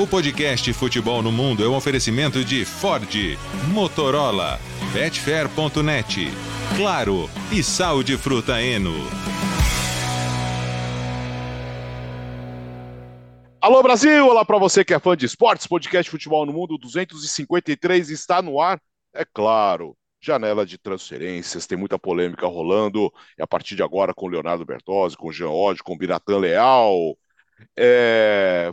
O 0.00 0.06
podcast 0.06 0.72
Futebol 0.74 1.24
no 1.24 1.32
Mundo 1.32 1.64
é 1.64 1.68
um 1.68 1.74
oferecimento 1.74 2.44
de 2.44 2.64
Ford, 2.64 3.12
Motorola, 3.74 4.60
Betfair.net, 4.92 6.28
Claro 6.76 7.28
e 7.50 7.64
Sal 7.64 8.04
de 8.04 8.16
Fruta 8.16 8.62
Eno. 8.62 8.94
Alô 13.60 13.82
Brasil, 13.82 14.28
olá 14.28 14.44
para 14.44 14.56
você 14.56 14.84
que 14.84 14.94
é 14.94 15.00
fã 15.00 15.16
de 15.16 15.26
esportes, 15.26 15.66
podcast 15.66 16.08
Futebol 16.08 16.46
no 16.46 16.52
Mundo 16.52 16.78
253 16.78 18.10
está 18.10 18.40
no 18.40 18.60
ar, 18.60 18.80
é 19.12 19.24
claro. 19.24 19.96
Janela 20.20 20.64
de 20.64 20.78
transferências, 20.78 21.66
tem 21.66 21.76
muita 21.76 21.98
polêmica 21.98 22.46
rolando, 22.46 23.12
e 23.36 23.42
a 23.42 23.48
partir 23.48 23.74
de 23.74 23.82
agora 23.82 24.14
com 24.14 24.28
Leonardo 24.28 24.64
Bertozzi, 24.64 25.16
com 25.16 25.32
Jean 25.32 25.50
Oddi, 25.50 25.82
com 25.82 25.98
Biratan 25.98 26.38
Leal. 26.38 27.18
É... 27.76 28.72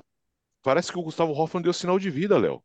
Parece 0.65 0.91
que 0.91 0.97
o 0.97 1.03
Gustavo 1.03 1.31
Hoffman 1.31 1.61
deu 1.61 1.71
sinal 1.71 1.99
de 1.99 2.09
vida, 2.09 2.39
Léo. 2.39 2.59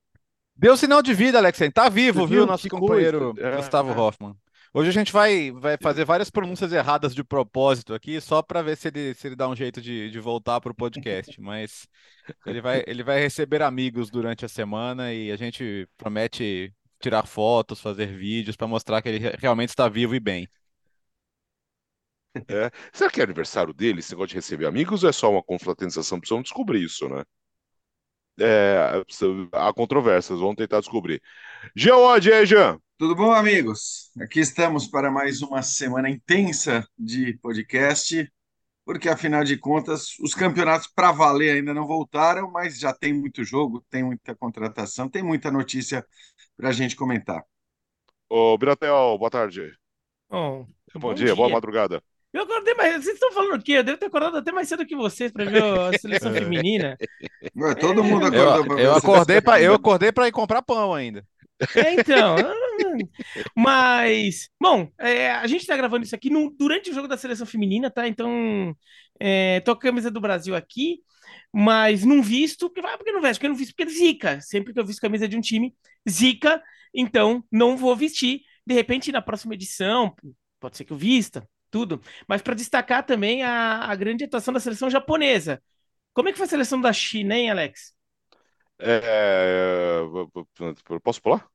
Deu 0.57 0.75
sinal 0.75 1.03
de 1.03 1.13
vida, 1.13 1.37
Alex. 1.37 1.59
Tá 1.75 1.91
vivo, 1.91 2.27
viu, 2.27 2.39
viu? 2.39 2.47
nosso 2.47 2.67
companheiro 2.67 3.35
coisa. 3.35 3.47
É, 3.47 3.57
Gustavo 3.59 3.91
é. 3.93 3.95
Hoffman. 3.95 4.35
Hoje 4.73 4.89
a 4.89 4.93
gente 4.93 5.13
vai, 5.13 5.51
vai 5.51 5.77
fazer 5.77 6.07
várias 6.07 6.31
pronúncias 6.31 6.73
erradas 6.73 7.15
de 7.15 7.23
propósito 7.23 7.93
aqui, 7.93 8.19
só 8.19 8.41
para 8.41 8.63
ver 8.63 8.79
se 8.79 8.89
ele, 8.89 9.13
se 9.15 9.27
ele 9.29 9.37
dá 9.37 9.47
um 9.47 9.55
jeito 9.55 9.83
de, 9.83 10.11
de 10.11 10.19
voltar 10.19 10.63
para 10.63 10.73
o 10.73 10.75
podcast. 10.75 11.39
Mas 11.43 11.87
ele 12.47 12.63
vai, 12.63 12.83
ele 12.87 13.03
vai 13.03 13.21
receber 13.21 13.61
amigos 13.61 14.09
durante 14.11 14.47
a 14.47 14.49
semana 14.49 15.13
e 15.13 15.31
a 15.31 15.37
gente 15.37 15.87
promete 15.99 16.73
tirar 16.99 17.27
fotos, 17.27 17.83
fazer 17.83 18.07
vídeos 18.07 18.57
para 18.57 18.67
mostrar 18.67 19.03
que 19.03 19.11
ele 19.11 19.19
re- 19.19 19.37
realmente 19.39 19.71
está 19.71 19.91
vivo 19.91 20.15
e 20.15 20.21
bem. 20.21 20.49
É. 22.49 22.71
Será 22.95 23.11
que 23.11 23.21
é 23.21 23.25
aniversário 23.25 23.75
dele, 23.75 23.99
esse 23.99 24.13
negócio 24.13 24.29
de 24.31 24.35
receber 24.37 24.65
amigos, 24.65 25.05
ou 25.05 25.11
é 25.11 25.13
só 25.13 25.31
uma 25.31 25.43
confraternização? 25.43 26.19
Precisamos 26.19 26.45
descobrir 26.45 26.83
isso, 26.83 27.07
né? 27.09 27.25
É, 28.41 29.03
há 29.53 29.73
controvérsias, 29.73 30.39
vamos 30.41 30.57
tentar 30.57 30.81
descobrir. 30.81 31.23
Jean 31.77 31.97
Oddi, 31.97 32.31
e 32.31 32.33
aí, 32.35 32.47
Jean? 32.47 32.81
Tudo 32.99 33.17
bom, 33.17 33.33
amigos? 33.33 34.11
Aqui 34.21 34.41
estamos 34.41 34.87
para 34.87 35.11
mais 35.11 35.41
uma 35.43 35.63
semana 35.63 36.11
intensa 36.11 36.87
de 36.99 37.33
podcast, 37.39 38.31
porque 38.85 39.09
afinal 39.09 39.45
de 39.45 39.57
contas, 39.59 40.19
os 40.21 40.35
campeonatos 40.35 40.89
para 40.89 41.13
valer 41.13 41.57
ainda 41.57 41.75
não 41.75 41.87
voltaram, 41.87 42.51
mas 42.51 42.79
já 42.79 42.93
tem 42.95 43.13
muito 43.15 43.45
jogo, 43.45 43.85
tem 43.91 44.05
muita 44.05 44.35
contratação, 44.37 45.09
tem 45.09 45.23
muita 45.23 45.51
notícia 45.51 46.07
para 46.57 46.71
a 46.71 46.73
gente 46.73 46.97
comentar. 46.97 47.45
Ô, 48.29 48.57
Biratel, 48.59 49.19
boa 49.19 49.31
tarde. 49.31 49.77
Bom, 50.29 50.69
Bom, 50.95 51.13
dia, 51.15 51.35
boa 51.35 51.49
madrugada. 51.51 52.03
Eu 52.33 52.43
acordei 52.43 52.75
mais. 52.75 53.05
Vocês 53.05 53.15
estão 53.15 53.33
falando 53.33 53.59
o 53.61 53.63
quê? 53.63 53.73
Eu 53.73 53.85
devo 53.85 53.99
ter 53.99 54.07
acordado 54.07 54.37
até 54.37 54.53
mais 54.53 54.69
cedo 54.69 54.87
que 54.87 54.95
vocês 54.95 55.33
para 55.33 55.45
ver 55.47 55.63
a 55.63 55.99
seleção 55.99 56.33
feminina. 56.33 56.97
Ué, 57.57 57.75
Todo 57.75 58.05
mundo 58.05 58.33
Eu, 58.35 58.51
acordou 58.51 58.67
para 58.77 58.83
eu 58.83 58.95
acordei 58.95 59.41
para 59.41 59.61
eu 59.63 59.75
acordei 59.75 60.13
para 60.13 60.29
ir 60.29 60.33
comprar 60.33 60.63
pão 60.63 60.95
ainda. 60.95 61.25
É, 61.75 61.93
então. 61.95 62.37
Mas, 63.57 64.49
bom, 64.61 64.91
é, 64.99 65.31
a 65.33 65.47
gente 65.47 65.67
tá 65.67 65.77
gravando 65.77 66.05
isso 66.05 66.15
aqui 66.15 66.31
no- 66.31 66.51
durante 66.51 66.91
o 66.91 66.95
jogo 66.95 67.09
da 67.09 67.17
seleção 67.17 67.47
feminina, 67.47 67.91
tá? 67.91 68.07
Então, 68.09 68.75
é, 69.19 69.61
tô 69.61 69.75
com 69.75 69.81
a 69.81 69.91
camisa 69.91 70.11
do 70.11 70.21
Brasil 70.21 70.55
aqui, 70.55 71.01
mas 71.53 72.05
não 72.05 72.23
visto. 72.23 72.71
Porque, 72.71 72.81
ah, 72.87 72.97
por 72.97 73.05
que 73.05 73.13
não 73.13 73.21
veste? 73.21 73.39
Porque 73.39 73.47
eu 73.47 73.51
não 73.51 73.57
visto 73.57 73.75
porque 73.77 73.91
zica. 73.91 74.41
Sempre 74.41 74.73
que 74.73 74.81
eu 74.81 74.87
visto 74.87 75.01
camisa 75.01 75.29
de 75.29 75.37
um 75.37 75.41
time, 75.41 75.75
zica. 76.09 76.63
Então, 76.95 77.45
não 77.51 77.77
vou 77.77 77.95
vestir. 77.95 78.41
De 78.67 78.75
repente, 78.75 79.13
na 79.13 79.21
próxima 79.23 79.55
edição, 79.55 80.15
pode 80.61 80.77
ser 80.77 80.85
que 80.85 80.93
eu 80.93 80.97
vista, 80.97 81.47
tudo. 81.71 82.01
Mas 82.29 82.43
para 82.43 82.55
destacar 82.55 83.05
também 83.05 83.43
a, 83.43 83.85
a 83.91 83.95
grande 83.97 84.25
atuação 84.25 84.53
da 84.55 84.61
seleção 84.61 84.91
japonesa. 84.91 85.63
Como 86.15 86.29
é 86.29 86.33
que 86.33 86.39
foi 86.39 86.47
a 86.47 86.51
seleção 86.51 86.81
da 86.81 86.93
China, 86.93 87.35
hein, 87.37 87.51
Alex? 87.51 87.95
É, 88.79 90.01
posso 91.03 91.21
pular? 91.23 91.47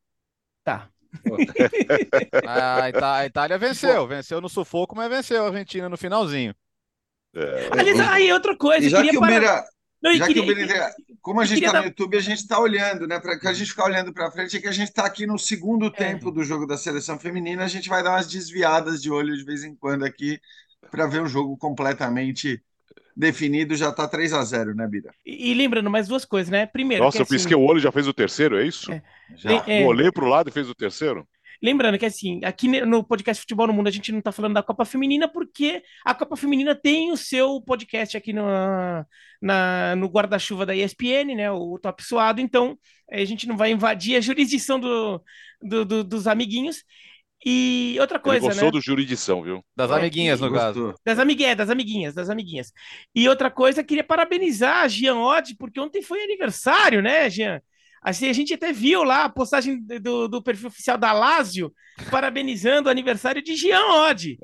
Tá. 0.64 0.90
A, 2.46 2.90
Ita- 2.90 3.16
a 3.16 3.26
Itália 3.26 3.58
venceu, 3.58 4.08
venceu 4.08 4.42
no 4.42 4.50
sufoco, 4.50 4.96
mas 4.96 5.10
venceu 5.10 5.44
a 5.44 5.48
Argentina 5.48 5.88
no 5.90 5.98
finalzinho. 5.98 6.54
É, 7.34 7.70
Aliás, 7.72 8.00
aí 8.00 8.32
outra 8.32 8.56
coisa, 8.58 8.86
E 8.86 8.90
já 8.90 8.98
queria 8.98 9.12
que 9.12 9.18
o 9.18 9.20
parar- 9.22 9.40
Beira, 9.40 9.64
Não, 10.06 10.12
e 10.14 10.18
já 10.18 10.28
queria- 10.28 10.44
que 10.46 10.52
o 10.52 10.56
Beira, 10.56 10.94
como 11.22 11.42
a 11.42 11.46
gente 11.46 11.60
está 11.60 11.72
dar- 11.72 11.80
no 11.82 11.86
YouTube, 11.88 12.16
a 12.16 12.22
gente 12.22 12.38
está 12.40 12.60
olhando, 12.60 13.08
né? 13.08 13.20
Para 13.20 13.40
que 13.40 13.48
a 13.48 13.54
gente 13.54 13.70
ficar 13.72 13.86
olhando 13.86 14.14
para 14.14 14.30
frente, 14.32 14.56
é 14.56 14.62
que 14.62 14.68
a 14.68 14.72
gente 14.72 14.90
está 14.90 15.06
aqui 15.06 15.26
no 15.26 15.38
segundo 15.40 15.88
É. 15.88 15.90
tempo 15.90 16.30
do 16.32 16.44
jogo 16.44 16.68
da 16.68 16.78
seleção 16.78 17.18
feminina, 17.20 17.64
a 17.64 17.68
gente 17.68 17.90
vai 17.90 18.04
dar 18.04 18.12
umas 18.12 18.28
desviadas 18.28 19.02
de 19.02 19.10
olho 19.10 19.36
de 19.36 19.44
vez 19.44 19.64
em 19.64 19.76
quando 19.76 20.06
aqui 20.06 20.40
para 20.92 21.08
ver 21.08 21.24
o 21.24 21.28
jogo 21.28 21.58
completamente 21.58 22.62
definido. 23.18 23.76
Já 23.76 23.90
está 23.90 24.08
3 24.08 24.32
a 24.34 24.44
0 24.44 24.76
né, 24.76 24.88
Bira? 24.88 25.12
E, 25.26 25.52
e 25.52 25.54
lembrando 25.54 25.90
mais 25.90 26.08
duas 26.08 26.24
coisas, 26.26 26.50
né? 26.52 26.66
Primeiro, 26.66 27.04
Nossa, 27.04 27.18
que, 27.18 27.22
eu 27.22 27.24
assim, 27.24 27.34
pisquei 27.36 27.56
o 27.56 27.62
olho 27.62 27.80
e 27.80 27.82
já 27.82 27.92
fez 27.92 28.08
o 28.08 28.14
terceiro, 28.14 28.60
é 28.60 28.66
isso? 28.68 28.92
É. 28.92 29.02
Já. 29.36 29.64
É. 29.68 29.82
Eu 29.84 29.88
olhei 29.88 30.12
pro 30.12 30.28
lado 30.28 30.50
e 30.50 30.52
fez 30.54 30.70
o 30.70 30.76
terceiro? 30.76 31.28
Lembrando 31.66 31.98
que 31.98 32.06
assim, 32.06 32.40
aqui 32.44 32.68
no 32.86 33.04
podcast 33.04 33.42
Futebol 33.42 33.68
no 33.68 33.74
Mundo 33.74 33.88
a 33.88 33.92
gente 33.92 34.12
não 34.12 34.22
tá 34.22 34.32
falando 34.32 34.54
da 34.54 34.64
Copa 34.64 34.86
Feminina 34.86 35.28
porque 35.28 35.84
a 36.06 36.14
Copa 36.14 36.36
Feminina 36.38 36.76
tem 36.76 37.12
o 37.12 37.18
seu 37.18 37.60
podcast 37.62 38.16
aqui 38.16 38.32
no, 38.32 38.44
na- 39.42 39.96
no 39.96 40.08
guarda-chuva 40.08 40.66
da 40.66 40.76
ESPN, 40.76 41.36
né? 41.36 41.52
O 41.52 41.78
Top 41.80 42.02
Suado, 42.04 42.40
então 42.42 42.78
a 43.12 43.24
gente 43.26 43.48
não 43.48 43.58
vai 43.58 43.72
invadir 43.72 44.16
a 44.18 44.22
jurisdição 44.22 44.80
do, 44.80 45.22
do- 45.62 45.86
do- 45.86 46.04
dos 46.04 46.28
amiguinhos. 46.28 46.84
E 47.48 47.96
outra 48.00 48.18
Ele 48.18 48.24
coisa, 48.24 48.48
gostou 48.48 48.66
né? 48.66 48.72
do 48.72 48.82
juridição, 48.82 49.44
viu? 49.44 49.64
Das 49.76 49.92
amiguinhas, 49.92 50.40
no 50.42 50.52
caso. 50.52 50.82
Gostou. 50.86 51.02
Das 51.06 51.20
amiguinhas, 51.20 51.56
das 51.56 51.70
amiguinhas, 51.70 52.14
das 52.16 52.30
amiguinhas. 52.30 52.72
E 53.14 53.30
outra 53.30 53.52
coisa, 53.52 53.84
queria 53.84 54.04
parabenizar 54.04 54.84
a 54.84 54.88
Jean 54.88 55.18
Odd, 55.18 55.56
porque 55.60 55.80
ontem 55.80 56.02
foi 56.02 56.24
aniversário, 56.24 57.04
né, 57.04 57.30
Jean? 57.30 57.62
Assim, 58.06 58.30
a 58.30 58.34
gente 58.34 58.54
até 58.54 58.72
viu 58.72 59.04
lá 59.04 59.24
a 59.26 59.30
postagem 59.30 59.82
do, 60.00 60.28
do 60.28 60.44
perfil 60.44 60.68
oficial 60.68 60.96
da 60.96 61.12
Lazio, 61.12 61.74
parabenizando 62.12 62.88
o 62.88 62.92
aniversário 62.92 63.42
de 63.42 63.56
Jean 63.56 63.84
Odd. 63.84 64.38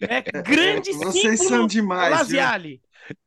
Né? 0.00 0.22
Grande 0.46 0.92
Vocês 0.92 1.40
são 1.40 1.66
demais? 1.66 2.12
Laziale. 2.12 2.80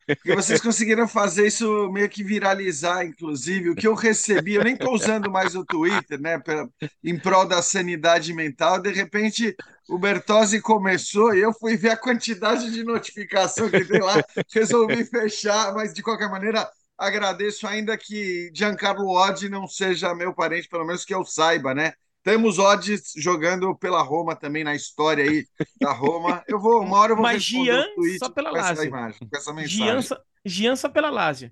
Porque 0.06 0.34
vocês 0.34 0.62
conseguiram 0.62 1.07
fazer 1.07 1.47
isso 1.47 1.90
meio 1.91 2.07
que 2.07 2.24
viralizar, 2.24 3.03
inclusive. 3.03 3.69
O 3.69 3.75
que 3.75 3.88
eu 3.88 3.94
recebi, 3.94 4.53
eu 4.53 4.63
nem 4.63 4.75
estou 4.75 4.94
usando 4.94 5.30
mais 5.30 5.56
o 5.56 5.66
Twitter, 5.66 6.19
né? 6.22 6.40
pra- 6.40 6.68
em 7.03 7.18
prol 7.19 7.46
da 7.46 7.62
sanidade 7.62 8.34
mental. 8.34 8.81
De 8.81 8.91
repente, 8.91 9.56
o 9.90 9.97
Bertozzi 9.97 10.62
começou 10.62 11.34
e 11.35 11.41
eu 11.41 11.53
fui 11.53 11.75
ver 11.75 11.90
a 11.90 11.97
quantidade 11.97 12.72
de 12.72 12.84
notificação 12.84 13.69
que 13.69 13.84
tem 13.84 14.00
lá. 14.01 14.24
Resolvi 14.53 15.03
fechar, 15.06 15.74
mas 15.74 15.94
de 15.94 16.01
qualquer 16.01 16.30
maneira, 16.30 16.69
agradeço, 17.01 17.67
ainda 17.67 17.97
que 17.97 18.51
Giancarlo 18.53 19.09
Oddi 19.09 19.50
não 19.50 19.67
seja 19.67 20.13
meu 20.13 20.34
parente, 20.34 20.69
pelo 20.69 20.85
menos 20.85 21.03
que 21.03 21.13
eu 21.13 21.25
saiba, 21.25 21.73
né? 21.73 21.94
Temos 22.23 22.59
Odds 22.59 23.13
jogando 23.17 23.75
pela 23.75 24.01
Roma 24.03 24.35
também 24.35 24.63
na 24.63 24.75
história 24.75 25.23
aí 25.23 25.47
da 25.79 25.91
Roma. 25.91 26.44
Eu 26.47 26.59
vou, 26.59 26.81
uma 26.84 27.00
hora 27.00 27.13
eu 27.13 27.16
vou 27.16 27.23
Mas 27.23 27.44
tweet 27.47 28.19
só 28.19 28.29
pela 28.29 28.51
com 28.51 28.57
essa 28.57 28.69
Lazio. 28.69 28.85
imagem, 28.85 29.28
com 29.28 29.38
essa 29.38 29.53
mensagem. 29.53 30.01
Só, 30.03 30.17
Jean 30.45 30.75
só 30.75 30.88
pela 30.88 31.09
Lazio. 31.09 31.51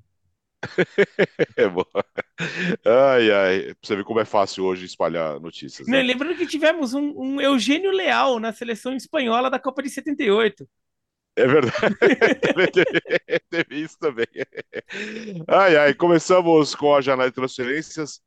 É 1.57 1.67
bom. 1.67 1.85
Ai, 2.85 3.31
ai. 3.31 3.61
Pra 3.61 3.75
você 3.81 3.95
ver 3.95 4.03
como 4.03 4.19
é 4.19 4.25
fácil 4.25 4.65
hoje 4.65 4.85
espalhar 4.85 5.39
notícias. 5.39 5.87
Não, 5.87 5.97
né? 5.97 6.03
lembrando 6.03 6.37
que 6.37 6.45
tivemos 6.45 6.93
um, 6.93 7.13
um 7.17 7.41
Eugênio 7.41 7.91
Leal 7.91 8.39
na 8.39 8.53
seleção 8.53 8.93
espanhola 8.93 9.49
da 9.49 9.59
Copa 9.59 9.81
de 9.81 9.89
78. 9.89 10.67
É 11.39 11.47
verdade. 11.47 11.95
Teve- 12.73 13.41
Teve 13.49 13.75
isso 13.81 13.97
também. 13.99 14.27
Ai, 15.47 15.77
ai. 15.77 15.93
Começamos 15.93 16.75
com 16.75 16.93
a 16.95 17.01
janela 17.01 17.29
de 17.29 17.35
transferências. 17.35 18.21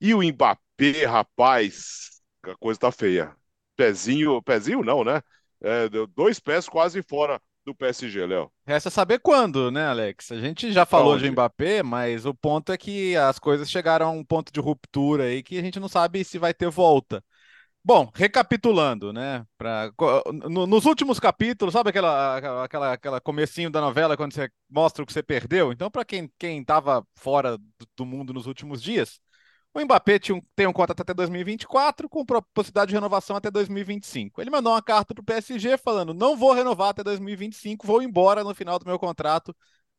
E 0.00 0.14
o 0.14 0.22
Mbappé, 0.22 1.06
rapaz, 1.06 2.22
a 2.42 2.54
coisa 2.56 2.80
tá 2.80 2.92
feia. 2.92 3.34
Pezinho, 3.76 4.42
pezinho 4.42 4.82
não, 4.82 5.04
né? 5.04 5.22
É, 5.62 5.88
deu 5.88 6.06
dois 6.06 6.40
pés 6.40 6.68
quase 6.68 7.02
fora 7.02 7.40
do 7.64 7.74
PSG, 7.74 8.26
Léo. 8.26 8.52
Resta 8.66 8.90
saber 8.90 9.18
quando, 9.20 9.70
né, 9.70 9.86
Alex? 9.86 10.32
A 10.32 10.40
gente 10.40 10.72
já 10.72 10.86
falou 10.86 11.18
de? 11.18 11.30
Mbappé, 11.30 11.82
mas 11.82 12.26
o 12.26 12.34
ponto 12.34 12.72
é 12.72 12.78
que 12.78 13.16
as 13.16 13.38
coisas 13.38 13.70
chegaram 13.70 14.06
a 14.06 14.10
um 14.10 14.24
ponto 14.24 14.52
de 14.52 14.60
ruptura 14.60 15.24
aí 15.24 15.42
que 15.42 15.58
a 15.58 15.62
gente 15.62 15.80
não 15.80 15.88
sabe 15.88 16.24
se 16.24 16.38
vai 16.38 16.52
ter 16.54 16.70
volta. 16.70 17.24
Bom, 17.86 18.10
recapitulando, 18.14 19.12
né? 19.12 19.46
Pra, 19.58 19.90
no- 20.48 20.66
nos 20.66 20.86
últimos 20.86 21.20
capítulos, 21.20 21.74
sabe 21.74 21.90
aquela, 21.90 22.64
aquela, 22.64 22.92
aquela 22.94 23.20
comecinho 23.20 23.68
da 23.70 23.78
novela 23.80 24.16
quando 24.16 24.32
você 24.32 24.50
mostra 24.70 25.02
o 25.02 25.06
que 25.06 25.12
você 25.12 25.22
perdeu? 25.22 25.70
Então, 25.70 25.90
para 25.90 26.02
quem 26.04 26.30
quem 26.38 26.60
estava 26.62 27.06
fora 27.16 27.58
do, 27.58 27.66
do 27.96 28.06
mundo 28.06 28.32
nos 28.32 28.46
últimos 28.46 28.82
dias, 28.82 29.20
o 29.74 29.80
Mbappé 29.80 30.18
tinha 30.18 30.40
tem 30.54 30.66
um 30.66 30.74
contrato 30.74 31.00
até 31.02 31.14
2024 31.14 32.08
com 32.08 32.24
possibilidade 32.54 32.90
de 32.90 32.94
renovação 32.96 33.36
até 33.36 33.50
2025. 33.50 34.42
Ele 34.42 34.50
mandou 34.50 34.72
uma 34.74 34.82
carta 34.82 35.14
para 35.14 35.22
o 35.22 35.24
PSG 35.24 35.78
falando: 35.78 36.14
não 36.14 36.36
vou 36.36 36.52
renovar 36.54 36.90
até 36.90 37.02
2025, 37.04 37.86
vou 37.86 38.02
embora 38.02 38.44
no 38.44 38.54
final 38.54 38.78
do 38.78 38.86
meu 38.86 38.98
contrato 38.98 39.56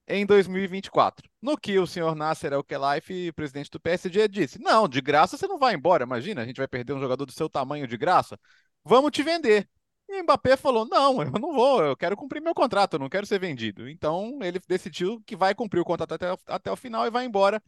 em 0.08 0.26
2024. 0.26 1.30
No 1.42 1.58
que 1.58 1.78
o 1.80 1.88
senhor 1.88 2.16
Nasser 2.16 2.54
El-Khelaifi, 2.54 3.32
presidente 3.34 3.70
do 3.70 3.80
PSG, 3.80 4.28
disse: 4.28 4.60
Não, 4.60 4.88
de 4.88 5.02
graça 5.02 5.38
você 5.38 5.48
não 5.48 5.58
vai 5.58 5.76
embora. 5.76 6.04
Imagina, 6.04 6.42
a 6.42 6.46
gente 6.46 6.58
vai 6.58 6.68
perder 6.68 6.94
um 6.94 7.00
jogador 7.00 7.26
do 7.26 7.32
seu 7.32 7.50
tamanho 7.50 7.88
de 7.88 7.98
graça. 7.98 8.40
Vamos 8.84 9.12
te 9.12 9.24
vender. 9.24 9.68
E 10.08 10.20
o 10.20 10.24
Mbappé 10.24 10.56
falou: 10.58 10.86
Não, 10.88 11.22
eu 11.22 11.32
não 11.32 11.54
vou, 11.54 11.84
eu 11.84 11.98
quero 11.98 12.16
cumprir 12.16 12.42
meu 12.42 12.54
contrato, 12.54 12.94
eu 12.94 13.00
não 13.00 13.10
quero 13.10 13.26
ser 13.26 13.40
vendido. 13.40 13.90
Então 13.90 14.40
ele 14.42 14.60
decidiu 14.68 15.22
que 15.26 15.36
vai 15.36 15.56
cumprir 15.56 15.80
o 15.80 15.86
contrato 15.86 16.14
até, 16.14 16.38
até 16.48 16.72
o 16.72 16.76
final 16.76 17.06
e 17.08 17.10
vai 17.12 17.26
embora 17.26 17.62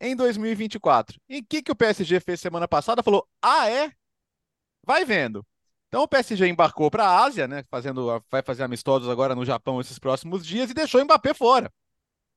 em 0.00 0.16
2024. 0.16 1.20
E 1.28 1.38
o 1.40 1.46
que, 1.46 1.62
que 1.62 1.72
o 1.72 1.76
PSG 1.76 2.20
fez 2.20 2.40
semana 2.40 2.68
passada? 2.68 3.02
Falou: 3.02 3.26
ah, 3.42 3.68
é? 3.68 3.92
Vai 4.84 5.04
vendo. 5.04 5.46
Então 5.88 6.02
o 6.02 6.08
PSG 6.08 6.46
embarcou 6.46 6.90
para 6.90 7.04
a 7.04 7.24
Ásia, 7.24 7.48
né? 7.48 7.64
Fazendo, 7.68 8.22
vai 8.30 8.42
fazer 8.42 8.62
amistosos 8.62 9.08
agora 9.08 9.34
no 9.34 9.44
Japão 9.44 9.80
esses 9.80 9.98
próximos 9.98 10.46
dias 10.46 10.70
e 10.70 10.74
deixou 10.74 11.00
o 11.00 11.04
Mbappé 11.04 11.34
fora. 11.34 11.70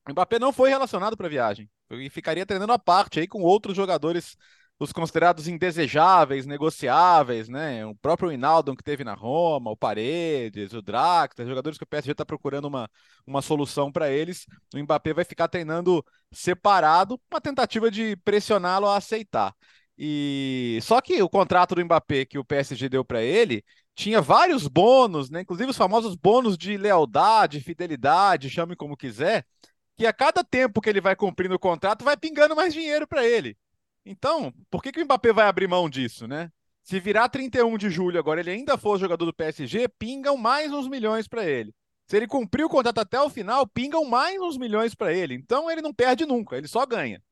O 0.06 0.12
Mbappé 0.12 0.38
não 0.38 0.52
foi 0.52 0.70
relacionado 0.70 1.16
para 1.16 1.26
a 1.26 1.30
viagem 1.30 1.68
e 1.90 2.10
ficaria 2.10 2.44
treinando 2.44 2.72
à 2.72 2.78
parte 2.78 3.20
aí 3.20 3.26
com 3.26 3.42
outros 3.42 3.76
jogadores 3.76 4.36
os 4.78 4.92
considerados 4.92 5.46
indesejáveis, 5.46 6.46
negociáveis, 6.46 7.48
né? 7.48 7.86
O 7.86 7.94
próprio 7.94 8.32
Hinaldo 8.32 8.74
que 8.74 8.82
teve 8.82 9.04
na 9.04 9.14
Roma, 9.14 9.70
o 9.70 9.76
Paredes, 9.76 10.72
o 10.72 10.82
Draxler, 10.82 11.46
jogadores 11.46 11.78
que 11.78 11.84
o 11.84 11.86
PSG 11.86 12.12
está 12.12 12.24
procurando 12.26 12.66
uma, 12.66 12.90
uma 13.26 13.40
solução 13.40 13.92
para 13.92 14.10
eles. 14.10 14.46
O 14.74 14.78
Mbappé 14.78 15.14
vai 15.14 15.24
ficar 15.24 15.48
treinando 15.48 16.04
separado, 16.32 17.20
uma 17.30 17.40
tentativa 17.40 17.90
de 17.90 18.16
pressioná-lo 18.24 18.88
a 18.88 18.96
aceitar. 18.96 19.54
E 19.96 20.80
só 20.82 21.00
que 21.00 21.22
o 21.22 21.28
contrato 21.28 21.76
do 21.76 21.84
Mbappé 21.84 22.24
que 22.24 22.38
o 22.38 22.44
PSG 22.44 22.88
deu 22.88 23.04
para 23.04 23.22
ele 23.22 23.64
tinha 23.94 24.20
vários 24.20 24.66
bônus, 24.66 25.30
né? 25.30 25.42
Inclusive 25.42 25.70
os 25.70 25.76
famosos 25.76 26.16
bônus 26.16 26.58
de 26.58 26.76
lealdade, 26.76 27.60
fidelidade, 27.60 28.50
chame 28.50 28.74
como 28.74 28.96
quiser, 28.96 29.46
que 29.96 30.06
a 30.06 30.12
cada 30.12 30.42
tempo 30.42 30.80
que 30.80 30.88
ele 30.88 31.00
vai 31.00 31.14
cumprindo 31.14 31.54
o 31.54 31.58
contrato 31.58 32.04
vai 32.04 32.16
pingando 32.16 32.56
mais 32.56 32.72
dinheiro 32.74 33.06
para 33.06 33.24
ele. 33.24 33.56
Então, 34.04 34.52
por 34.70 34.82
que, 34.82 34.92
que 34.92 35.00
o 35.00 35.04
Mbappé 35.04 35.32
vai 35.32 35.46
abrir 35.46 35.68
mão 35.68 35.88
disso, 35.88 36.26
né? 36.26 36.50
Se 36.82 37.00
virar 37.00 37.28
31 37.28 37.78
de 37.78 37.88
julho 37.88 38.18
agora 38.18 38.40
ele 38.40 38.50
ainda 38.50 38.76
for 38.76 38.98
jogador 38.98 39.24
do 39.24 39.32
PSG, 39.32 39.88
pingam 39.98 40.36
mais 40.36 40.70
uns 40.70 40.86
milhões 40.86 41.26
para 41.26 41.46
ele. 41.46 41.74
Se 42.06 42.16
ele 42.16 42.26
cumprir 42.26 42.64
o 42.64 42.68
contrato 42.68 42.98
até 42.98 43.18
o 43.20 43.30
final, 43.30 43.66
pingam 43.66 44.04
mais 44.04 44.38
uns 44.40 44.58
milhões 44.58 44.94
para 44.94 45.12
ele. 45.12 45.34
Então 45.34 45.70
ele 45.70 45.80
não 45.80 45.94
perde 45.94 46.26
nunca, 46.26 46.56
ele 46.56 46.68
só 46.68 46.84
ganha. 46.84 47.22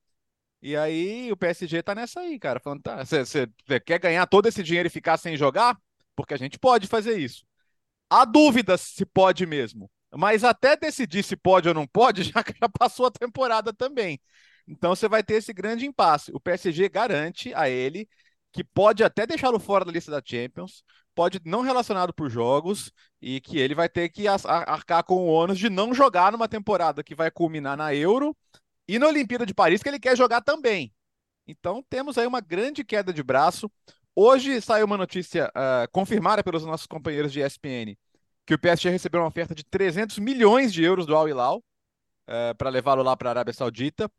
E 0.63 0.77
aí 0.77 1.31
o 1.31 1.37
PSG 1.37 1.83
tá 1.83 1.95
nessa 1.95 2.21
aí, 2.21 2.39
cara. 2.39 2.61
Falando, 2.61 2.83
tá, 2.83 3.05
você 3.05 3.47
quer 3.85 3.99
ganhar 3.99 4.27
todo 4.27 4.47
esse 4.47 4.63
dinheiro 4.63 4.87
e 4.87 4.91
ficar 4.91 5.19
sem 5.19 5.37
jogar? 5.37 5.77
Porque 6.17 6.33
a 6.33 6.39
gente 6.39 6.59
pode 6.59 6.87
fazer 6.87 7.19
isso. 7.19 7.45
Há 8.09 8.25
dúvidas 8.25 8.81
se 8.81 9.05
pode 9.05 9.45
mesmo. 9.45 9.91
Mas 10.15 10.45
até 10.45 10.77
decidir 10.77 11.23
se 11.23 11.37
pode 11.37 11.69
ou 11.69 11.75
não 11.75 11.87
pode, 11.87 12.23
já, 12.25 12.45
já 12.61 12.69
passou 12.69 13.07
a 13.07 13.11
temporada 13.11 13.73
também. 13.73 14.21
Então 14.67 14.95
você 14.95 15.09
vai 15.09 15.23
ter 15.23 15.35
esse 15.35 15.53
grande 15.53 15.87
impasse. 15.87 16.31
O 16.35 16.41
PSG 16.41 16.89
garante 16.89 17.53
a 17.55 17.69
ele 17.69 18.09
que 18.53 18.63
pode 18.63 19.03
até 19.03 19.27
deixá-lo 19.27 19.59
fora 19.59 19.85
da 19.85 19.91
lista 19.91 20.11
da 20.11 20.23
Champions, 20.23 20.85
pode 21.15 21.41
não 21.45 21.63
relacionado 21.63 22.13
por 22.13 22.29
jogos 22.29 22.93
e 23.21 23.41
que 23.41 23.59
ele 23.59 23.75
vai 23.75 23.89
ter 23.89 24.11
que 24.11 24.27
arcar 24.29 25.03
com 25.05 25.15
o 25.15 25.27
ônus 25.27 25.59
de 25.59 25.71
não 25.71 25.95
jogar 25.95 26.33
numa 26.33 26.47
temporada 26.47 27.03
que 27.03 27.15
vai 27.15 27.31
culminar 27.31 27.77
na 27.77 27.95
Euro 27.95 28.37
e 28.87 28.99
na 28.99 29.07
Olimpíada 29.07 29.47
de 29.47 29.55
Paris 29.55 29.83
que 29.83 29.89
ele 29.89 29.99
quer 29.99 30.17
jogar 30.17 30.43
também. 30.43 30.93
Então 31.47 31.83
temos 31.89 32.19
aí 32.19 32.27
uma 32.27 32.41
grande 32.41 32.85
queda 32.85 33.13
de 33.13 33.23
braço. 33.23 33.71
Hoje 34.15 34.61
saiu 34.61 34.85
uma 34.85 34.99
notícia 34.99 35.49
uh, 35.49 35.91
confirmada 35.91 36.45
pelos 36.45 36.65
nossos 36.65 36.87
companheiros 36.87 37.33
de 37.33 37.41
ESPN 37.41 37.97
que 38.53 38.55
o 38.55 38.59
PSG 38.59 38.91
recebeu 38.91 39.21
uma 39.21 39.29
oferta 39.29 39.55
de 39.55 39.65
300 39.65 40.19
milhões 40.19 40.73
de 40.73 40.83
euros 40.83 41.07
do 41.07 41.17
Al 41.17 41.29
Hilal 41.29 41.59
uh, 42.29 42.55
para 42.57 42.69
levá-lo 42.69 43.03
lá 43.03 43.17
para 43.17 43.31
a 43.31 43.33
Arábia 43.33 43.55
Saudita. 43.55 44.11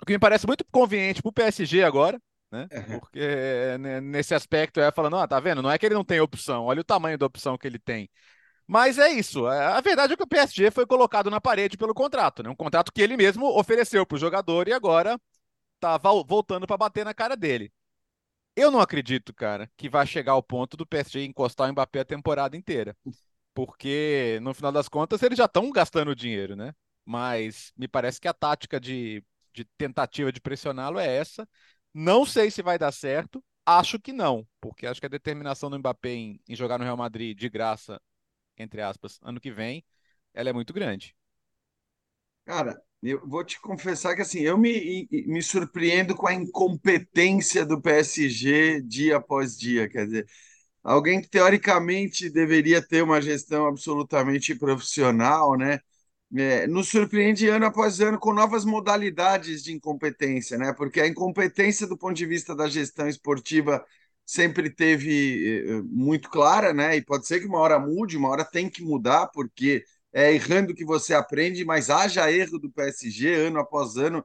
O 0.00 0.06
que 0.06 0.12
me 0.12 0.18
parece 0.18 0.46
muito 0.46 0.64
conveniente 0.70 1.20
para 1.20 1.28
o 1.28 1.32
PSG 1.32 1.82
agora, 1.82 2.18
né? 2.50 2.66
Uhum. 2.72 3.00
Porque 3.00 3.20
né, 3.78 4.00
nesse 4.00 4.34
aspecto 4.34 4.80
é 4.80 4.90
falando, 4.90 5.16
ah, 5.16 5.28
tá 5.28 5.38
vendo? 5.38 5.60
Não 5.60 5.70
é 5.70 5.78
que 5.78 5.84
ele 5.84 5.94
não 5.94 6.04
tem 6.04 6.20
opção, 6.20 6.64
olha 6.64 6.80
o 6.80 6.84
tamanho 6.84 7.18
da 7.18 7.26
opção 7.26 7.58
que 7.58 7.66
ele 7.66 7.78
tem. 7.78 8.08
Mas 8.66 8.98
é 8.98 9.10
isso. 9.10 9.46
É, 9.48 9.66
a 9.66 9.80
verdade 9.80 10.12
é 10.12 10.16
que 10.16 10.22
o 10.22 10.28
PSG 10.28 10.70
foi 10.70 10.86
colocado 10.86 11.30
na 11.30 11.40
parede 11.40 11.76
pelo 11.76 11.92
contrato, 11.92 12.42
né? 12.42 12.48
Um 12.48 12.56
contrato 12.56 12.92
que 12.92 13.02
ele 13.02 13.16
mesmo 13.16 13.46
ofereceu 13.58 14.06
para 14.06 14.16
o 14.16 14.18
jogador 14.18 14.68
e 14.68 14.72
agora 14.72 15.20
tá 15.80 15.98
voltando 15.98 16.66
para 16.66 16.76
bater 16.76 17.04
na 17.04 17.12
cara 17.12 17.36
dele. 17.36 17.72
Eu 18.56 18.70
não 18.70 18.80
acredito, 18.80 19.32
cara, 19.34 19.70
que 19.76 19.88
vai 19.88 20.06
chegar 20.06 20.32
ao 20.32 20.42
ponto 20.42 20.76
do 20.76 20.86
PSG 20.86 21.24
encostar 21.24 21.68
o 21.68 21.72
Mbappé 21.72 22.00
a 22.00 22.04
temporada 22.04 22.56
inteira. 22.56 22.96
Porque, 23.58 24.38
no 24.42 24.54
final 24.54 24.70
das 24.72 24.88
contas, 24.88 25.22
eles 25.22 25.36
já 25.38 25.46
estão 25.46 25.70
gastando 25.70 26.14
dinheiro, 26.14 26.54
né? 26.56 26.74
Mas 27.04 27.72
me 27.76 27.88
parece 27.88 28.20
que 28.20 28.28
a 28.28 28.34
tática 28.34 28.80
de 28.80 29.24
de 29.54 29.64
tentativa 29.76 30.30
de 30.30 30.40
pressioná-lo 30.40 31.00
é 31.00 31.16
essa. 31.16 31.48
Não 31.92 32.24
sei 32.24 32.48
se 32.50 32.62
vai 32.62 32.78
dar 32.78 32.92
certo, 32.92 33.44
acho 33.66 33.98
que 33.98 34.12
não, 34.12 34.46
porque 34.60 34.86
acho 34.86 35.00
que 35.00 35.06
a 35.06 35.08
determinação 35.08 35.68
do 35.68 35.76
Mbappé 35.78 36.10
em, 36.10 36.40
em 36.48 36.54
jogar 36.54 36.78
no 36.78 36.84
Real 36.84 36.96
Madrid 36.96 37.36
de 37.36 37.48
graça, 37.48 38.00
entre 38.58 38.82
aspas, 38.82 39.18
ano 39.22 39.40
que 39.40 39.50
vem, 39.52 39.84
ela 40.34 40.50
é 40.50 40.52
muito 40.54 40.72
grande. 40.74 41.16
Cara, 42.44 42.80
eu 43.02 43.26
vou 43.28 43.44
te 43.44 43.60
confessar 43.60 44.14
que 44.16 44.22
assim, 44.22 44.40
eu 44.40 44.56
me, 44.56 45.06
me 45.26 45.42
surpreendo 45.42 46.14
com 46.16 46.26
a 46.26 46.34
incompetência 46.34 47.64
do 47.64 47.80
PSG 47.80 48.80
dia 48.82 49.16
após 49.18 49.56
dia. 49.56 49.88
Quer 49.88 50.06
dizer, 50.06 50.28
alguém 50.82 51.20
que 51.20 51.28
teoricamente 51.28 52.30
deveria 52.30 52.80
ter 52.86 53.02
uma 53.02 53.20
gestão 53.20 53.66
absolutamente 53.66 54.54
profissional, 54.54 55.56
né? 55.56 55.80
é, 56.36 56.66
nos 56.66 56.88
surpreende 56.88 57.48
ano 57.48 57.66
após 57.66 58.00
ano 58.00 58.18
com 58.18 58.32
novas 58.32 58.64
modalidades 58.64 59.62
de 59.62 59.72
incompetência, 59.72 60.58
né? 60.58 60.72
Porque 60.74 61.00
a 61.00 61.06
incompetência 61.06 61.86
do 61.86 61.96
ponto 61.96 62.14
de 62.16 62.26
vista 62.26 62.54
da 62.54 62.68
gestão 62.68 63.08
esportiva 63.08 63.84
sempre 64.24 64.68
teve 64.70 65.78
é, 65.78 65.82
muito 65.82 66.28
clara, 66.28 66.72
né? 66.74 66.96
E 66.96 67.02
pode 67.04 67.26
ser 67.26 67.40
que 67.40 67.46
uma 67.46 67.58
hora 67.58 67.78
mude, 67.78 68.16
uma 68.16 68.28
hora 68.28 68.44
tem 68.44 68.68
que 68.68 68.82
mudar, 68.82 69.28
porque 69.28 69.84
é 70.12 70.32
errando 70.34 70.74
que 70.74 70.84
você 70.84 71.14
aprende, 71.14 71.64
mas 71.64 71.88
haja 71.90 72.30
erro 72.30 72.58
do 72.58 72.70
PSG 72.70 73.34
ano 73.34 73.58
após 73.60 73.96
ano, 73.96 74.24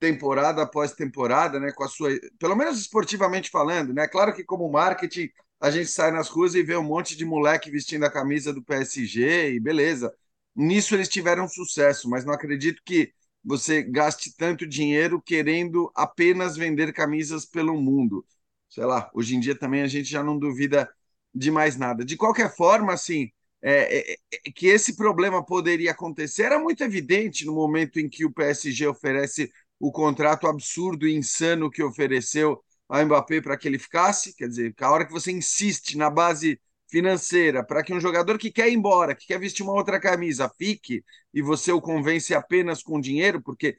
temporada 0.00 0.62
após 0.62 0.92
temporada, 0.92 1.60
né? 1.60 1.70
Com 1.72 1.84
a 1.84 1.88
sua, 1.88 2.10
pelo 2.38 2.56
menos 2.56 2.78
esportivamente 2.80 3.50
falando, 3.50 3.92
né? 3.94 4.08
Claro 4.08 4.34
que 4.34 4.44
como 4.44 4.70
marketing 4.70 5.28
a 5.62 5.70
gente 5.70 5.88
sai 5.88 6.10
nas 6.10 6.28
ruas 6.28 6.54
e 6.54 6.62
vê 6.62 6.76
um 6.76 6.82
monte 6.82 7.16
de 7.16 7.24
moleque 7.24 7.70
vestindo 7.70 8.04
a 8.04 8.10
camisa 8.10 8.52
do 8.52 8.62
PSG 8.62 9.54
e 9.54 9.60
beleza 9.60 10.12
Nisso 10.54 10.94
eles 10.94 11.08
tiveram 11.08 11.48
sucesso, 11.48 12.10
mas 12.10 12.24
não 12.24 12.34
acredito 12.34 12.82
que 12.84 13.12
você 13.44 13.82
gaste 13.82 14.36
tanto 14.36 14.66
dinheiro 14.66 15.20
querendo 15.20 15.90
apenas 15.94 16.56
vender 16.56 16.92
camisas 16.92 17.46
pelo 17.46 17.80
mundo. 17.80 18.24
Sei 18.68 18.84
lá, 18.84 19.10
hoje 19.14 19.34
em 19.34 19.40
dia 19.40 19.58
também 19.58 19.82
a 19.82 19.86
gente 19.86 20.08
já 20.10 20.22
não 20.22 20.38
duvida 20.38 20.88
de 21.34 21.50
mais 21.50 21.76
nada. 21.76 22.04
De 22.04 22.16
qualquer 22.16 22.54
forma, 22.54 22.92
assim, 22.92 23.30
é, 23.62 24.12
é, 24.12 24.16
é, 24.46 24.50
que 24.54 24.66
esse 24.66 24.96
problema 24.96 25.44
poderia 25.44 25.92
acontecer 25.92 26.44
era 26.44 26.58
muito 26.58 26.82
evidente 26.84 27.44
no 27.46 27.54
momento 27.54 27.98
em 27.98 28.08
que 28.08 28.24
o 28.24 28.32
PSG 28.32 28.86
oferece 28.86 29.50
o 29.80 29.90
contrato 29.90 30.46
absurdo 30.46 31.06
e 31.08 31.14
insano 31.16 31.70
que 31.70 31.82
ofereceu 31.82 32.62
ao 32.92 33.04
Mbappé 33.06 33.40
para 33.40 33.56
que 33.56 33.66
ele 33.68 33.78
ficasse. 33.78 34.34
Quer 34.36 34.48
dizer, 34.48 34.74
a 34.80 34.90
hora 34.90 35.06
que 35.06 35.12
você 35.12 35.32
insiste 35.32 35.96
na 35.96 36.10
base 36.10 36.60
financeira 36.88 37.64
para 37.64 37.82
que 37.82 37.94
um 37.94 38.00
jogador 38.00 38.36
que 38.38 38.50
quer 38.50 38.68
ir 38.68 38.74
embora, 38.74 39.14
que 39.14 39.26
quer 39.26 39.38
vestir 39.40 39.62
uma 39.62 39.72
outra 39.72 39.98
camisa, 39.98 40.50
fique 40.58 41.02
e 41.32 41.40
você 41.40 41.72
o 41.72 41.80
convence 41.80 42.34
apenas 42.34 42.82
com 42.82 43.00
dinheiro, 43.00 43.40
porque 43.42 43.76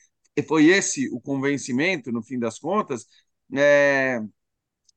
foi 0.47 0.65
esse 0.67 1.07
o 1.13 1.21
convencimento 1.21 2.11
no 2.11 2.23
fim 2.23 2.39
das 2.39 2.57
contas, 2.57 3.05
é, 3.55 4.19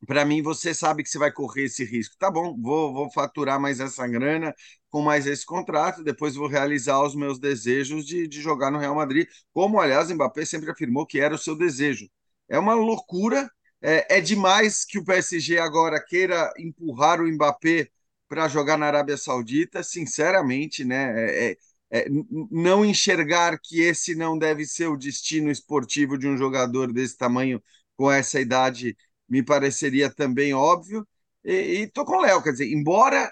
para 0.06 0.25
mim 0.25 0.42
você 0.42 0.73
sabe 0.75 1.02
que 1.02 1.08
você 1.11 1.18
vai 1.18 1.32
correr 1.32 1.64
esse 1.64 1.85
risco. 1.85 2.16
Tá 2.18 2.30
bom, 2.30 2.56
vou, 2.61 2.92
vou 2.94 3.11
faturar 3.12 3.61
mais 3.61 3.80
essa 3.80 4.06
grana 4.06 4.54
com 4.90 5.02
mais 5.02 5.26
esse 5.26 5.44
contrato, 5.44 6.02
depois 6.02 6.35
vou 6.35 6.49
realizar 6.49 7.02
os 7.02 7.14
meus 7.14 7.38
desejos 7.38 8.06
de, 8.06 8.26
de 8.28 8.40
jogar 8.40 8.70
no 8.70 8.78
Real 8.78 8.94
Madrid, 8.94 9.28
como 9.52 9.80
aliás 9.80 10.11
Mbappé 10.11 10.44
sempre 10.46 10.70
afirmou 10.70 11.06
que 11.06 11.20
era 11.20 11.35
o 11.35 11.38
seu 11.38 11.56
desejo. 11.56 12.08
É 12.49 12.58
uma 12.58 12.75
loucura, 12.75 13.50
é, 13.83 14.18
é 14.18 14.21
demais 14.21 14.85
que 14.85 14.99
o 14.99 15.04
PSG 15.04 15.59
agora 15.59 16.02
queira 16.04 16.52
empurrar 16.59 17.21
o 17.21 17.26
Mbappé 17.33 17.88
para 18.28 18.49
jogar 18.49 18.76
na 18.78 18.87
Arábia 18.87 19.16
Saudita, 19.16 19.83
sinceramente, 19.83 20.85
né? 20.85 21.12
É, 21.30 21.50
é, 21.52 21.56
é 22.00 22.06
não 22.50 22.85
enxergar 22.85 23.59
que 23.62 23.80
esse 23.80 24.14
não 24.14 24.37
deve 24.38 24.64
ser 24.66 24.88
o 24.88 24.97
destino 24.97 25.50
esportivo 25.50 26.18
de 26.18 26.26
um 26.28 26.37
jogador 26.37 26.92
desse 26.92 27.16
tamanho 27.16 27.62
com 27.97 28.11
essa 28.11 28.40
idade 28.40 28.97
me 29.28 29.42
pareceria 29.42 30.11
também 30.12 30.52
óbvio. 30.54 31.06
E, 31.45 31.83
e 31.83 31.87
tô 31.90 32.04
com 32.04 32.16
o 32.16 32.21
Léo, 32.23 32.42
quer 32.42 32.52
dizer, 32.52 32.73
embora 32.73 33.30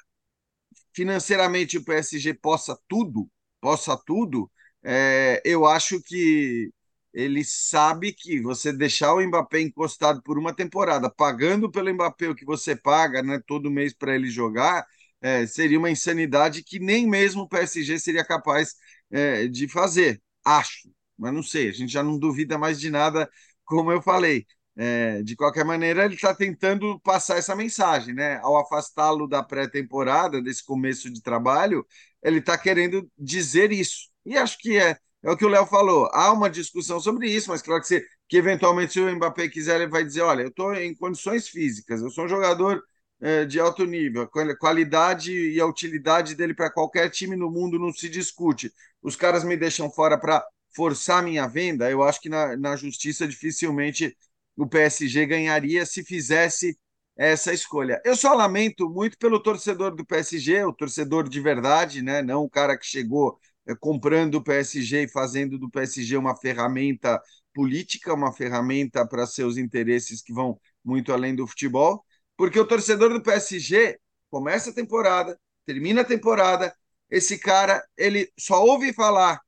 financeiramente 0.93 1.79
o 1.79 1.85
PSG 1.85 2.35
possa 2.35 2.79
tudo, 2.89 3.29
possa 3.61 3.97
tudo, 3.97 4.51
é, 4.83 5.41
eu 5.45 5.67
acho 5.67 6.01
que 6.03 6.71
ele 7.15 7.45
sabe 7.45 8.13
que 8.13 8.41
você 8.41 8.73
deixar 8.73 9.15
o 9.15 9.25
Mbappé 9.27 9.61
encostado 9.63 10.23
por 10.23 10.39
uma 10.39 10.55
temporada, 10.55 11.09
pagando 11.11 11.71
pelo 11.71 11.93
Mbappé 11.95 12.29
o 12.29 12.35
que 12.35 12.45
você 12.45 12.77
paga 12.77 13.23
né, 13.23 13.41
todo 13.47 13.71
mês 13.71 13.95
para 13.95 14.15
ele 14.15 14.29
jogar, 14.29 14.85
é, 15.23 15.47
seria 15.47 15.79
uma 15.79 15.91
insanidade 15.91 16.63
que 16.65 16.79
nem 16.81 17.09
mesmo 17.09 17.43
o 17.43 17.49
PSG 17.49 17.99
seria 17.99 18.25
capaz 18.25 18.75
é, 19.11 19.47
de 19.49 19.69
fazer. 19.69 20.21
Acho, 20.45 20.91
mas 21.17 21.33
não 21.33 21.43
sei, 21.43 21.69
a 21.69 21.73
gente 21.73 21.93
já 21.93 22.03
não 22.03 22.19
duvida 22.19 22.59
mais 22.59 22.81
de 22.81 22.91
nada, 22.91 23.31
como 23.65 23.93
eu 23.93 24.03
falei. 24.03 24.47
É, 24.77 25.23
de 25.23 25.37
qualquer 25.37 25.65
maneira, 25.65 26.05
ele 26.05 26.15
está 26.17 26.35
tentando 26.35 26.99
passar 27.01 27.37
essa 27.39 27.55
mensagem, 27.55 28.13
né? 28.13 28.39
Ao 28.43 28.57
afastá-lo 28.59 29.29
da 29.29 29.41
pré-temporada, 29.43 30.43
desse 30.43 30.65
começo 30.65 31.09
de 31.13 31.23
trabalho, 31.23 31.87
ele 32.23 32.39
está 32.41 32.59
querendo 32.59 33.09
dizer 33.17 33.71
isso. 33.71 34.11
E 34.27 34.37
acho 34.37 34.59
que 34.59 34.77
é, 34.77 34.99
é 35.25 35.31
o 35.31 35.37
que 35.37 35.45
o 35.45 35.49
Léo 35.49 35.67
falou. 35.67 36.09
Há 36.13 36.33
uma 36.33 36.51
discussão 36.51 37.01
sobre 37.01 37.29
isso, 37.31 37.51
mas 37.51 37.63
claro 37.63 37.81
que, 37.81 37.89
você, 37.89 38.05
que 38.29 38.37
eventualmente, 38.37 38.93
se 38.93 39.01
o 39.01 39.17
Mbappé 39.17 39.49
quiser, 39.49 39.81
ele 39.81 39.91
vai 39.91 40.05
dizer: 40.05 40.23
olha, 40.23 40.43
eu 40.43 40.49
estou 40.49 40.75
em 40.75 40.95
condições 40.95 41.49
físicas, 41.49 42.03
eu 42.03 42.11
sou 42.11 42.25
um 42.25 42.29
jogador 42.29 42.83
é, 43.21 43.45
de 43.45 43.59
alto 43.59 43.85
nível, 43.87 44.23
a 44.23 44.57
qualidade 44.57 45.33
e 45.33 45.61
a 45.61 45.67
utilidade 45.67 46.35
dele 46.35 46.55
para 46.55 46.71
qualquer 46.71 47.09
time 47.11 47.37
no 47.37 47.51
mundo 47.51 47.79
não 47.79 47.93
se 47.93 48.09
discute. 48.09 48.73
Os 49.03 49.17
caras 49.17 49.45
me 49.45 49.57
deixam 49.57 49.91
fora 49.91 50.19
para 50.19 50.45
forçar 50.75 51.23
minha 51.23 51.47
venda. 51.47 51.91
Eu 51.91 52.03
acho 52.03 52.21
que 52.21 52.29
na, 52.29 52.57
na 52.57 52.77
justiça 52.77 53.27
dificilmente 53.27 54.17
o 54.57 54.67
PSG 54.67 55.27
ganharia 55.27 55.87
se 55.87 56.05
fizesse 56.05 56.79
essa 57.17 57.53
escolha. 57.53 58.01
Eu 58.05 58.17
só 58.17 58.35
lamento 58.35 58.91
muito 58.91 59.17
pelo 59.19 59.41
torcedor 59.41 59.95
do 59.95 60.05
PSG, 60.05 60.65
o 60.65 60.73
torcedor 60.73 61.29
de 61.29 61.41
verdade, 61.41 62.03
né? 62.03 62.23
não 62.23 62.43
o 62.45 62.51
cara 62.51 62.77
que 62.77 62.87
chegou 62.87 63.39
comprando 63.81 64.37
o 64.37 64.43
PSG 64.43 65.05
e 65.05 65.09
fazendo 65.09 65.59
do 65.59 65.71
PSG 65.71 66.17
uma 66.17 66.37
ferramenta 66.37 67.21
política, 67.55 68.13
uma 68.15 68.33
ferramenta 68.33 69.07
para 69.07 69.27
seus 69.27 69.57
interesses 69.57 70.23
que 70.23 70.33
vão 70.33 70.61
muito 70.85 71.13
além 71.13 71.35
do 71.35 71.47
futebol, 71.47 72.05
porque 72.37 72.59
o 72.59 72.67
torcedor 72.67 73.11
do 73.13 73.23
PSG 73.23 73.99
começa 74.31 74.71
a 74.71 74.75
temporada, 74.75 75.39
termina 75.65 76.03
a 76.03 76.05
temporada, 76.05 76.75
esse 77.11 77.39
cara 77.39 77.83
ele 77.97 78.31
só 78.39 78.63
ouve 78.65 78.93
falar, 78.93 79.41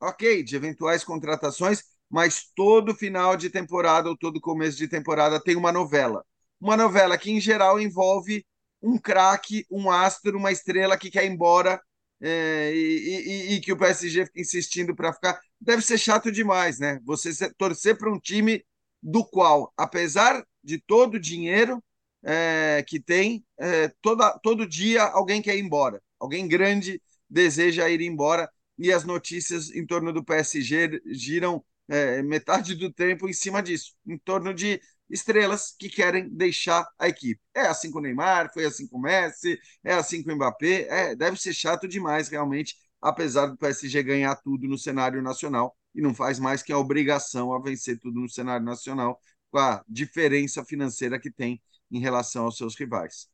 ok, 0.00 0.42
de 0.42 0.56
eventuais 0.56 1.04
contratações, 1.04 1.82
mas 2.10 2.50
todo 2.54 2.94
final 2.94 3.36
de 3.36 3.48
temporada 3.48 4.08
ou 4.08 4.16
todo 4.16 4.40
começo 4.40 4.76
de 4.76 4.88
temporada 4.88 5.40
tem 5.42 5.56
uma 5.56 5.72
novela. 5.72 6.24
Uma 6.60 6.76
novela 6.76 7.16
que, 7.16 7.30
em 7.30 7.40
geral, 7.40 7.80
envolve 7.80 8.44
um 8.82 8.98
craque, 8.98 9.64
um 9.70 9.90
astro, 9.90 10.36
uma 10.36 10.52
estrela 10.52 10.96
que 10.98 11.10
quer 11.10 11.24
ir 11.24 11.30
embora 11.30 11.80
é, 12.22 12.72
e, 12.72 13.52
e, 13.52 13.54
e, 13.54 13.60
que 13.60 13.72
o 13.72 13.76
PSG 13.76 14.26
fica 14.26 14.40
insistindo 14.40 14.94
para 14.94 15.12
ficar. 15.12 15.40
Deve 15.60 15.82
ser 15.82 15.98
chato 15.98 16.30
demais, 16.30 16.78
né? 16.78 17.00
Você 17.04 17.30
torcer 17.54 17.98
para 17.98 18.12
um 18.12 18.18
time 18.18 18.64
do 19.02 19.24
qual, 19.24 19.72
apesar 19.76 20.44
de 20.62 20.78
todo 20.78 21.14
o 21.14 21.20
dinheiro 21.20 21.82
é, 22.24 22.84
que 22.86 23.00
tem, 23.00 23.44
é, 23.58 23.88
toda, 24.00 24.38
todo 24.38 24.68
dia 24.68 25.02
alguém 25.02 25.42
quer 25.42 25.56
ir 25.56 25.60
embora. 25.60 26.00
Alguém 26.20 26.46
grande 26.46 27.02
deseja 27.28 27.88
ir 27.90 28.00
embora 28.00 28.48
e 28.78 28.92
as 28.92 29.04
notícias 29.04 29.70
em 29.70 29.84
torno 29.84 30.12
do 30.12 30.24
PSG 30.24 31.00
giram 31.06 31.64
é, 31.88 32.22
metade 32.22 32.76
do 32.76 32.92
tempo 32.92 33.28
em 33.28 33.32
cima 33.32 33.60
disso, 33.62 33.94
em 34.06 34.16
torno 34.18 34.54
de 34.54 34.80
estrelas 35.12 35.76
que 35.78 35.88
querem 35.88 36.28
deixar 36.28 36.88
a 36.98 37.08
equipe. 37.08 37.40
É 37.54 37.62
assim 37.62 37.90
com 37.90 37.98
o 37.98 38.02
Neymar, 38.02 38.50
foi 38.52 38.64
assim 38.64 38.88
com 38.88 38.96
o 38.98 39.00
Messi, 39.00 39.60
é 39.84 39.92
assim 39.92 40.22
com 40.22 40.32
o 40.32 40.34
Mbappé. 40.34 40.86
É, 40.88 41.14
deve 41.14 41.36
ser 41.38 41.52
chato 41.52 41.86
demais, 41.86 42.28
realmente, 42.28 42.74
apesar 43.00 43.46
do 43.46 43.56
PSG 43.56 44.02
ganhar 44.02 44.34
tudo 44.36 44.66
no 44.66 44.78
cenário 44.78 45.22
nacional 45.22 45.76
e 45.94 46.00
não 46.00 46.14
faz 46.14 46.38
mais 46.38 46.62
que 46.62 46.72
a 46.72 46.78
obrigação 46.78 47.52
a 47.52 47.60
vencer 47.60 47.98
tudo 48.00 48.20
no 48.20 48.28
cenário 48.28 48.64
nacional, 48.64 49.20
com 49.50 49.58
a 49.58 49.84
diferença 49.86 50.64
financeira 50.64 51.20
que 51.20 51.30
tem 51.30 51.60
em 51.90 52.00
relação 52.00 52.46
aos 52.46 52.56
seus 52.56 52.74
rivais. 52.74 53.30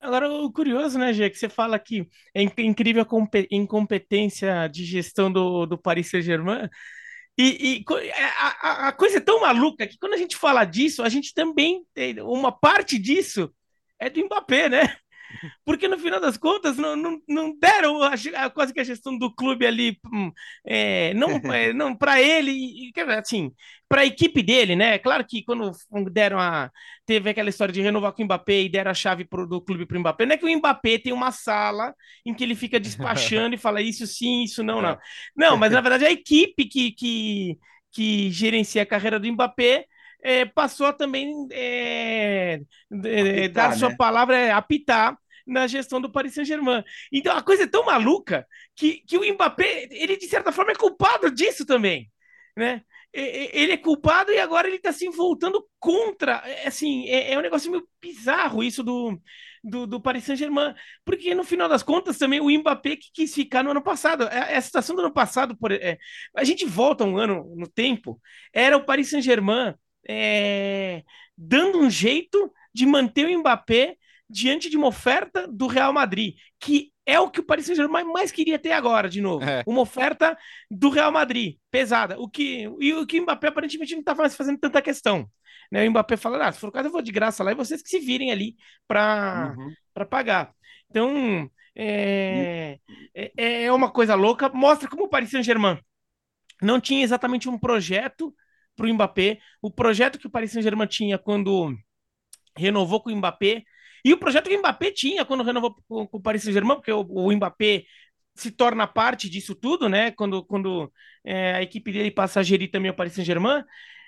Agora, 0.00 0.30
o 0.30 0.52
curioso, 0.52 0.98
né, 0.98 1.12
Gê, 1.12 1.30
que 1.30 1.38
você 1.38 1.48
fala 1.48 1.78
que 1.78 2.08
é 2.34 2.42
incrível 2.42 3.02
a 3.02 3.38
incompetência 3.50 4.68
de 4.68 4.84
gestão 4.84 5.32
do, 5.32 5.64
do 5.64 5.78
Paris 5.78 6.10
Saint-Germain, 6.10 6.68
e, 7.36 7.84
e 7.88 8.08
é, 8.10 8.24
a, 8.24 8.88
a, 8.88 8.92
coisa 8.92 9.18
é 9.18 9.20
tão 9.20 9.40
maluca 9.40 9.86
que 9.86 9.98
quando 9.98 10.14
a 10.14 10.18
gente 10.18 10.36
fala 10.36 10.64
disso, 10.64 11.02
a 11.02 11.08
gente 11.08 11.34
também 11.34 11.84
tem 11.92 12.20
uma 12.20 12.52
parte 12.52 12.98
disso 12.98 13.52
é 13.98 14.10
do 14.10 14.24
Mbappé, 14.24 14.68
né? 14.68 14.96
Porque 15.64 15.88
no 15.88 15.98
final 15.98 16.20
das 16.20 16.36
contas 16.36 16.76
não, 16.76 16.96
não, 16.96 17.20
não 17.28 17.58
deram 17.58 18.02
a, 18.02 18.14
a, 18.36 18.50
quase 18.50 18.72
que 18.72 18.80
a 18.80 18.84
gestão 18.84 19.16
do 19.16 19.34
clube 19.34 19.66
ali, 19.66 19.98
hum, 20.12 20.30
é, 20.66 21.12
não, 21.14 21.28
é, 21.52 21.72
não 21.72 21.94
para 21.94 22.20
ele, 22.20 22.92
assim, 23.18 23.52
para 23.88 24.02
a 24.02 24.06
equipe 24.06 24.42
dele, 24.42 24.74
né? 24.74 24.98
Claro 24.98 25.24
que 25.24 25.44
quando 25.44 25.72
deram 26.10 26.40
a. 26.40 26.70
Teve 27.06 27.30
aquela 27.30 27.48
história 27.48 27.72
de 27.72 27.82
renovar 27.82 28.12
com 28.12 28.22
o 28.22 28.24
Mbappé 28.24 28.62
e 28.62 28.68
deram 28.68 28.90
a 28.90 28.94
chave 28.94 29.24
pro, 29.24 29.46
do 29.46 29.60
clube 29.60 29.86
para 29.86 29.96
o 29.96 30.00
Mbappé. 30.00 30.26
Não 30.26 30.34
é 30.34 30.38
que 30.38 30.44
o 30.44 30.58
Mbappé 30.58 30.98
tem 30.98 31.12
uma 31.12 31.30
sala 31.30 31.94
em 32.24 32.34
que 32.34 32.42
ele 32.42 32.54
fica 32.54 32.80
despachando 32.80 33.54
e 33.54 33.58
fala 33.58 33.80
isso 33.80 34.06
sim, 34.06 34.42
isso 34.42 34.62
não, 34.62 34.80
não. 34.80 34.98
Não, 35.36 35.56
mas 35.56 35.72
na 35.72 35.80
verdade 35.80 36.04
a 36.04 36.10
equipe 36.10 36.64
que, 36.64 36.92
que, 36.92 37.58
que 37.92 38.30
gerencia 38.30 38.82
a 38.82 38.86
carreira 38.86 39.20
do 39.20 39.30
Mbappé. 39.32 39.86
É, 40.26 40.46
passou 40.46 40.86
a 40.86 40.92
também 40.92 41.46
é, 41.52 42.58
apitar, 42.90 43.50
dar 43.52 43.70
né? 43.70 43.76
sua 43.76 43.94
palavra, 43.94 44.38
é, 44.38 44.50
apitar 44.50 45.18
na 45.46 45.66
gestão 45.66 46.00
do 46.00 46.10
Paris 46.10 46.34
Saint-Germain. 46.34 46.82
Então 47.12 47.36
a 47.36 47.42
coisa 47.42 47.64
é 47.64 47.66
tão 47.66 47.84
maluca 47.84 48.46
que, 48.74 49.02
que 49.06 49.18
o 49.18 49.34
Mbappé, 49.34 49.88
ele 49.90 50.16
de 50.16 50.26
certa 50.26 50.52
forma 50.52 50.72
é 50.72 50.76
culpado 50.76 51.30
disso 51.30 51.66
também, 51.66 52.10
né? 52.56 52.82
ele 53.14 53.72
é 53.72 53.76
culpado 53.76 54.32
e 54.32 54.38
agora 54.40 54.66
ele 54.66 54.76
está 54.76 54.92
se 54.92 55.08
voltando 55.08 55.64
contra. 55.78 56.42
É, 56.44 56.66
assim, 56.66 57.06
é, 57.08 57.32
é, 57.32 57.38
um 57.38 57.42
negócio 57.42 57.70
meio 57.70 57.88
bizarro 58.00 58.62
isso 58.62 58.82
do, 58.82 59.16
do, 59.62 59.86
do 59.86 60.00
Paris 60.00 60.24
Saint-Germain, 60.24 60.74
porque 61.04 61.34
no 61.34 61.44
final 61.44 61.68
das 61.68 61.82
contas 61.82 62.18
também 62.18 62.40
o 62.40 62.50
Mbappé 62.50 62.96
que 62.96 63.12
quis 63.12 63.32
ficar 63.32 63.62
no 63.62 63.70
ano 63.70 63.82
passado. 63.82 64.24
A, 64.24 64.50
é, 64.50 64.56
a 64.56 64.60
situação 64.60 64.96
do 64.96 65.02
ano 65.02 65.12
passado, 65.14 65.56
por, 65.56 65.70
é, 65.70 65.96
a 66.34 66.42
gente 66.42 66.66
volta 66.66 67.04
um 67.04 67.16
ano 67.16 67.54
no 67.56 67.68
tempo, 67.68 68.20
era 68.52 68.76
o 68.76 68.84
Paris 68.84 69.10
Saint-Germain 69.10 69.74
é, 70.08 71.04
dando 71.38 71.78
um 71.78 71.88
jeito 71.88 72.52
de 72.74 72.84
manter 72.84 73.26
o 73.26 73.38
Mbappé 73.38 73.96
diante 74.28 74.70
de 74.70 74.76
uma 74.76 74.88
oferta 74.88 75.46
do 75.46 75.66
Real 75.66 75.92
Madrid, 75.92 76.36
que 76.58 76.92
é 77.06 77.20
o 77.20 77.30
que 77.30 77.40
o 77.40 77.44
Paris 77.44 77.66
Saint-Germain 77.66 78.04
mais 78.04 78.32
queria 78.32 78.58
ter 78.58 78.72
agora, 78.72 79.08
de 79.08 79.20
novo. 79.20 79.44
É. 79.44 79.62
Uma 79.66 79.82
oferta 79.82 80.36
do 80.70 80.88
Real 80.88 81.12
Madrid, 81.12 81.56
pesada. 81.70 82.18
O 82.18 82.28
que, 82.28 82.68
e 82.80 82.94
o 82.94 83.06
que 83.06 83.20
o 83.20 83.22
Mbappé 83.22 83.48
aparentemente 83.48 83.92
não 83.92 84.00
está 84.00 84.14
fazendo 84.30 84.58
tanta 84.58 84.80
questão. 84.80 85.28
Né? 85.70 85.86
O 85.86 85.90
Mbappé 85.90 86.16
fala, 86.16 86.46
ah, 86.46 86.52
se 86.52 86.58
for 86.58 86.68
o 86.68 86.72
caso 86.72 86.88
eu 86.88 86.92
vou 86.92 87.02
de 87.02 87.12
graça 87.12 87.44
lá 87.44 87.52
e 87.52 87.54
vocês 87.54 87.82
que 87.82 87.88
se 87.88 87.98
virem 87.98 88.32
ali 88.32 88.56
para 88.88 89.54
uhum. 89.56 90.06
pagar. 90.06 90.54
Então, 90.88 91.50
é, 91.76 92.78
é, 93.14 93.64
é 93.64 93.72
uma 93.72 93.90
coisa 93.90 94.14
louca. 94.14 94.48
Mostra 94.48 94.88
como 94.88 95.04
o 95.04 95.08
Paris 95.08 95.30
Saint-Germain 95.30 95.78
não 96.62 96.80
tinha 96.80 97.04
exatamente 97.04 97.48
um 97.48 97.58
projeto 97.58 98.34
para 98.74 98.86
o 98.86 98.94
Mbappé. 98.94 99.38
O 99.60 99.70
projeto 99.70 100.18
que 100.18 100.26
o 100.26 100.30
Paris 100.30 100.52
Saint-Germain 100.52 100.86
tinha 100.86 101.18
quando 101.18 101.76
renovou 102.56 103.02
com 103.02 103.10
o 103.10 103.16
Mbappé 103.16 103.64
e 104.04 104.12
o 104.12 104.18
projeto 104.18 104.48
que 104.48 104.56
o 104.56 104.58
Mbappé 104.58 104.90
tinha 104.90 105.24
quando 105.24 105.42
renovou 105.42 105.74
com, 105.88 106.06
com 106.06 106.16
o 106.18 106.20
Paris 106.20 106.42
Saint-Germain, 106.42 106.76
porque 106.76 106.92
o, 106.92 107.00
o 107.00 107.32
Mbappé 107.32 107.84
se 108.34 108.50
torna 108.50 108.86
parte 108.86 109.28
disso 109.30 109.54
tudo, 109.54 109.88
né? 109.88 110.10
Quando, 110.10 110.44
quando 110.44 110.92
é, 111.24 111.54
a 111.54 111.62
equipe 111.62 111.92
dele 111.92 112.10
passa 112.10 112.40
a 112.40 112.42
gerir 112.42 112.70
também 112.70 112.90
o 112.90 112.94
Paris 112.94 113.14
Saint-Germain, 113.14 113.64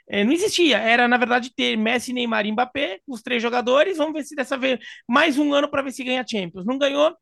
é, 0.09 0.25
não 0.25 0.33
existia. 0.33 0.79
Era, 0.79 1.09
na 1.09 1.17
verdade, 1.17 1.53
ter 1.55 1.77
Messi, 1.77 2.13
Neymar 2.13 2.47
e 2.47 2.53
Mbappé, 2.53 3.01
os 3.07 3.23
três 3.23 3.43
jogadores. 3.43 3.99
Vamos 3.99 4.15
ver 4.15 4.25
se 4.25 4.35
dessa 4.35 4.57
vez 4.57 4.79
mais 5.09 5.39
um 5.39 5.53
ano 5.55 5.69
para 5.69 5.83
ver 5.83 5.93
se 5.93 6.05
ganha 6.05 6.25
Champions. 6.29 6.65
Não 6.67 6.79
ganhou, 6.79 7.17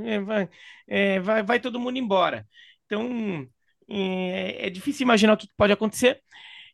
é, 0.00 0.20
vai, 0.20 0.48
é, 0.88 1.20
vai, 1.20 1.42
vai 1.42 1.60
todo 1.60 1.80
mundo 1.80 1.98
embora. 1.98 2.46
Então, 2.86 3.46
é, 3.88 4.66
é 4.66 4.70
difícil 4.70 5.04
imaginar 5.04 5.34
o 5.34 5.36
que 5.36 5.48
pode 5.56 5.72
acontecer. 5.72 6.20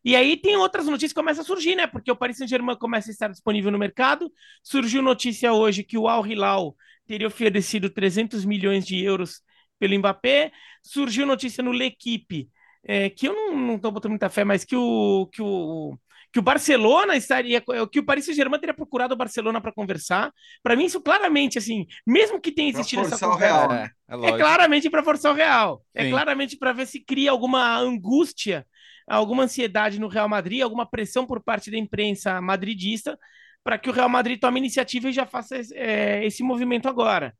E 0.04 0.16
aí 0.16 0.36
tem 0.36 0.56
outras 0.56 0.86
notícias 0.86 1.12
que 1.12 1.20
começam 1.20 1.42
a 1.42 1.46
surgir, 1.46 1.76
né? 1.76 1.86
Porque 1.86 2.10
o 2.10 2.16
Paris 2.16 2.36
Saint-Germain 2.36 2.76
começa 2.76 3.10
a 3.10 3.12
estar 3.12 3.28
disponível 3.28 3.70
no 3.70 3.78
mercado. 3.78 4.32
Surgiu 4.62 5.00
notícia 5.00 5.52
hoje 5.52 5.84
que 5.84 5.96
o 5.96 6.08
Al 6.08 6.26
Hilal 6.26 6.76
teria 7.06 7.26
oferecido 7.26 7.88
300 7.88 8.44
milhões 8.44 8.84
de 8.84 9.02
euros 9.02 9.42
pelo 9.78 9.96
Mbappé. 9.98 10.50
Surgiu 10.82 11.24
notícia 11.24 11.62
no 11.62 11.72
L'Equipe, 11.72 12.48
é, 12.84 13.10
que 13.10 13.28
eu 13.28 13.54
não 13.54 13.76
estou 13.76 13.92
botando 13.92 14.10
muita 14.10 14.28
fé, 14.28 14.44
mas 14.44 14.64
que 14.64 14.74
o, 14.74 15.28
que 15.32 15.40
o, 15.40 15.96
que 16.32 16.38
o 16.38 16.42
Barcelona 16.42 17.14
estaria, 17.14 17.62
que 17.90 18.00
o 18.00 18.04
Paris 18.04 18.24
Saint-Germain 18.24 18.58
teria 18.58 18.74
procurado 18.74 19.14
o 19.14 19.16
Barcelona 19.16 19.60
para 19.60 19.72
conversar. 19.72 20.32
Para 20.62 20.74
mim, 20.74 20.86
isso 20.86 21.00
claramente, 21.00 21.58
assim, 21.58 21.86
mesmo 22.06 22.40
que 22.40 22.50
tenha 22.50 22.70
existido 22.70 23.02
essa 23.02 23.18
conversa, 23.18 23.54
real, 23.54 23.68
né? 23.68 23.90
é, 24.08 24.16
é, 24.16 24.30
é 24.30 24.36
claramente 24.38 24.90
para 24.90 25.04
forçar 25.04 25.30
o 25.30 25.34
real. 25.36 25.84
É 25.94 26.02
Sim. 26.02 26.08
É 26.08 26.10
claramente 26.10 26.56
para 26.56 26.72
ver 26.72 26.86
se 26.86 26.98
cria 26.98 27.30
alguma 27.30 27.78
angústia 27.78 28.66
alguma 29.06 29.44
ansiedade 29.44 29.98
no 30.00 30.08
Real 30.08 30.28
Madrid, 30.28 30.62
alguma 30.62 30.86
pressão 30.86 31.26
por 31.26 31.42
parte 31.42 31.70
da 31.70 31.78
imprensa 31.78 32.40
madridista 32.40 33.18
para 33.64 33.78
que 33.78 33.88
o 33.88 33.92
Real 33.92 34.08
Madrid 34.08 34.40
tome 34.40 34.58
iniciativa 34.58 35.08
e 35.08 35.12
já 35.12 35.26
faça 35.26 35.56
é, 35.74 36.24
esse 36.24 36.42
movimento 36.42 36.88
agora. 36.88 37.34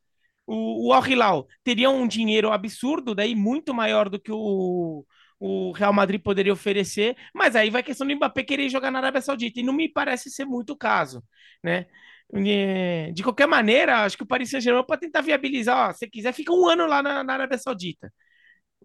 O, 0.47 0.93
o 0.93 1.47
teria 1.65 1.91
um 1.91 2.07
dinheiro 2.07 2.53
absurdo, 2.53 3.15
daí 3.15 3.35
muito 3.35 3.73
maior 3.75 4.09
do 4.09 4.21
que 4.21 4.31
o, 4.33 5.05
o 5.39 5.73
Real 5.73 5.93
Madrid 5.93 6.21
poderia 6.23 6.53
oferecer, 6.53 7.17
mas 7.35 7.57
aí 7.57 7.71
vai 7.71 7.83
questão 7.83 8.07
do 8.07 8.15
Mbappé 8.15 8.43
querer 8.43 8.69
jogar 8.69 8.91
na 8.91 8.99
Arábia 8.99 9.21
Saudita, 9.21 9.61
e 9.61 9.63
não 9.63 9.73
me 9.73 9.89
parece 9.89 10.31
ser 10.31 10.45
muito 10.45 10.73
o 10.73 10.77
caso, 10.77 11.23
né? 11.63 11.87
É, 12.35 13.13
de 13.13 13.23
qualquer 13.23 13.47
maneira, 13.47 14.05
acho 14.05 14.17
que 14.17 14.23
o 14.23 14.27
Paris 14.27 14.51
Saint-Germain 14.51 14.85
pode 14.87 15.03
tentar 15.03 15.21
viabilizar, 15.21 15.91
ó, 15.91 15.93
se 15.93 16.09
quiser, 16.09 16.33
fica 16.33 16.53
um 16.53 16.67
ano 16.67 16.87
lá 16.87 17.03
na, 17.03 17.23
na 17.23 17.33
Arábia 17.35 17.59
Saudita. 17.59 18.13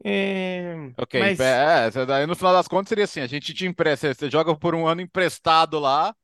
É, 0.04 0.92
ok, 0.98 1.20
mas... 1.20 1.40
é, 1.40 2.06
daí 2.06 2.26
no 2.26 2.36
final 2.36 2.54
das 2.54 2.68
contas 2.68 2.90
seria 2.90 3.06
assim: 3.06 3.22
a 3.22 3.28
gente 3.28 3.54
te 3.54 3.66
empresta, 3.66 4.14
você 4.14 4.30
joga 4.30 4.56
por 4.56 4.76
um 4.76 4.88
ano 4.88 5.02
emprestado 5.02 5.80
lá, 5.80 6.16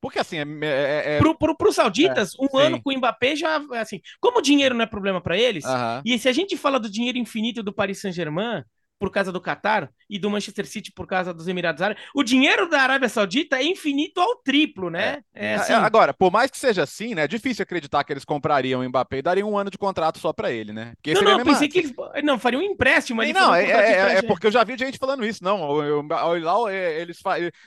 porque 0.00 0.18
assim, 0.18 0.38
é. 0.38 0.44
é, 0.62 1.14
é... 1.14 1.18
Pro, 1.18 1.36
pro, 1.36 1.56
pros 1.56 1.74
sauditas, 1.74 2.34
é, 2.38 2.44
um 2.44 2.48
sim. 2.48 2.60
ano 2.60 2.82
com 2.82 2.90
o 2.90 2.96
Mbappé 2.96 3.34
já. 3.36 3.60
Assim, 3.72 4.00
como 4.20 4.38
o 4.38 4.42
dinheiro 4.42 4.74
não 4.74 4.82
é 4.82 4.86
problema 4.86 5.20
para 5.20 5.36
eles, 5.36 5.64
uh 5.64 5.68
-huh. 5.68 6.02
e 6.04 6.18
se 6.18 6.28
a 6.28 6.32
gente 6.32 6.56
fala 6.56 6.78
do 6.78 6.90
dinheiro 6.90 7.18
infinito 7.18 7.62
do 7.62 7.72
Paris 7.72 8.00
Saint-Germain, 8.00 8.62
por 8.98 9.10
causa 9.10 9.32
do 9.32 9.40
Qatar 9.40 9.90
e 10.08 10.18
do 10.18 10.30
Manchester 10.30 10.66
City 10.66 10.92
por 10.92 11.06
causa 11.06 11.32
dos 11.32 11.48
Emirados 11.48 11.82
Árabes. 11.82 12.02
O 12.14 12.22
dinheiro 12.22 12.68
da 12.68 12.80
Arábia 12.80 13.08
Saudita 13.08 13.56
é 13.56 13.64
infinito 13.64 14.20
ao 14.20 14.36
triplo, 14.36 14.90
né? 14.90 15.22
É. 15.34 15.46
É, 15.46 15.54
assim... 15.56 15.72
Agora, 15.72 16.12
por 16.12 16.30
mais 16.32 16.50
que 16.50 16.58
seja 16.58 16.82
assim, 16.82 17.14
né? 17.14 17.24
É 17.24 17.28
difícil 17.28 17.62
acreditar 17.62 18.02
que 18.04 18.12
eles 18.12 18.24
comprariam 18.24 18.80
o 18.80 18.88
Mbappé 18.88 19.18
e 19.18 19.22
dariam 19.22 19.50
um 19.50 19.58
ano 19.58 19.70
de 19.70 19.78
contrato 19.78 20.18
só 20.18 20.32
para 20.32 20.50
ele, 20.50 20.72
né? 20.72 20.92
Porque 20.96 21.14
não, 21.14 21.38
não, 21.38 21.44
pensei 21.44 21.68
que 21.68 21.78
eles 21.78 21.94
não 22.24 22.38
fariam 22.38 22.60
um 22.60 22.64
empréstimo. 22.64 23.22
Sim, 23.22 23.32
não, 23.32 23.54
é, 23.54 23.64
é, 23.64 24.14
é, 24.18 24.22
porque 24.22 24.46
eu 24.46 24.50
já 24.50 24.64
vi 24.64 24.76
gente 24.76 24.98
falando 24.98 25.24
isso. 25.24 25.42
Não, 25.42 25.62
o, 25.62 26.00
o 26.02 26.36
Hilal, 26.36 26.70
eles 26.70 27.18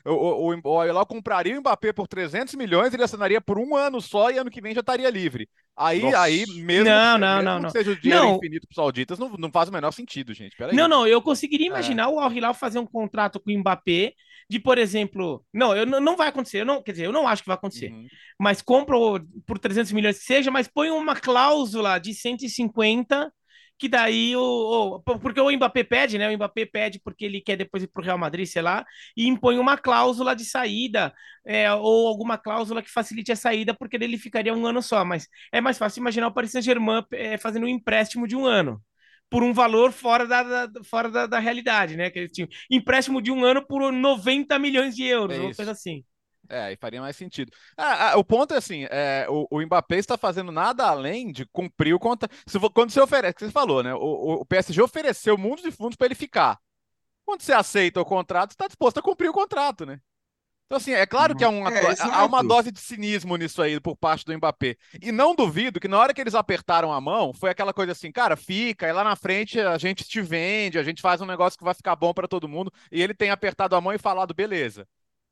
o, 0.06 0.12
o, 0.12 0.62
o 0.64 0.86
Hilal 0.86 1.06
compraria 1.06 1.58
o 1.58 1.60
Mbappé 1.60 1.94
por 1.94 2.08
300 2.08 2.56
milhões, 2.56 2.94
ele 2.94 3.04
assinaria 3.04 3.42
por 3.42 3.58
um 3.58 3.76
ano 3.76 4.02
só 4.02 4.30
e 4.30 4.38
ano 4.38 4.50
que 4.50 4.62
vem 4.62 4.74
já 4.74 4.82
estaria 4.82 5.10
livre. 5.10 5.48
Aí, 5.80 6.14
aí 6.14 6.46
mesmo, 6.58 6.90
não, 6.90 7.18
não, 7.18 7.36
mesmo 7.38 7.44
não, 7.44 7.62
que 7.62 7.72
seja 7.72 7.92
o 7.92 7.96
dinheiro 7.96 8.26
não. 8.26 8.36
infinito 8.36 8.68
para 8.68 8.74
os 8.74 8.76
sauditas, 8.76 9.18
não, 9.18 9.30
não 9.38 9.50
faz 9.50 9.70
o 9.70 9.72
menor 9.72 9.92
sentido, 9.92 10.34
gente. 10.34 10.58
Peraí. 10.58 10.76
Não, 10.76 10.90
não, 10.90 11.08
eu 11.08 11.19
conseguiria 11.22 11.68
é. 11.68 11.70
imaginar 11.70 12.04
é. 12.04 12.08
o 12.08 12.20
Al 12.20 12.32
Hilal 12.32 12.54
fazer 12.54 12.80
um 12.80 12.86
contrato 12.86 13.40
com 13.40 13.52
o 13.52 13.58
Mbappé 13.60 14.14
de, 14.50 14.60
por 14.60 14.80
exemplo, 14.80 15.46
não, 15.54 15.76
eu 15.76 15.86
não 15.86 16.18
vai 16.18 16.28
acontecer, 16.28 16.62
eu 16.62 16.66
não, 16.66 16.82
quer 16.82 16.94
dizer, 16.94 17.06
eu 17.06 17.12
não 17.12 17.28
acho 17.28 17.44
que 17.44 17.48
vai 17.48 17.56
acontecer. 17.56 17.92
Uhum. 17.92 18.08
Mas 18.40 18.64
compra 18.64 18.96
por 19.46 19.60
300 19.60 19.92
milhões 19.92 20.18
que 20.18 20.26
seja, 20.26 20.50
mas 20.50 20.68
põe 20.68 20.90
uma 20.90 21.16
cláusula 21.16 22.00
de 22.00 22.16
150 22.16 23.32
que 23.80 23.88
daí 23.88 24.36
o, 24.36 24.42
o, 24.42 25.00
porque 25.00 25.40
o 25.40 25.50
Mbappé 25.50 25.84
pede, 25.86 26.18
né? 26.18 26.30
O 26.30 26.34
Mbappé 26.34 26.66
pede 26.66 27.00
porque 27.00 27.24
ele 27.24 27.40
quer 27.40 27.56
depois 27.56 27.82
ir 27.82 27.88
para 27.88 28.02
o 28.02 28.04
Real 28.04 28.18
Madrid, 28.18 28.46
sei 28.46 28.62
lá, 28.62 28.86
e 29.16 29.26
impõe 29.26 29.58
uma 29.58 29.78
cláusula 29.78 30.36
de 30.36 30.44
saída 30.44 31.14
é, 31.46 31.72
ou 31.74 32.08
alguma 32.08 32.38
cláusula 32.38 32.84
que 32.84 32.92
facilite 32.92 33.32
a 33.32 33.38
saída, 33.38 33.74
porque 33.74 33.96
ele 33.96 34.18
ficaria 34.18 34.54
um 34.54 34.66
ano 34.66 34.82
só. 34.82 35.06
Mas 35.06 35.30
é 35.52 35.62
mais 35.62 35.78
fácil 35.78 36.02
imaginar 36.02 36.28
o 36.28 36.34
Paris 36.34 36.52
Saint-Germain 36.52 37.06
é, 37.14 37.38
fazendo 37.38 37.64
um 37.66 37.70
empréstimo 37.70 38.28
de 38.28 38.36
um 38.36 38.46
ano 38.46 38.82
por 39.30 39.44
um 39.44 39.54
valor 39.54 39.92
fora 39.92 40.26
da, 40.26 40.66
da 40.66 40.84
fora 40.84 41.10
da, 41.10 41.28
da, 41.28 41.40
realidade, 41.40 41.96
né? 41.96 42.10
Que 42.10 42.20
eles 42.20 42.32
tinham 42.32 42.50
empréstimo 42.70 43.22
de 43.22 43.32
um 43.32 43.46
ano 43.46 43.66
por 43.66 43.92
90 43.92 44.58
milhões 44.58 44.96
de 44.96 45.04
euros, 45.04 45.38
é 45.38 45.40
uma 45.40 45.56
coisa 45.56 45.72
assim. 45.72 46.04
É, 46.50 46.64
aí 46.64 46.76
faria 46.76 47.00
mais 47.00 47.16
sentido. 47.16 47.52
Ah, 47.78 48.12
ah, 48.14 48.18
o 48.18 48.24
ponto 48.24 48.56
é 48.56 48.58
assim: 48.58 48.88
é, 48.90 49.28
o, 49.30 49.48
o 49.52 49.62
Mbappé 49.62 49.98
está 49.98 50.18
fazendo 50.18 50.52
nada 50.52 50.86
além 50.88 51.32
de 51.32 51.46
cumprir 51.46 51.94
o 51.94 52.00
contrato. 52.00 52.34
Quando 52.74 52.90
você 52.90 53.00
oferece, 53.00 53.36
que 53.36 53.46
você 53.46 53.52
falou, 53.52 53.84
né? 53.84 53.94
O, 53.94 54.42
o 54.42 54.46
PSG 54.46 54.82
ofereceu 54.82 55.38
mundos 55.38 55.64
de 55.64 55.72
fundos 55.72 55.96
para 55.96 56.08
ele 56.08 56.16
ficar. 56.16 56.60
Quando 57.24 57.42
você 57.44 57.54
aceita 57.54 58.02
o 58.02 58.06
contrato, 58.06 58.52
está 58.52 58.66
disposto 58.66 58.98
a 58.98 59.04
cumprir 59.04 59.30
o 59.30 59.34
contrato, 59.34 59.86
né? 59.86 60.02
Então, 60.70 60.78
assim, 60.78 60.92
é 60.92 61.04
claro 61.08 61.36
que 61.36 61.44
há 61.44 61.50
uma, 61.50 61.74
é, 61.74 61.96
há 62.00 62.26
uma 62.26 62.44
dose 62.44 62.72
de 62.72 62.80
cinismo 62.80 63.36
nisso 63.36 63.60
aí 63.60 63.80
por 63.80 63.98
parte 63.98 64.24
do 64.24 64.38
Mbappé. 64.38 64.76
E 65.02 65.12
não 65.12 65.34
duvido 65.34 65.80
que 65.80 65.88
na 65.88 65.98
hora 65.98 66.14
que 66.14 66.22
eles 66.22 66.36
apertaram 66.36 66.94
a 66.94 67.02
mão, 67.02 67.34
foi 67.34 67.50
aquela 67.50 67.74
coisa 67.74 67.94
assim, 67.94 68.12
cara, 68.12 68.36
fica, 68.36 68.88
e 68.88 68.94
lá 68.94 69.04
na 69.04 69.16
frente 69.16 69.60
a 69.60 69.80
gente 69.80 70.04
te 70.04 70.22
vende, 70.22 70.78
a 70.78 70.84
gente 70.84 71.02
faz 71.02 71.22
um 71.22 71.26
negócio 71.26 71.58
que 71.58 71.66
vai 71.66 71.74
ficar 71.74 71.96
bom 71.96 72.14
para 72.14 72.28
todo 72.28 72.48
mundo. 72.48 72.72
E 72.92 73.02
ele 73.02 73.16
tem 73.16 73.32
apertado 73.32 73.76
a 73.76 73.82
mão 73.82 73.94
e 73.94 73.98
falado, 73.98 74.32
beleza. 74.32 74.88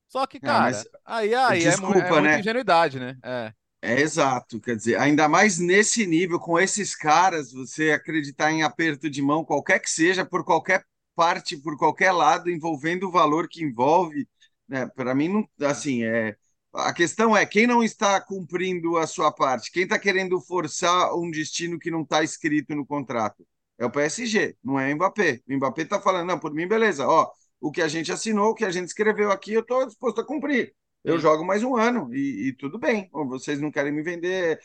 Só 0.07 0.25
que, 0.25 0.37
é, 0.37 0.39
cara, 0.39 0.83
aí, 1.05 1.35
aí 1.35 1.59
Desculpa, 1.59 1.99
é, 1.99 2.01
é 2.01 2.09
muita 2.09 2.21
né? 2.21 2.39
ingenuidade, 2.39 2.99
né? 2.99 3.15
É. 3.23 3.53
É 3.79 4.01
exato, 4.01 4.59
quer 4.59 4.75
dizer, 4.75 4.99
ainda 4.99 5.29
mais 5.29 5.59
nesse 5.59 6.07
nível, 6.07 6.39
com 6.39 6.59
esses 6.59 6.95
caras, 6.95 7.51
você 7.51 7.91
acreditar 7.91 8.51
em 8.51 8.63
aperto 8.63 9.07
de 9.07 9.21
mão, 9.21 9.45
qualquer 9.45 9.77
que 9.77 9.89
seja, 9.89 10.25
por 10.25 10.43
qualquer 10.43 10.83
parte, 11.15 11.55
por 11.57 11.77
qualquer 11.77 12.11
lado, 12.11 12.49
envolvendo 12.49 13.07
o 13.07 13.11
valor 13.11 13.47
que 13.47 13.63
envolve, 13.63 14.27
né? 14.67 14.87
Para 14.95 15.15
mim, 15.15 15.29
não, 15.29 15.67
assim, 15.67 16.03
é, 16.03 16.35
a 16.73 16.93
questão 16.93 17.35
é 17.35 17.45
quem 17.45 17.67
não 17.67 17.83
está 17.83 18.19
cumprindo 18.21 18.97
a 18.97 19.07
sua 19.07 19.31
parte, 19.31 19.71
quem 19.71 19.83
está 19.83 19.97
querendo 19.99 20.39
forçar 20.41 21.13
um 21.15 21.31
destino 21.31 21.79
que 21.79 21.91
não 21.91 22.01
está 22.01 22.23
escrito 22.23 22.75
no 22.75 22.85
contrato. 22.85 23.45
É 23.79 23.85
o 23.85 23.91
PSG, 23.91 24.55
não 24.63 24.79
é 24.79 24.91
o 24.91 24.95
Mbappé. 24.95 25.41
O 25.47 25.55
Mbappé 25.55 25.83
está 25.83 26.01
falando, 26.01 26.27
não, 26.27 26.39
por 26.39 26.53
mim, 26.53 26.67
beleza, 26.67 27.07
ó, 27.07 27.29
o 27.59 27.71
que 27.71 27.81
a 27.81 27.87
gente 27.87 28.11
assinou, 28.11 28.51
o 28.51 28.55
que 28.55 28.65
a 28.65 28.71
gente 28.71 28.87
escreveu 28.87 29.31
aqui, 29.31 29.53
eu 29.53 29.61
estou 29.61 29.85
disposto 29.85 30.21
a 30.21 30.25
cumprir. 30.25 30.73
Eu 31.03 31.19
jogo 31.19 31.45
mais 31.45 31.63
um 31.63 31.77
ano 31.77 32.13
e, 32.13 32.49
e 32.49 32.53
tudo 32.53 32.77
bem. 32.77 33.09
Vocês 33.13 33.61
não 33.61 33.71
querem 33.71 33.93
me 33.93 34.01
vender 34.03 34.59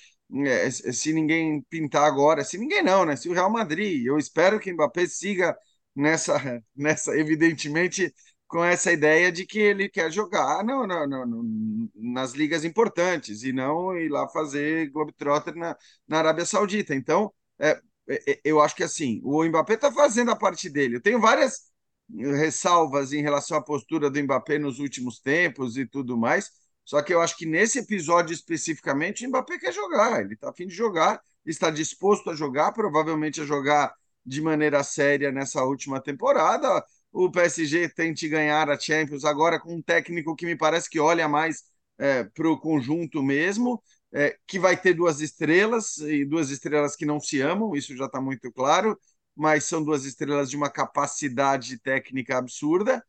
é, 0.46 0.70
se 0.70 1.12
ninguém 1.12 1.62
pintar 1.70 2.04
agora, 2.04 2.44
se 2.44 2.58
ninguém 2.58 2.82
não, 2.82 3.04
né? 3.04 3.16
Se 3.16 3.28
o 3.28 3.32
Real 3.32 3.50
Madrid, 3.50 4.04
eu 4.04 4.18
espero 4.18 4.58
que 4.58 4.70
o 4.70 4.74
Mbappé 4.74 5.06
siga 5.06 5.56
nessa, 5.94 6.34
nessa 6.74 7.16
evidentemente, 7.16 8.12
com 8.52 8.62
essa 8.62 8.92
ideia 8.92 9.32
de 9.32 9.46
que 9.46 9.58
ele 9.58 9.88
quer 9.88 10.12
jogar 10.12 10.62
não, 10.62 10.86
não, 10.86 11.06
não, 11.06 11.88
nas 11.94 12.32
ligas 12.32 12.66
importantes 12.66 13.42
e 13.44 13.50
não 13.50 13.96
ir 13.96 14.10
lá 14.10 14.28
fazer 14.28 14.90
Globetrotter 14.90 15.56
na, 15.56 15.74
na 16.06 16.18
Arábia 16.18 16.44
Saudita. 16.44 16.94
Então, 16.94 17.32
é, 17.58 17.80
é, 18.06 18.40
eu 18.44 18.60
acho 18.60 18.76
que 18.76 18.82
assim, 18.82 19.22
o 19.24 19.42
Mbappé 19.42 19.72
está 19.72 19.90
fazendo 19.90 20.32
a 20.32 20.36
parte 20.36 20.68
dele. 20.68 20.96
Eu 20.96 21.00
tenho 21.00 21.18
várias 21.18 21.62
ressalvas 22.10 23.14
em 23.14 23.22
relação 23.22 23.56
à 23.56 23.62
postura 23.62 24.10
do 24.10 24.22
Mbappé 24.22 24.58
nos 24.58 24.78
últimos 24.80 25.18
tempos 25.18 25.78
e 25.78 25.86
tudo 25.86 26.18
mais. 26.18 26.50
Só 26.84 27.00
que 27.00 27.14
eu 27.14 27.22
acho 27.22 27.38
que 27.38 27.46
nesse 27.46 27.78
episódio 27.78 28.34
especificamente, 28.34 29.24
o 29.24 29.30
Mbappé 29.30 29.58
quer 29.60 29.72
jogar, 29.72 30.20
ele 30.20 30.34
está 30.34 30.50
afim 30.50 30.66
de 30.66 30.74
jogar, 30.74 31.22
está 31.46 31.70
disposto 31.70 32.28
a 32.28 32.34
jogar, 32.34 32.72
provavelmente 32.72 33.40
a 33.40 33.46
jogar 33.46 33.94
de 34.26 34.42
maneira 34.42 34.84
séria 34.84 35.32
nessa 35.32 35.64
última 35.64 36.02
temporada. 36.02 36.84
O 37.12 37.30
PSG 37.30 37.88
tente 37.88 38.28
ganhar 38.28 38.70
a 38.70 38.78
Champions 38.78 39.24
agora 39.24 39.60
com 39.60 39.74
um 39.74 39.82
técnico 39.82 40.34
que 40.34 40.46
me 40.46 40.56
parece 40.56 40.88
que 40.88 40.98
olha 41.00 41.28
mais 41.28 41.64
é, 41.98 42.24
para 42.24 42.48
o 42.50 42.58
conjunto 42.58 43.22
mesmo, 43.22 43.82
é, 44.12 44.36
que 44.46 44.58
vai 44.58 44.76
ter 44.76 44.94
duas 44.94 45.20
estrelas, 45.20 45.98
e 45.98 46.24
duas 46.24 46.50
estrelas 46.50 46.96
que 46.96 47.06
não 47.06 47.20
se 47.20 47.40
amam, 47.40 47.74
isso 47.76 47.96
já 47.96 48.06
está 48.06 48.20
muito 48.20 48.50
claro 48.52 48.98
mas 49.34 49.64
são 49.64 49.82
duas 49.82 50.04
estrelas 50.04 50.50
de 50.50 50.56
uma 50.56 50.70
capacidade 50.70 51.78
técnica 51.78 52.36
absurda 52.38 53.04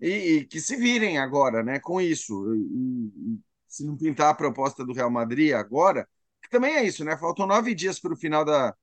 e, 0.00 0.08
e 0.38 0.46
que 0.46 0.60
se 0.60 0.76
virem 0.76 1.18
agora, 1.18 1.62
né, 1.62 1.80
com 1.80 2.00
isso. 2.00 2.54
E, 2.54 3.34
e, 3.36 3.40
se 3.68 3.84
não 3.84 3.96
pintar 3.96 4.30
a 4.30 4.34
proposta 4.34 4.84
do 4.84 4.92
Real 4.92 5.10
Madrid 5.10 5.52
agora, 5.52 6.08
que 6.42 6.48
também 6.50 6.76
é 6.76 6.84
isso, 6.84 7.04
né? 7.04 7.16
Faltam 7.16 7.46
nove 7.46 7.74
dias 7.74 7.98
para 8.00 8.12
o 8.12 8.16
final 8.16 8.44
da, 8.44 8.74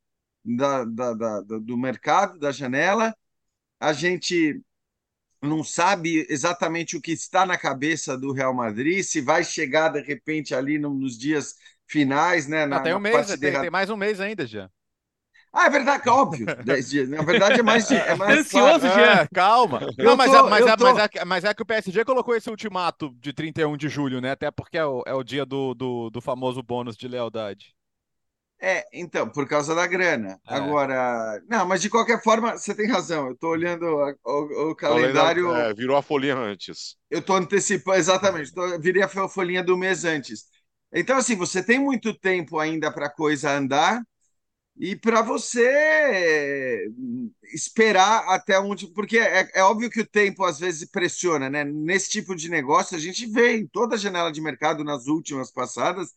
da, 0.44 0.84
da, 0.86 1.14
da, 1.14 1.42
do 1.60 1.78
mercado, 1.78 2.38
da 2.40 2.52
janela. 2.52 3.16
A 3.82 3.94
gente 3.94 4.62
não 5.42 5.64
sabe 5.64 6.26
exatamente 6.30 6.96
o 6.96 7.02
que 7.02 7.12
está 7.12 7.46
na 7.48 7.58
cabeça 7.58 8.16
do 8.16 8.32
Real 8.32 8.54
Madrid, 8.54 9.04
se 9.04 9.20
vai 9.20 9.44
chegar 9.44 9.90
de 9.90 10.00
repente 10.02 10.54
ali 10.54 10.78
nos 10.78 11.18
dias 11.18 11.56
finais, 11.88 12.48
né? 12.48 12.68
Na, 12.68 12.80
tem 12.80 12.94
um 12.94 13.00
mês, 13.00 13.28
tem, 13.40 13.60
tem, 13.60 13.70
mais 13.72 13.90
um 13.90 13.98
mês 13.98 14.22
ainda 14.22 14.46
já. 14.46 14.70
Ah, 15.52 15.66
é 15.66 15.70
verdade, 15.70 16.08
óbvio. 16.08 16.46
Dez 16.64 16.90
dias. 16.90 17.10
Na 17.10 17.24
verdade, 17.24 17.60
é 17.60 17.64
mais. 17.64 17.90
É 17.92 18.16
mais 18.16 18.40
Ansioso, 18.40 18.80
claro. 18.80 19.02
É, 19.02 19.28
calma. 19.34 19.82
Não, 19.98 20.16
mas, 20.16 20.32
tô, 20.32 20.38
é, 20.38 20.50
mas, 20.50 20.66
é, 20.66 20.78
tô... 20.78 20.84
mas, 20.94 20.98
é, 20.98 21.26
mas, 21.26 21.44
é, 21.44 21.54
que 21.54 21.62
o 21.62 21.66
PSG 21.66 22.06
colocou 22.06 22.36
esse 22.36 22.50
ultimato 22.50 23.14
de 23.20 23.34
31 23.34 23.76
de 23.76 23.90
julho, 23.90 24.22
né? 24.22 24.32
Até 24.32 24.50
porque 24.50 24.78
é 24.78 24.86
o, 24.86 25.04
é 25.06 25.14
o 25.14 25.24
dia 25.24 25.46
do, 25.46 25.74
do, 25.74 26.10
do 26.10 26.22
famoso 26.22 26.64
bônus 26.64 26.96
de 26.96 27.08
lealdade. 27.08 27.76
É, 28.64 28.86
então, 28.94 29.28
por 29.28 29.48
causa 29.48 29.74
da 29.74 29.88
grana. 29.88 30.40
É. 30.48 30.54
Agora, 30.54 31.42
não, 31.50 31.66
mas 31.66 31.82
de 31.82 31.90
qualquer 31.90 32.22
forma, 32.22 32.56
você 32.56 32.76
tem 32.76 32.88
razão. 32.88 33.26
Eu 33.26 33.34
estou 33.34 33.50
olhando 33.50 33.86
o, 34.24 34.70
o, 34.70 34.76
calendário. 34.76 35.52
É, 35.56 35.74
virou 35.74 35.98
a 35.98 36.04
folhinha 36.04 36.38
antes. 36.38 36.96
Eu 37.10 37.20
estou 37.20 37.36
antecipando, 37.36 37.98
exatamente. 37.98 38.54
Tô, 38.54 38.80
virei 38.80 39.02
a 39.02 39.08
folhinha 39.08 39.64
do 39.64 39.76
mês 39.76 40.06
antes. 40.06 40.46
Então, 40.94 41.18
assim, 41.18 41.36
você 41.36 41.64
tem 41.64 41.80
muito 41.80 42.14
tempo 42.14 42.60
ainda 42.60 42.92
para 42.92 43.08
a 43.08 43.12
coisa 43.12 43.52
andar 43.52 44.00
e 44.78 44.96
para 44.96 45.24
você 45.24 46.88
esperar 47.54 48.24
até 48.28 48.60
onde. 48.60 48.88
Porque 48.94 49.18
é, 49.18 49.50
é, 49.56 49.64
óbvio 49.64 49.90
que 49.90 50.02
o 50.02 50.08
tempo 50.08 50.44
às 50.44 50.60
vezes 50.60 50.90
pressiona, 50.90 51.50
né? 51.50 51.64
Nesse 51.64 52.10
tipo 52.10 52.36
de 52.36 52.50
negócio, 52.50 52.96
a 52.96 53.00
gente 53.00 53.26
vê 53.26 53.58
em 53.58 53.68
toda 53.68 53.96
a 53.96 53.98
janela 53.98 54.32
de 54.32 54.42
mercado 54.42 54.84
nas 54.84 55.08
últimas 55.08 55.52
passadas, 55.52 56.10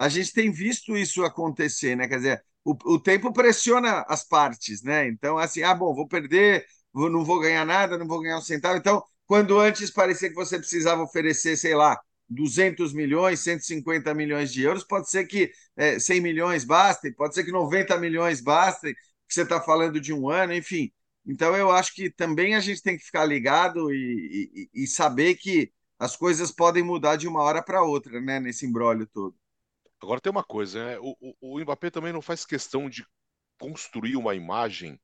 a 0.00 0.08
gente 0.08 0.32
tem 0.32 0.50
visto 0.50 0.96
isso 0.96 1.22
acontecer, 1.24 1.94
né? 1.94 2.08
Quer 2.08 2.16
dizer, 2.16 2.44
o, 2.64 2.74
o 2.94 2.98
tempo 2.98 3.34
pressiona 3.34 4.02
as 4.08 4.24
partes, 4.26 4.82
né? 4.82 5.06
Então, 5.06 5.36
assim, 5.36 5.62
ah, 5.62 5.74
bom, 5.74 5.94
vou 5.94 6.08
perder, 6.08 6.64
vou, 6.90 7.10
não 7.10 7.22
vou 7.22 7.38
ganhar 7.38 7.66
nada, 7.66 7.98
não 7.98 8.06
vou 8.06 8.22
ganhar 8.22 8.38
um 8.38 8.40
centavo. 8.40 8.78
Então, 8.78 9.02
quando 9.26 9.58
antes 9.58 9.90
parecia 9.90 10.30
que 10.30 10.34
você 10.34 10.58
precisava 10.58 11.02
oferecer, 11.02 11.54
sei 11.58 11.74
lá, 11.74 12.00
200 12.30 12.94
milhões, 12.94 13.40
150 13.40 14.14
milhões 14.14 14.50
de 14.50 14.62
euros, 14.62 14.84
pode 14.84 15.10
ser 15.10 15.26
que 15.26 15.50
é, 15.76 15.98
100 15.98 16.20
milhões 16.22 16.64
bastem, 16.64 17.12
pode 17.12 17.34
ser 17.34 17.44
que 17.44 17.52
90 17.52 17.98
milhões 17.98 18.40
bastem, 18.40 18.94
que 18.94 19.34
você 19.34 19.42
está 19.42 19.60
falando 19.60 20.00
de 20.00 20.14
um 20.14 20.30
ano, 20.30 20.54
enfim. 20.54 20.90
Então, 21.26 21.54
eu 21.54 21.70
acho 21.70 21.94
que 21.94 22.08
também 22.10 22.54
a 22.54 22.60
gente 22.60 22.82
tem 22.82 22.96
que 22.96 23.04
ficar 23.04 23.26
ligado 23.26 23.92
e, 23.92 24.70
e, 24.74 24.84
e 24.84 24.86
saber 24.86 25.34
que 25.34 25.70
as 25.98 26.16
coisas 26.16 26.50
podem 26.50 26.82
mudar 26.82 27.16
de 27.16 27.28
uma 27.28 27.42
hora 27.42 27.62
para 27.62 27.82
outra, 27.82 28.18
né, 28.18 28.40
nesse 28.40 28.64
embrólio 28.64 29.06
todo. 29.06 29.36
Agora 30.02 30.20
tem 30.20 30.30
uma 30.30 30.44
coisa, 30.44 30.84
né? 30.84 30.98
o, 30.98 31.16
o, 31.20 31.56
o 31.56 31.60
Mbappé 31.60 31.90
também 31.90 32.12
não 32.12 32.22
faz 32.22 32.44
questão 32.44 32.88
de 32.88 33.04
construir 33.58 34.16
uma 34.16 34.34
imagem 34.34 34.98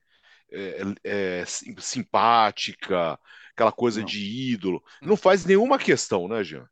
é, 0.50 0.80
é, 1.04 1.44
simpática, 1.78 3.18
aquela 3.52 3.72
coisa 3.72 4.00
não. 4.00 4.06
de 4.06 4.52
ídolo. 4.52 4.82
Não 5.02 5.16
faz 5.16 5.44
nenhuma 5.44 5.78
questão, 5.78 6.28
né, 6.28 6.42
Jean? 6.42 6.66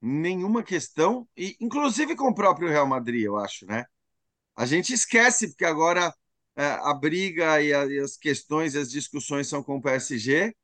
nenhuma 0.00 0.62
questão, 0.62 1.28
e 1.36 1.56
inclusive 1.60 2.14
com 2.16 2.28
o 2.28 2.34
próprio 2.34 2.68
Real 2.68 2.86
Madrid, 2.86 3.22
eu 3.22 3.36
acho, 3.36 3.66
né? 3.66 3.84
A 4.56 4.66
gente 4.66 4.92
esquece, 4.92 5.48
porque 5.48 5.64
agora 5.64 6.14
é, 6.56 6.66
a 6.66 6.94
briga 6.94 7.60
e, 7.62 7.72
a, 7.74 7.86
e, 7.86 7.98
as 7.98 8.16
questões 8.16 8.74
e 8.74 8.78
as 8.78 8.90
discussões 8.90 9.48
são 9.48 9.62
com 9.62 9.76
o 9.76 9.82
PSG, 9.82 10.54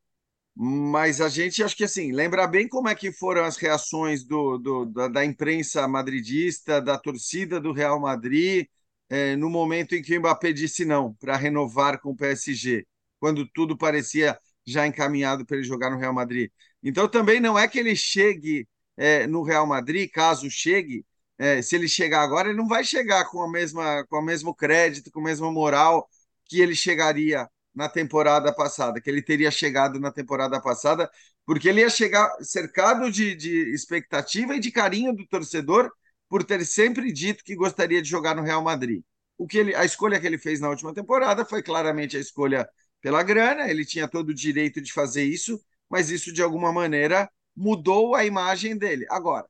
mas 0.57 1.21
a 1.21 1.29
gente 1.29 1.63
acho 1.63 1.77
que 1.77 1.85
assim, 1.85 2.13
lembra 2.13 2.47
bem 2.47 2.69
como 2.69 2.89
é 2.89 2.95
que 2.95 3.11
foram 3.11 3.45
as 3.45 3.57
reações 3.57 4.25
do, 4.25 4.57
do 4.59 4.85
da, 4.87 5.09
da, 5.09 5.25
imprensa 5.25 5.87
madridista, 5.89 6.81
da 6.81 6.97
torcida 6.99 7.61
do 7.61 7.73
Real 7.73 7.99
Madrid, 8.01 8.67
é, 9.09 9.37
no 9.37 9.51
momento 9.51 9.95
em 9.95 10.03
que 10.03 10.17
o 10.17 10.21
Mbappé 10.21 10.53
disse 10.53 10.85
não 10.85 11.15
para 11.15 11.37
renovar 11.37 12.01
com 12.01 12.11
o 12.11 12.17
PSG, 12.17 12.87
quando 13.19 13.47
tudo 13.49 13.77
parecia 13.77 14.39
já 14.67 14.87
encaminhado 14.87 15.45
para 15.45 15.57
ele 15.57 15.67
jogar 15.67 15.91
no 15.91 15.99
Real 15.99 16.15
Madrid. 16.15 16.51
Então 16.83 17.09
também 17.09 17.41
não 17.41 17.59
é 17.59 17.67
que 17.69 17.79
ele 17.79 17.97
chegue 17.97 18.69
é, 18.97 19.27
no 19.27 19.43
Real 19.43 19.67
Madrid, 19.67 20.11
caso 20.11 20.51
chegue, 20.51 21.05
é, 21.39 21.61
se 21.63 21.75
ele 21.75 21.89
chegar 21.89 22.23
agora, 22.23 22.49
ele 22.49 22.59
não 22.59 22.69
vai 22.69 22.85
chegar 22.85 23.25
com 23.31 23.43
a 23.43 23.51
mesma, 23.51 24.05
com 24.09 24.19
o 24.19 24.23
mesmo 24.23 24.55
crédito, 24.55 25.11
com 25.11 25.21
a 25.21 25.25
mesma 25.25 25.51
moral 25.51 26.09
que 26.47 26.61
ele 26.61 26.75
chegaria 26.77 27.49
na 27.75 27.89
temporada 27.89 28.53
passada, 28.55 29.01
que 29.01 29.11
ele 29.11 29.23
teria 29.23 29.51
chegado 29.51 29.99
na 30.01 30.13
temporada 30.13 30.61
passada, 30.61 31.11
porque 31.45 31.69
ele 31.69 31.81
ia 31.81 31.91
chegar 31.91 32.31
cercado 32.41 33.11
de, 33.11 33.35
de 33.35 33.75
expectativa 33.75 34.55
e 34.57 34.61
de 34.61 34.71
carinho 34.71 35.15
do 35.15 35.27
torcedor 35.27 35.91
por 36.29 36.45
ter 36.45 36.65
sempre 36.65 37.13
dito 37.13 37.45
que 37.45 37.55
gostaria 37.55 38.01
de 38.01 38.09
jogar 38.09 38.35
no 38.35 38.43
Real 38.43 38.63
Madrid. 38.63 39.03
O 39.37 39.47
que 39.47 39.59
ele, 39.59 39.75
a 39.75 39.85
escolha 39.85 40.21
que 40.21 40.27
ele 40.27 40.39
fez 40.39 40.61
na 40.61 40.69
última 40.71 40.95
temporada 40.95 41.45
foi 41.45 41.63
claramente 41.63 42.17
a 42.17 42.21
escolha 42.21 42.69
pela 43.01 43.23
grana, 43.23 43.69
ele 43.69 43.85
tinha 43.85 44.09
todo 44.09 44.31
o 44.31 44.35
direito 44.35 44.81
de 44.81 44.93
fazer 44.93 45.25
isso, 45.25 45.61
mas 45.91 46.11
isso 46.11 46.33
de 46.33 46.43
alguma 46.43 46.73
maneira 46.73 47.31
mudou 47.55 48.15
a 48.15 48.25
imagem 48.25 48.77
dele. 48.79 49.07
Agora, 49.11 49.47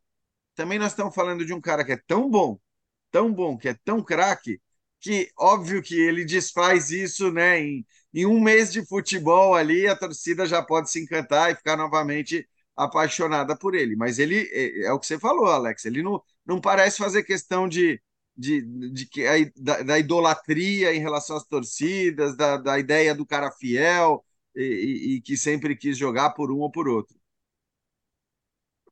também 0.54 0.78
nós 0.78 0.92
estamos 0.92 1.14
falando 1.14 1.44
de 1.44 1.52
um 1.52 1.60
cara 1.60 1.84
que 1.84 1.92
é 1.92 1.96
tão 2.06 2.30
bom, 2.30 2.58
tão 3.10 3.32
bom, 3.32 3.56
que 3.56 3.68
é 3.68 3.74
tão 3.84 4.02
craque, 4.02 4.60
que 5.00 5.30
óbvio 5.38 5.82
que 5.82 5.94
ele 6.00 6.24
desfaz 6.24 6.90
isso, 6.90 7.30
né? 7.32 7.60
Em, 7.60 7.86
em 8.14 8.24
um 8.26 8.40
mês 8.40 8.72
de 8.72 8.86
futebol 8.86 9.54
ali, 9.54 9.88
a 9.88 9.96
torcida 9.96 10.46
já 10.46 10.62
pode 10.62 10.88
se 10.88 11.02
encantar 11.02 11.50
e 11.50 11.56
ficar 11.56 11.76
novamente 11.76 12.48
apaixonada 12.76 13.56
por 13.56 13.74
ele. 13.74 13.96
Mas 13.96 14.20
ele 14.20 14.48
é, 14.52 14.86
é 14.86 14.92
o 14.92 15.00
que 15.00 15.06
você 15.06 15.18
falou, 15.18 15.46
Alex. 15.46 15.84
Ele 15.84 16.02
não, 16.02 16.22
não 16.46 16.60
parece 16.60 16.98
fazer 16.98 17.24
questão 17.24 17.68
de, 17.68 18.00
de, 18.36 18.62
de, 18.62 19.08
de 19.10 19.52
da, 19.56 19.82
da, 19.82 19.98
idolatria 19.98 20.94
em 20.94 21.00
relação 21.00 21.36
às 21.36 21.44
torcidas, 21.44 22.36
da, 22.36 22.56
da 22.56 22.78
ideia 22.78 23.14
do 23.14 23.26
cara 23.26 23.50
fiel 23.50 24.24
e, 24.54 24.62
e, 24.62 25.16
e 25.16 25.20
que 25.20 25.36
sempre 25.36 25.76
quis 25.76 25.98
jogar 25.98 26.30
por 26.30 26.52
um 26.52 26.60
ou 26.60 26.70
por 26.70 26.88
outro. 26.88 27.16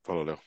Falou, 0.03 0.25
Léo. 0.25 0.39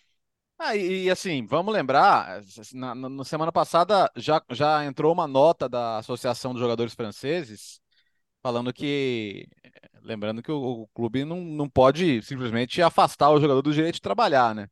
Ah, 0.57 0.75
e, 0.75 1.09
assim, 1.09 1.45
vamos 1.45 1.73
lembrar, 1.73 2.41
na, 2.73 2.95
na, 2.95 3.23
semana 3.25 3.51
passada 3.51 4.09
já, 4.15 4.41
já 4.49 4.85
entrou 4.85 5.11
uma 5.11 5.27
nota 5.27 5.67
da 5.67 5.97
Associação 5.97 6.53
dos 6.53 6.61
Jogadores 6.61 6.93
Franceses 6.93 7.81
falando 8.45 8.71
que, 8.71 9.47
lembrando 10.03 10.43
que 10.43 10.51
o, 10.51 10.83
o, 10.83 10.87
clube 10.89 11.25
não, 11.25 11.41
não 11.41 11.67
pode 11.67 12.21
simplesmente 12.21 12.79
afastar 12.79 13.31
o 13.31 13.41
jogador 13.41 13.63
do 13.63 13.73
direito 13.73 13.95
de 13.95 14.01
trabalhar, 14.01 14.53
né? 14.53 14.67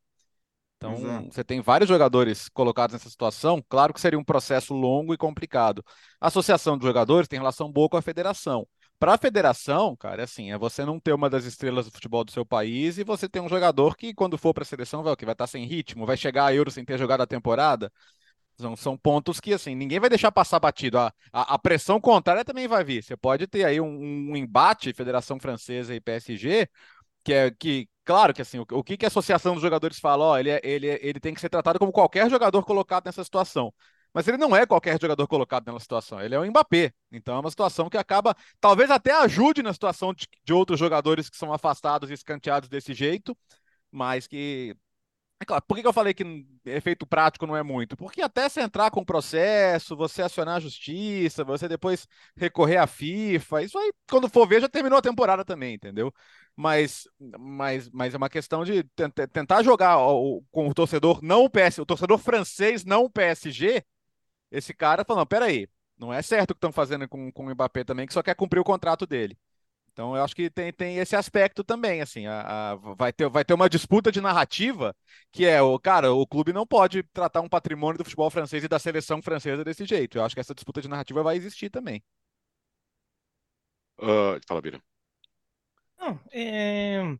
Então, 0.77 0.93
Exato. 0.93 1.33
você 1.33 1.43
tem 1.43 1.59
vários 1.59 1.89
jogadores 1.89 2.49
colocados 2.49 2.93
nessa 2.93 3.09
situação, 3.09 3.63
claro 3.67 3.91
que 3.91 3.99
seria 3.99 4.19
um 4.19 4.23
processo 4.23 4.75
longo 4.75 5.12
e 5.12 5.17
complicado. 5.17 5.83
A 6.21 6.27
Associação 6.27 6.77
de 6.77 6.86
Jogadores 6.86 7.27
tem 7.27 7.39
relação 7.39 7.71
boa 7.71 7.89
com 7.89 7.97
a 7.97 8.01
federação. 8.03 8.67
Para 8.99 9.15
a 9.15 9.17
federação, 9.17 9.95
cara, 9.95 10.21
é 10.21 10.25
assim, 10.25 10.51
é 10.51 10.57
você 10.57 10.86
não 10.86 10.99
ter 10.99 11.13
uma 11.13 11.27
das 11.27 11.43
estrelas 11.43 11.88
do 11.88 11.91
futebol 11.91 12.23
do 12.23 12.31
seu 12.31 12.45
país 12.45 12.99
e 12.99 13.03
você 13.03 13.27
ter 13.27 13.39
um 13.39 13.49
jogador 13.49 13.97
que, 13.97 14.13
quando 14.13 14.38
for 14.38 14.53
para 14.53 14.62
a 14.62 14.67
seleção, 14.67 15.01
vai, 15.01 15.15
que 15.15 15.25
vai 15.25 15.33
estar 15.33 15.45
tá 15.45 15.51
sem 15.51 15.65
ritmo, 15.65 16.05
vai 16.05 16.15
chegar 16.15 16.45
a 16.45 16.53
Euro 16.53 16.69
sem 16.69 16.86
ter 16.86 16.99
jogado 16.99 17.21
a 17.21 17.27
temporada. 17.27 17.91
São, 18.59 18.75
são 18.75 18.97
pontos 18.97 19.39
que, 19.39 19.53
assim, 19.53 19.75
ninguém 19.75 19.99
vai 19.99 20.09
deixar 20.09 20.31
passar 20.31 20.59
batido. 20.59 20.99
A, 20.99 21.13
a, 21.31 21.55
a 21.55 21.59
pressão 21.59 21.99
contrária 21.99 22.45
também 22.45 22.67
vai 22.67 22.83
vir. 22.83 23.03
Você 23.03 23.17
pode 23.17 23.47
ter 23.47 23.65
aí 23.65 23.81
um, 23.81 24.31
um 24.31 24.35
embate, 24.35 24.93
Federação 24.93 25.39
Francesa 25.39 25.95
e 25.95 25.99
PSG, 25.99 26.67
que 27.23 27.33
é 27.33 27.51
que, 27.51 27.89
claro 28.05 28.33
que 28.33 28.41
assim, 28.41 28.59
o, 28.59 28.65
o 28.71 28.83
que, 28.83 28.97
que 28.97 29.05
a 29.05 29.07
Associação 29.07 29.53
dos 29.53 29.61
Jogadores 29.61 29.99
fala, 29.99 30.25
ó, 30.25 30.37
ele, 30.39 30.49
é, 30.51 30.61
ele, 30.63 30.87
é, 30.87 30.99
ele 31.01 31.19
tem 31.19 31.33
que 31.33 31.41
ser 31.41 31.49
tratado 31.49 31.79
como 31.79 31.91
qualquer 31.91 32.29
jogador 32.29 32.63
colocado 32.63 33.05
nessa 33.05 33.23
situação. 33.23 33.73
Mas 34.13 34.27
ele 34.27 34.37
não 34.37 34.55
é 34.55 34.65
qualquer 34.65 34.99
jogador 35.01 35.27
colocado 35.27 35.65
nessa 35.65 35.79
situação. 35.79 36.21
Ele 36.21 36.35
é 36.35 36.39
o 36.39 36.45
Mbappé. 36.45 36.93
Então 37.11 37.35
é 37.35 37.39
uma 37.39 37.49
situação 37.49 37.89
que 37.89 37.97
acaba, 37.97 38.35
talvez 38.61 38.91
até 38.91 39.11
ajude 39.11 39.63
na 39.63 39.73
situação 39.73 40.13
de, 40.13 40.27
de 40.43 40.53
outros 40.53 40.79
jogadores 40.79 41.29
que 41.29 41.37
são 41.37 41.51
afastados 41.51 42.11
e 42.11 42.13
escanteados 42.13 42.69
desse 42.69 42.93
jeito, 42.93 43.35
mas 43.91 44.27
que 44.27 44.75
é 45.43 45.45
claro, 45.45 45.63
por 45.67 45.77
que 45.77 45.86
eu 45.86 45.93
falei 45.93 46.13
que 46.13 46.45
efeito 46.65 47.06
prático 47.06 47.45
não 47.45 47.56
é 47.56 47.62
muito? 47.62 47.95
Porque 47.95 48.21
até 48.21 48.49
você 48.49 48.62
entrar 48.62 48.89
com 48.89 49.01
o 49.01 49.06
processo, 49.06 49.95
você 49.95 50.21
acionar 50.21 50.56
a 50.56 50.60
justiça, 50.60 51.43
você 51.43 51.67
depois 51.67 52.08
recorrer 52.36 52.77
à 52.77 52.88
FIFA, 52.88 53.62
isso 53.63 53.77
aí, 53.77 53.91
quando 54.10 54.29
for 54.29 54.47
ver, 54.47 54.62
já 54.62 54.69
terminou 54.69 54.97
a 54.97 55.01
temporada 55.01 55.45
também, 55.45 55.75
entendeu? 55.75 56.13
Mas, 56.56 57.08
mas, 57.39 57.89
mas 57.89 58.13
é 58.13 58.17
uma 58.17 58.29
questão 58.29 58.63
de 58.63 58.84
tentar 59.32 59.63
jogar 59.63 59.97
com 60.51 60.67
o 60.69 60.73
torcedor, 60.73 61.19
não 61.23 61.43
o 61.45 61.49
PS, 61.49 61.79
o 61.82 61.86
torcedor 61.86 62.17
francês, 62.17 62.86
não 62.86 63.03
o 63.06 63.10
PSG, 63.10 63.84
esse 64.51 64.73
cara 64.73 65.06
falando, 65.06 65.27
peraí, 65.27 65.67
não 65.97 66.13
é 66.13 66.21
certo 66.21 66.51
o 66.51 66.56
que 66.56 66.58
estão 66.58 66.71
fazendo 66.71 67.08
com, 67.08 67.32
com 67.32 67.45
o 67.45 67.49
Mbappé 67.51 67.84
também, 67.84 68.08
que 68.08 68.13
só 68.13 68.23
quer 68.23 68.36
cumprir 68.36 68.60
o 68.60 68.63
contrato 68.63 69.06
dele. 69.08 69.38
Então 69.93 70.15
eu 70.15 70.23
acho 70.23 70.36
que 70.36 70.49
tem, 70.49 70.73
tem 70.73 70.97
esse 70.97 71.15
aspecto 71.15 71.63
também, 71.63 72.01
assim, 72.01 72.25
a, 72.25 72.71
a, 72.71 72.75
vai, 72.75 73.13
ter, 73.13 73.29
vai 73.29 73.45
ter 73.45 73.53
uma 73.53 73.69
disputa 73.69 74.12
de 74.12 74.19
narrativa 74.19 74.95
que 75.32 75.45
é, 75.45 75.62
o 75.62 75.77
cara, 75.79 76.12
o 76.13 76.25
clube 76.25 76.51
não 76.51 76.65
pode 76.65 77.03
tratar 77.03 77.41
um 77.41 77.49
patrimônio 77.49 77.99
do 77.99 78.03
futebol 78.03 78.29
francês 78.32 78.63
e 78.63 78.67
da 78.67 78.79
seleção 78.79 79.21
francesa 79.21 79.63
desse 79.63 79.86
jeito. 79.86 80.17
Eu 80.17 80.23
acho 80.25 80.34
que 80.36 80.41
essa 80.41 80.56
disputa 80.56 80.82
de 80.82 80.88
narrativa 80.88 81.21
vai 81.23 81.38
existir 81.38 81.69
também. 81.69 82.03
Uh, 83.97 84.39
fala, 84.47 84.62
Bira. 84.62 84.82
Não, 85.97 86.19
é... 86.32 87.17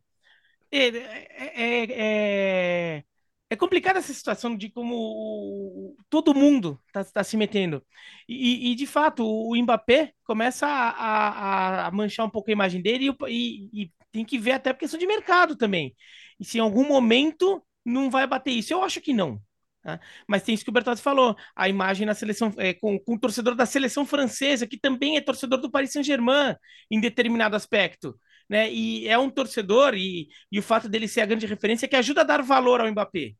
É, 0.72 0.88
é, 0.88 2.96
é, 2.98 3.04
é 3.50 3.56
complicada 3.56 3.98
essa 3.98 4.12
situação 4.12 4.56
de 4.56 4.70
como 4.70 5.96
todo 6.10 6.34
mundo 6.34 6.80
está 6.86 7.04
tá 7.04 7.24
se 7.24 7.36
metendo. 7.36 7.84
E, 8.28 8.72
e, 8.72 8.74
de 8.74 8.86
fato, 8.86 9.24
o 9.24 9.54
Mbappé 9.56 10.12
começa 10.24 10.66
a, 10.66 10.90
a, 10.90 11.86
a, 11.86 11.90
manchar 11.90 12.26
um 12.26 12.30
pouco 12.30 12.50
a 12.50 12.52
imagem 12.52 12.82
dele 12.82 13.14
e, 13.28 13.82
e, 13.82 13.92
tem 14.10 14.24
que 14.24 14.38
ver 14.38 14.52
até 14.52 14.70
a 14.70 14.74
questão 14.74 14.98
de 14.98 15.06
mercado 15.06 15.56
também. 15.56 15.94
E 16.38 16.44
se 16.44 16.58
em 16.58 16.60
algum 16.60 16.86
momento 16.86 17.62
não 17.84 18.10
vai 18.10 18.26
bater 18.26 18.52
isso. 18.52 18.72
Eu 18.72 18.82
acho 18.82 19.00
que 19.00 19.12
não. 19.12 19.40
Tá? 19.82 20.00
Mas 20.26 20.42
tem 20.42 20.54
isso 20.54 20.64
que 20.64 20.70
o 20.70 20.72
Bertozzi 20.72 21.02
falou, 21.02 21.36
a 21.54 21.68
imagem 21.68 22.06
na 22.06 22.14
seleção 22.14 22.52
é, 22.56 22.72
com, 22.72 22.98
com 22.98 23.14
o 23.14 23.20
torcedor 23.20 23.54
da 23.54 23.66
seleção 23.66 24.06
francesa, 24.06 24.66
que 24.66 24.78
também 24.78 25.16
é 25.16 25.20
torcedor 25.20 25.60
do 25.60 25.70
Paris 25.70 25.92
Saint-Germain 25.92 26.56
em 26.90 27.00
determinado 27.00 27.54
aspecto. 27.54 28.18
Né? 28.48 28.70
E 28.72 29.08
é 29.08 29.18
um 29.18 29.30
torcedor, 29.30 29.94
e, 29.94 30.28
e 30.52 30.58
o 30.58 30.62
fato 30.62 30.88
dele 30.88 31.08
ser 31.08 31.22
a 31.22 31.26
grande 31.26 31.46
referência 31.46 31.88
que 31.88 31.96
ajuda 31.96 32.20
a 32.22 32.24
dar 32.24 32.42
valor 32.42 32.80
ao 32.80 32.90
Mbappé 32.90 33.34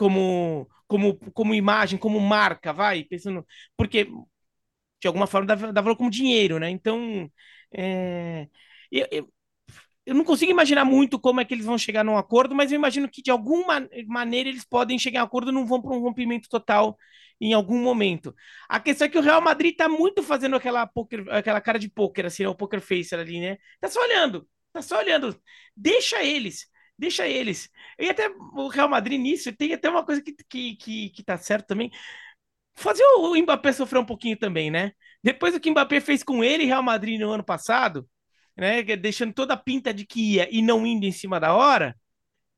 como, 0.00 0.66
como, 0.88 1.16
como 1.34 1.54
imagem, 1.54 1.98
como 1.98 2.18
marca, 2.20 2.72
vai, 2.72 3.04
pensando, 3.04 3.46
porque 3.76 4.06
de 5.00 5.06
alguma 5.06 5.26
forma 5.26 5.46
dá, 5.46 5.72
dá 5.72 5.80
valor 5.82 5.96
como 5.96 6.10
dinheiro, 6.10 6.58
né? 6.58 6.70
Então, 6.70 7.30
é, 7.72 8.48
eu, 8.90 9.06
eu, 9.10 9.32
eu, 10.06 10.14
não 10.14 10.24
consigo 10.24 10.50
imaginar 10.52 10.84
muito 10.84 11.18
como 11.20 11.40
é 11.40 11.44
que 11.44 11.54
eles 11.54 11.66
vão 11.66 11.78
chegar 11.78 12.04
num 12.04 12.16
acordo, 12.16 12.54
mas 12.54 12.72
eu 12.72 12.76
imagino 12.76 13.08
que 13.10 13.22
de 13.22 13.30
alguma 13.30 13.88
maneira 14.06 14.48
eles 14.48 14.64
podem 14.64 14.98
chegar 14.98 15.22
a 15.22 15.24
acordo 15.24 15.52
não 15.52 15.66
vão 15.66 15.82
para 15.82 15.92
um 15.92 16.00
rompimento 16.00 16.48
total 16.48 16.96
em 17.40 17.52
algum 17.54 17.78
momento. 17.78 18.34
A 18.68 18.78
questão 18.80 19.06
é 19.06 19.08
que 19.08 19.18
o 19.18 19.22
Real 19.22 19.40
Madrid 19.40 19.74
tá 19.76 19.88
muito 19.88 20.22
fazendo 20.22 20.56
aquela, 20.56 20.86
poker, 20.86 21.24
aquela 21.30 21.60
cara 21.60 21.78
de 21.78 21.88
poker, 21.88 22.26
assim, 22.26 22.42
né? 22.42 22.48
o 22.48 22.54
poker 22.54 22.80
face 22.80 23.14
ali, 23.14 23.40
né? 23.40 23.56
Tá 23.80 23.88
só 23.88 24.00
olhando, 24.02 24.48
tá 24.72 24.82
só 24.82 24.98
olhando. 24.98 25.40
Deixa 25.76 26.22
eles 26.22 26.68
deixa 27.00 27.26
eles. 27.26 27.70
E 27.98 28.10
até 28.10 28.28
o 28.28 28.68
Real 28.68 28.88
Madrid 28.88 29.18
nisso 29.18 29.52
tem 29.56 29.72
até 29.72 29.88
uma 29.88 30.04
coisa 30.04 30.22
que, 30.22 30.34
que, 30.48 30.76
que, 30.76 31.10
que 31.10 31.24
tá 31.24 31.38
certo 31.38 31.68
também. 31.68 31.90
Fazer 32.74 33.04
o 33.18 33.36
Mbappé 33.36 33.72
sofrer 33.72 33.98
um 34.00 34.06
pouquinho 34.06 34.36
também, 34.38 34.70
né? 34.70 34.92
Depois 35.22 35.54
do 35.54 35.60
que 35.60 35.68
o 35.68 35.72
Mbappé 35.72 36.00
fez 36.00 36.22
com 36.22 36.44
ele 36.44 36.64
e 36.64 36.66
Real 36.66 36.82
Madrid 36.82 37.18
no 37.20 37.30
ano 37.30 37.44
passado, 37.44 38.08
né? 38.56 38.82
Deixando 38.96 39.34
toda 39.34 39.54
a 39.54 39.56
pinta 39.56 39.92
de 39.94 40.06
que 40.06 40.34
ia 40.34 40.48
e 40.50 40.62
não 40.62 40.86
indo 40.86 41.04
em 41.06 41.12
cima 41.12 41.40
da 41.40 41.54
hora, 41.54 41.96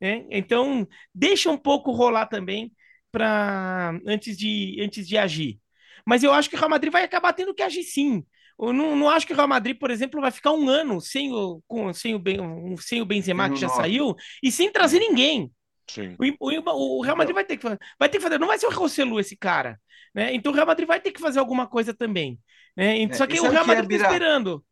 né? 0.01 0.27
Então, 0.31 0.87
deixa 1.14 1.51
um 1.51 1.59
pouco 1.59 1.92
rolar 1.92 2.27
também 2.27 2.73
para 3.12 3.96
antes 4.07 4.37
de 4.37 4.79
antes 4.81 5.07
de 5.07 5.18
agir. 5.18 5.61
Mas 6.05 6.25
eu 6.25 6.33
acho 6.33 6.48
que 6.48 6.57
o 6.57 6.59
Real 6.59 6.70
Madrid 6.70 6.92
vai 6.92 7.05
acabar 7.05 7.33
tendo 7.33 7.55
que 7.55 7.62
agir 7.62 7.85
sim. 7.85 8.25
Eu 8.59 8.72
não, 8.72 8.96
não 8.96 9.09
acho 9.09 9.27
que 9.27 9.33
o 9.33 9.37
Real 9.37 9.48
Madrid, 9.48 9.79
por 9.79 9.90
exemplo, 9.90 10.20
vai 10.20 10.31
ficar 10.31 10.53
um 10.53 10.68
ano 10.68 11.01
sem 11.01 11.33
o, 11.33 11.62
com, 11.66 11.92
sem 11.92 12.14
o, 12.14 12.18
ben, 12.18 12.38
sem 12.79 13.01
o 13.01 13.05
Benzema, 13.05 13.51
que 13.51 13.57
já 13.57 13.68
saiu, 13.68 14.14
e 14.42 14.51
sem 14.53 14.70
trazer 14.70 14.98
ninguém. 14.98 15.51
Sim. 15.88 16.16
O, 16.40 16.48
o, 16.48 16.98
o, 16.98 17.03
Real 17.03 17.16
Madrid 17.16 17.35
vai 17.35 17.44
ter 17.44 17.57
que 17.57 17.66
vai 17.98 18.09
ter 18.09 18.18
que 18.18 18.22
fazer, 18.22 18.38
não 18.38 18.46
vai 18.46 18.59
ser 18.59 18.66
o 18.66 18.70
Rossellu 18.70 19.18
esse 19.18 19.37
cara, 19.37 19.79
né? 20.14 20.33
Então 20.35 20.53
o 20.53 20.55
Real 20.55 20.66
Madrid 20.66 20.87
vai 20.87 21.01
ter 21.01 21.12
que 21.12 21.20
fazer 21.20 21.38
alguma 21.38 21.66
coisa 21.66 21.92
também, 21.92 22.38
né? 22.77 23.03
É, 23.03 23.12
Só 23.12 23.27
que 23.27 23.40
o 23.40 23.51
Real 23.51 23.66
Madrid 23.66 23.90
é, 23.92 23.98
tá 23.98 24.05
esperando, 24.05 24.64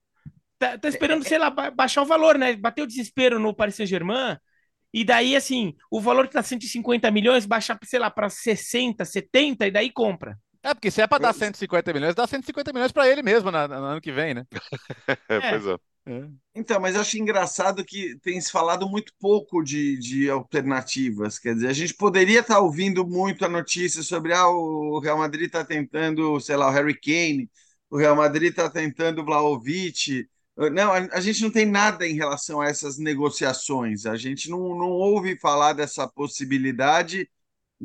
tá, 0.59 0.79
tá 0.79 0.88
esperando, 0.88 1.24
é, 1.24 1.29
sei 1.29 1.38
lá, 1.38 1.50
baixar 1.50 2.03
o 2.03 2.07
valor, 2.07 2.38
né? 2.38 2.55
Bater 2.57 2.83
o 2.83 2.87
desespero 2.87 3.38
no 3.38 3.55
Paris 3.55 3.74
Saint-Germain 3.74 4.38
e 4.92 5.05
daí 5.05 5.37
assim, 5.37 5.74
o 5.90 6.00
valor 6.00 6.26
que 6.26 6.35
tá 6.35 6.42
150 6.42 7.11
milhões 7.11 7.46
baixar, 7.46 7.79
sei 7.85 7.98
lá, 7.98 8.11
para 8.11 8.29
60, 8.29 9.05
70 9.05 9.66
e 9.66 9.70
daí 9.70 9.90
compra. 9.90 10.38
É, 10.62 10.74
porque 10.74 10.90
se 10.90 11.00
é 11.00 11.07
para 11.07 11.22
dar 11.22 11.33
150 11.33 11.92
milhões, 11.92 12.14
dá 12.14 12.26
150 12.26 12.72
milhões 12.72 12.92
para 12.92 13.09
ele 13.09 13.22
mesmo 13.22 13.50
no, 13.50 13.68
no 13.68 13.74
ano 13.74 14.00
que 14.00 14.12
vem, 14.12 14.35
né? 14.35 14.46
É, 15.29 15.40
pois 15.50 15.66
é. 15.66 15.76
Então, 16.55 16.81
mas 16.81 16.94
eu 16.94 17.00
acho 17.03 17.18
engraçado 17.18 17.85
que 17.85 18.16
tem 18.20 18.40
se 18.40 18.50
falado 18.50 18.88
muito 18.88 19.12
pouco 19.18 19.62
de, 19.62 19.96
de 19.98 20.29
alternativas. 20.29 21.38
Quer 21.38 21.55
dizer, 21.55 21.68
a 21.68 21.72
gente 21.72 21.94
poderia 21.94 22.40
estar 22.40 22.59
ouvindo 22.59 23.07
muito 23.07 23.44
a 23.44 23.48
notícia 23.48 24.03
sobre 24.03 24.33
ah, 24.33 24.48
o 24.48 24.98
Real 24.98 25.18
Madrid 25.18 25.46
está 25.46 25.64
tentando, 25.64 26.40
sei 26.40 26.57
lá, 26.57 26.68
o 26.68 26.72
Harry 26.72 26.98
Kane, 26.98 27.50
o 27.88 27.96
Real 27.96 28.16
Madrid 28.16 28.50
está 28.50 28.68
tentando 28.68 29.20
o 29.22 29.24
Vlahovic. 29.24 30.29
Não, 30.68 30.92
a, 30.92 30.99
a, 31.12 31.20
gente 31.20 31.42
não 31.42 31.51
tem 31.51 31.64
nada 31.64 32.07
em 32.07 32.14
relação 32.14 32.61
a 32.61 32.66
essas 32.66 32.99
negociações. 32.99 34.05
A 34.05 34.16
gente 34.16 34.51
não, 34.51 34.77
não 34.77 34.90
ouve 34.90 35.38
falar 35.38 35.73
dessa 35.73 36.07
possibilidade. 36.07 37.31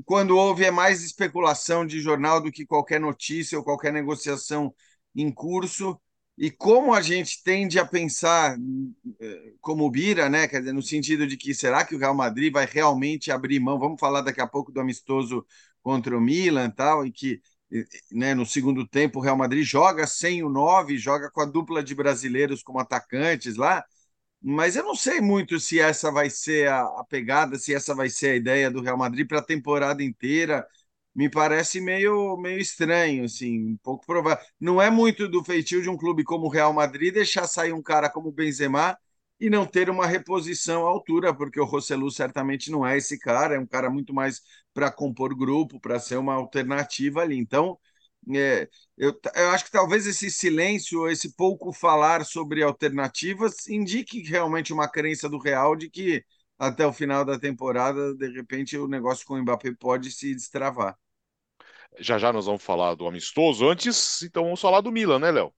Quando 0.03 0.37
houve 0.37 0.65
é 0.65 0.71
mais 0.71 1.01
especulação 1.01 1.85
de 1.85 2.01
jornal 2.01 2.41
do 2.41 2.51
que 2.51 2.65
qualquer 2.65 2.99
notícia 2.99 3.57
ou 3.57 3.63
qualquer 3.63 3.93
negociação 3.93 4.75
em 5.15 5.31
curso 5.31 5.97
e 6.37 6.51
como 6.51 6.93
a 6.93 7.01
gente 7.01 7.41
tende 7.43 7.79
a 7.79 7.85
pensar 7.85 8.57
eh, 9.21 9.53
como 9.61 9.89
Bira, 9.89 10.29
né? 10.29 10.47
Quer 10.47 10.59
dizer, 10.59 10.73
no 10.73 10.81
sentido 10.81 11.25
de 11.25 11.37
que 11.37 11.53
será 11.53 11.85
que 11.85 11.95
o 11.95 11.97
Real 11.97 12.13
Madrid 12.13 12.51
vai 12.51 12.65
realmente 12.65 13.31
abrir 13.31 13.59
mão? 13.59 13.79
Vamos 13.79 13.99
falar 13.99 14.21
daqui 14.21 14.41
a 14.41 14.47
pouco 14.47 14.69
do 14.71 14.81
amistoso 14.81 15.45
contra 15.81 16.17
o 16.17 16.19
Milan, 16.21 16.69
tal, 16.71 17.05
e 17.05 17.11
que 17.11 17.41
né, 18.11 18.33
no 18.33 18.45
segundo 18.45 18.87
tempo 18.87 19.19
o 19.19 19.21
Real 19.21 19.37
Madrid 19.37 19.63
joga 19.63 20.07
sem 20.07 20.43
o 20.43 20.49
9, 20.49 20.97
joga 20.97 21.29
com 21.31 21.41
a 21.41 21.45
dupla 21.45 21.83
de 21.83 21.95
brasileiros 21.95 22.63
como 22.63 22.79
atacantes 22.79 23.55
lá. 23.55 23.83
Mas 24.41 24.75
eu 24.75 24.83
não 24.83 24.95
sei 24.95 25.21
muito 25.21 25.59
se 25.59 25.79
essa 25.79 26.11
vai 26.11 26.29
ser 26.29 26.69
a, 26.69 26.81
a 26.83 27.05
pegada, 27.09 27.57
se 27.57 27.73
essa 27.73 27.95
vai 27.95 28.09
ser 28.09 28.31
a 28.31 28.35
ideia 28.35 28.71
do 28.71 28.81
Real 28.81 28.97
Madrid 28.97 29.27
para 29.27 29.39
a 29.39 29.43
temporada 29.43 30.03
inteira 30.03 30.67
me 31.15 31.29
parece 31.29 31.79
meio, 31.81 32.37
meio 32.37 32.59
estranho, 32.59 33.23
assim, 33.25 33.71
um 33.73 33.77
pouco 33.77 34.05
provável. 34.05 34.43
Não 34.59 34.81
é 34.81 34.89
muito 34.89 35.27
do 35.29 35.43
feitio 35.43 35.81
de 35.81 35.89
um 35.89 35.97
clube 35.97 36.23
como 36.23 36.45
o 36.47 36.49
Real 36.49 36.73
Madrid 36.73 37.13
deixar 37.13 37.47
sair 37.47 37.73
um 37.73 37.81
cara 37.81 38.09
como 38.09 38.29
o 38.29 38.31
Benzema 38.31 38.97
e 39.39 39.49
não 39.49 39.65
ter 39.65 39.89
uma 39.89 40.07
reposição 40.07 40.85
à 40.85 40.89
altura, 40.89 41.33
porque 41.35 41.59
o 41.59 41.65
Rossellu 41.65 42.09
certamente 42.11 42.71
não 42.71 42.85
é 42.85 42.97
esse 42.97 43.19
cara, 43.19 43.55
é 43.55 43.59
um 43.59 43.67
cara 43.67 43.89
muito 43.89 44.13
mais 44.13 44.41
para 44.73 44.91
compor 44.91 45.35
grupo, 45.35 45.79
para 45.79 45.99
ser 45.99 46.17
uma 46.17 46.33
alternativa 46.33 47.21
ali. 47.21 47.37
Então, 47.37 47.77
é, 48.33 48.67
eu, 48.97 49.13
eu 49.35 49.49
acho 49.49 49.65
que 49.65 49.71
talvez 49.71 50.07
esse 50.07 50.31
silêncio, 50.31 51.07
esse 51.09 51.35
pouco 51.35 51.71
falar 51.73 52.25
sobre 52.25 52.63
alternativas, 52.63 53.67
indique 53.67 54.23
realmente 54.23 54.73
uma 54.73 54.89
crença 54.89 55.29
do 55.29 55.37
Real 55.37 55.75
de 55.75 55.89
que 55.89 56.23
até 56.57 56.85
o 56.87 56.93
final 56.93 57.25
da 57.25 57.37
temporada, 57.37 58.15
de 58.15 58.29
repente, 58.29 58.77
o 58.77 58.87
negócio 58.87 59.25
com 59.25 59.35
o 59.35 59.41
Mbappé 59.41 59.73
pode 59.77 60.11
se 60.11 60.33
destravar. 60.33 60.97
Já 61.99 62.17
já 62.17 62.31
nós 62.33 62.45
vamos 62.45 62.63
falar 62.63 62.95
do 62.95 63.07
amistoso. 63.07 63.67
Antes, 63.67 64.21
então 64.21 64.43
vamos 64.43 64.61
falar 64.61 64.81
do 64.81 64.91
Milan, 64.91 65.19
né, 65.19 65.31
Léo? 65.31 65.53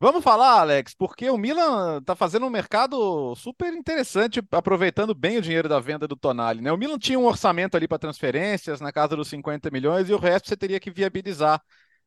Vamos 0.00 0.22
falar, 0.22 0.60
Alex, 0.60 0.94
porque 0.94 1.28
o 1.28 1.36
Milan 1.36 1.98
está 1.98 2.14
fazendo 2.14 2.46
um 2.46 2.50
mercado 2.50 3.34
super 3.34 3.72
interessante, 3.74 4.40
aproveitando 4.52 5.12
bem 5.12 5.38
o 5.38 5.42
dinheiro 5.42 5.68
da 5.68 5.80
venda 5.80 6.06
do 6.06 6.14
Tonali. 6.14 6.60
Né? 6.62 6.70
O 6.70 6.76
Milan 6.76 6.96
tinha 6.98 7.18
um 7.18 7.26
orçamento 7.26 7.76
ali 7.76 7.88
para 7.88 7.98
transferências 7.98 8.80
na 8.80 8.92
casa 8.92 9.16
dos 9.16 9.26
50 9.26 9.68
milhões 9.72 10.08
e 10.08 10.12
o 10.12 10.18
resto 10.18 10.48
você 10.48 10.56
teria 10.56 10.78
que 10.78 10.88
viabilizar 10.88 11.60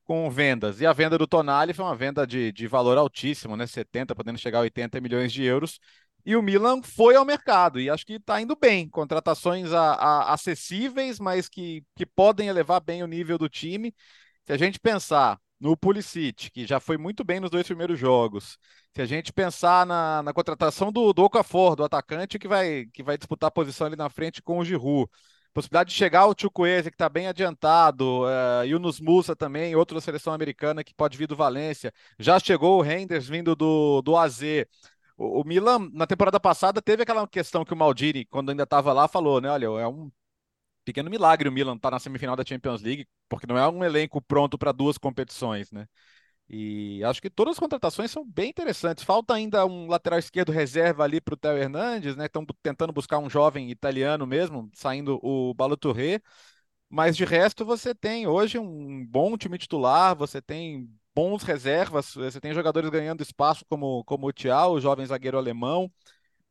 com 0.06 0.30
vendas. 0.32 0.80
E 0.80 0.86
a 0.86 0.94
venda 0.94 1.18
do 1.18 1.28
Tonali 1.28 1.74
foi 1.74 1.84
uma 1.84 1.96
venda 1.96 2.26
de, 2.26 2.54
de 2.54 2.66
valor 2.66 2.98
altíssimo, 2.98 3.58
né? 3.58 3.68
70, 3.68 4.16
podendo 4.16 4.40
chegar 4.40 4.60
a 4.60 4.62
80 4.62 5.02
milhões 5.02 5.34
de 5.34 5.44
euros. 5.44 5.78
E 6.26 6.34
o 6.38 6.42
Milan 6.42 6.82
foi 6.82 7.16
ao 7.18 7.26
mercado 7.26 7.78
e 7.78 7.90
acho 7.90 8.06
que 8.06 8.14
está 8.14 8.40
indo 8.40 8.56
bem. 8.56 8.88
Contratações 8.90 9.74
a, 9.74 9.94
a, 9.96 10.34
acessíveis, 10.34 11.20
mas 11.20 11.50
que, 11.50 11.84
que 11.98 12.06
podem 12.06 12.48
elevar 12.48 12.80
bem 12.80 13.04
o 13.04 13.08
nível 13.08 13.38
do 13.38 13.50
time. 13.50 13.94
Se 14.46 14.54
a 14.54 14.58
gente 14.58 14.80
pensar 14.80 15.38
no 15.62 15.78
Pulisic, 15.78 16.50
que 16.50 16.66
já 16.66 16.80
foi 16.80 16.98
muito 16.98 17.24
bem 17.24 17.40
nos 17.40 17.52
dois 17.52 17.68
primeiros 17.68 18.00
jogos, 18.00 18.58
se 18.96 19.02
a 19.02 19.06
gente 19.06 19.32
pensar 19.32 19.86
na, 19.86 20.24
na 20.24 20.34
contratação 20.34 20.92
do, 20.92 21.14
do 21.14 21.24
Okafor, 21.24 21.76
do 21.76 21.84
atacante, 21.84 22.40
que 22.40 22.48
vai, 22.48 22.86
que 22.92 23.04
vai 23.04 23.18
disputar 23.18 23.50
a 23.50 23.52
posição 23.52 23.86
ali 23.86 23.96
na 23.96 24.10
frente 24.10 24.42
com 24.42 24.58
o 24.58 24.66
Giroud, 24.66 25.08
possibilidade 25.54 25.92
de 25.92 25.96
chegar 25.96 26.26
o 26.26 26.34
Chukwueze, 26.38 26.90
que 26.90 26.96
está 26.96 27.08
bem 27.08 27.28
adiantado, 27.28 28.24
uh, 28.24 28.66
Yunus 28.66 29.00
Musa 29.00 29.36
também, 29.36 29.76
outra 29.76 30.02
seleção 30.02 30.34
americana 30.34 30.84
que 30.84 30.96
pode 30.96 31.18
vir 31.18 31.28
do 31.28 31.36
Valência, 31.36 31.94
já 32.18 32.40
chegou 32.40 32.80
o 32.80 32.82
Renders 32.82 33.28
vindo 33.28 33.56
do, 33.56 34.02
do 34.02 34.18
AZ, 34.18 34.42
o, 35.18 35.44
Milan, 35.44 35.90
na 35.94 36.08
temporada 36.08 36.40
passada, 36.40 36.82
teve 36.82 37.04
aquela 37.04 37.28
questão 37.28 37.64
que 37.64 37.74
o 37.74 37.78
Maldini, 37.78 38.26
quando 38.26 38.50
ainda 38.50 38.64
estava 38.64 38.92
lá, 38.92 39.08
falou, 39.08 39.40
né? 39.40 39.52
Olha, 39.52 39.66
é 39.66 39.88
um 39.88 40.12
pequeno 40.86 41.10
milagre 41.10 41.48
o 41.50 41.52
Milan 41.52 41.76
estar 41.76 41.90
tá 41.90 41.96
na 41.96 42.00
semifinal 42.00 42.36
da 42.36 42.46
Champions 42.46 42.82
League, 42.82 43.08
porque 43.30 43.48
não 43.48 43.58
é 43.58 43.68
um 43.68 43.84
elenco 43.84 44.22
pronto 44.22 44.58
para 44.58 44.72
duas 44.72 44.98
competições, 44.98 45.72
né? 45.72 45.88
E 46.50 47.02
acho 47.06 47.22
que 47.22 47.30
todas 47.30 47.54
as 47.54 47.60
contratações 47.60 48.12
são 48.12 48.26
bem 48.26 48.50
interessantes. 48.50 49.06
Falta 49.06 49.34
ainda 49.34 49.66
um 49.66 49.88
lateral 49.88 50.20
esquerdo 50.20 50.52
reserva 50.52 51.04
ali 51.04 51.22
para 51.22 51.34
o 51.34 51.38
Theo 51.38 51.58
Hernandes, 51.58 52.16
né? 52.18 52.26
Estão 52.26 52.46
tentando 52.62 52.92
buscar 52.92 53.20
um 53.20 53.30
jovem 53.30 53.72
italiano 53.72 54.28
mesmo, 54.28 54.70
saindo 54.74 55.18
o 55.24 55.54
Baloturré. 55.54 56.22
Mas 56.90 57.16
de 57.16 57.24
resto, 57.26 57.66
você 57.66 57.96
tem 57.96 58.28
hoje 58.28 58.60
um 58.60 59.06
bom 59.06 59.38
time 59.38 59.58
titular, 59.58 60.16
você 60.16 60.42
tem 60.42 60.90
bons 61.16 61.44
reservas. 61.44 62.14
Você 62.14 62.42
tem 62.42 62.54
jogadores 62.54 62.90
ganhando 62.90 63.22
espaço 63.22 63.66
como, 63.70 64.04
como 64.04 64.28
o 64.28 64.34
Thiago, 64.34 64.74
o 64.76 64.82
jovem 64.82 65.06
zagueiro 65.06 65.38
alemão. 65.38 65.92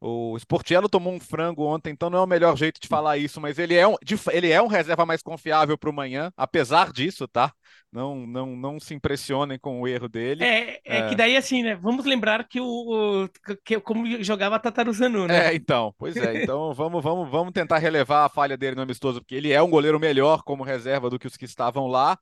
O 0.00 0.34
Sportiello 0.38 0.88
tomou 0.88 1.12
um 1.12 1.20
frango 1.20 1.66
ontem, 1.66 1.90
então 1.90 2.08
não 2.08 2.20
é 2.20 2.22
o 2.22 2.26
melhor 2.26 2.56
jeito 2.56 2.80
de 2.80 2.88
falar 2.88 3.18
isso, 3.18 3.38
mas 3.38 3.58
ele 3.58 3.74
é 3.74 3.86
um, 3.86 3.96
ele 4.32 4.50
é 4.50 4.62
um 4.62 4.66
reserva 4.66 5.04
mais 5.04 5.22
confiável 5.22 5.76
para 5.76 5.90
o 5.90 5.92
manhã, 5.92 6.32
apesar 6.38 6.90
disso, 6.90 7.28
tá? 7.28 7.52
Não, 7.92 8.26
não, 8.26 8.56
não 8.56 8.80
se 8.80 8.94
impressionem 8.94 9.58
com 9.58 9.80
o 9.80 9.86
erro 9.86 10.08
dele. 10.08 10.42
É, 10.42 10.80
é, 10.86 10.98
é. 10.98 11.08
que 11.08 11.14
daí 11.14 11.36
assim, 11.36 11.62
né? 11.62 11.74
Vamos 11.74 12.06
lembrar 12.06 12.48
que 12.48 12.60
o, 12.60 13.24
o 13.24 13.28
que, 13.62 13.78
como 13.80 14.22
jogava 14.22 14.58
Tataruzanu, 14.58 15.26
né? 15.26 15.48
É, 15.48 15.54
então, 15.54 15.94
pois 15.98 16.16
é. 16.16 16.44
Então 16.44 16.72
vamos, 16.72 17.02
vamos, 17.02 17.30
vamos 17.30 17.52
tentar 17.52 17.76
relevar 17.76 18.24
a 18.24 18.28
falha 18.30 18.56
dele 18.56 18.76
no 18.76 18.82
amistoso, 18.82 19.20
porque 19.20 19.34
ele 19.34 19.52
é 19.52 19.60
um 19.60 19.68
goleiro 19.68 20.00
melhor 20.00 20.42
como 20.44 20.62
reserva 20.62 21.10
do 21.10 21.18
que 21.18 21.26
os 21.26 21.36
que 21.36 21.44
estavam 21.44 21.86
lá. 21.88 22.16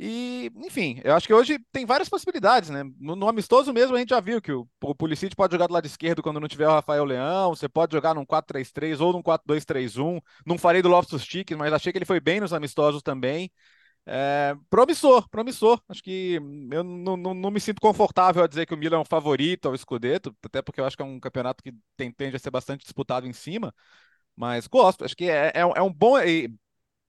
E, 0.00 0.52
enfim, 0.54 1.00
eu 1.02 1.12
acho 1.14 1.26
que 1.26 1.34
hoje 1.34 1.58
tem 1.72 1.84
várias 1.84 2.08
possibilidades, 2.08 2.70
né? 2.70 2.84
No, 3.00 3.16
no 3.16 3.28
amistoso 3.28 3.72
mesmo 3.72 3.96
a 3.96 3.98
gente 3.98 4.10
já 4.10 4.20
viu 4.20 4.40
que 4.40 4.52
o, 4.52 4.68
o 4.80 4.94
Pulisic 4.94 5.34
pode 5.34 5.52
jogar 5.52 5.66
do 5.66 5.72
lado 5.72 5.86
esquerdo 5.86 6.22
quando 6.22 6.38
não 6.38 6.46
tiver 6.46 6.68
o 6.68 6.72
Rafael 6.72 7.04
Leão, 7.04 7.50
você 7.50 7.68
pode 7.68 7.96
jogar 7.96 8.14
num 8.14 8.24
4-3-3 8.24 9.00
ou 9.00 9.12
num 9.12 9.22
4-2-3-1. 9.22 10.20
Não 10.46 10.56
falei 10.56 10.82
do 10.82 10.88
Loftus 10.88 11.24
Cheek, 11.24 11.52
mas 11.56 11.72
achei 11.72 11.90
que 11.90 11.98
ele 11.98 12.04
foi 12.04 12.20
bem 12.20 12.38
nos 12.38 12.52
amistosos 12.52 13.02
também. 13.02 13.50
É, 14.06 14.54
promissor, 14.70 15.28
promissor. 15.28 15.80
Acho 15.88 16.02
que 16.02 16.40
eu 16.70 16.84
não, 16.84 17.16
não, 17.16 17.34
não, 17.34 17.50
me 17.50 17.60
sinto 17.60 17.80
confortável 17.80 18.42
a 18.44 18.46
dizer 18.46 18.66
que 18.66 18.74
o 18.74 18.76
Milan 18.76 18.98
é 18.98 19.00
um 19.00 19.04
favorito 19.04 19.68
ao 19.68 19.76
Scudetto, 19.76 20.34
até 20.44 20.62
porque 20.62 20.80
eu 20.80 20.86
acho 20.86 20.96
que 20.96 21.02
é 21.02 21.06
um 21.06 21.20
campeonato 21.20 21.62
que 21.62 21.74
tem, 21.96 22.12
tende 22.12 22.36
a 22.36 22.38
ser 22.38 22.50
bastante 22.50 22.84
disputado 22.84 23.26
em 23.26 23.32
cima. 23.32 23.74
Mas 24.36 24.66
gosto, 24.68 25.04
acho 25.04 25.16
que 25.16 25.24
é, 25.28 25.48
é, 25.54 25.60
é 25.60 25.82
um 25.82 25.92
bom. 25.92 26.18
E 26.20 26.50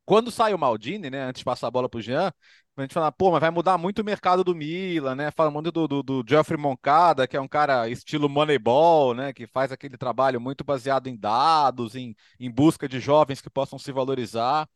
quando 0.05 0.31
sai 0.31 0.53
o 0.53 0.59
Maldini, 0.59 1.09
né, 1.09 1.21
antes 1.21 1.39
de 1.39 1.45
passar 1.45 1.67
a 1.67 1.71
bola 1.71 1.87
para 1.87 1.99
o 1.99 2.01
Jean, 2.01 2.33
a 2.81 2.85
gente 2.85 2.93
fala, 2.93 3.11
pô, 3.11 3.31
mas 3.31 3.41
vai 3.41 3.49
mudar 3.49 3.77
muito 3.77 3.99
o 4.01 4.05
mercado 4.05 4.43
do 4.43 4.55
Milan, 4.55 5.15
né? 5.15 5.31
Fala 5.31 5.51
muito 5.51 5.71
do, 5.71 5.87
do, 5.87 6.03
do 6.03 6.23
Geoffrey 6.27 6.57
Moncada, 6.59 7.27
que 7.27 7.37
é 7.37 7.41
um 7.41 7.47
cara 7.47 7.89
estilo 7.89 8.29
Moneyball, 8.29 9.13
né? 9.13 9.33
Que 9.33 9.47
faz 9.47 9.71
aquele 9.71 9.97
trabalho 9.97 10.39
muito 10.39 10.63
baseado 10.63 11.07
em 11.07 11.17
dados, 11.17 11.95
em, 11.95 12.15
em 12.39 12.51
busca 12.51 12.87
de 12.87 12.99
jovens 12.99 13.41
que 13.41 13.49
possam 13.49 13.79
se 13.79 13.91
valorizar. 13.91 14.67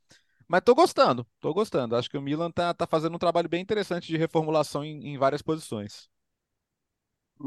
Mas 0.47 0.61
tô 0.61 0.75
gostando, 0.75 1.25
tô 1.39 1.53
gostando. 1.53 1.95
Acho 1.95 2.09
que 2.09 2.17
o 2.17 2.21
Milan 2.21 2.51
tá, 2.51 2.73
tá 2.73 2.85
fazendo 2.87 3.15
um 3.15 3.19
trabalho 3.19 3.49
bem 3.49 3.61
interessante 3.61 4.07
de 4.07 4.17
reformulação 4.17 4.83
em, 4.83 5.13
em 5.13 5.17
várias 5.17 5.41
posições. 5.41 6.09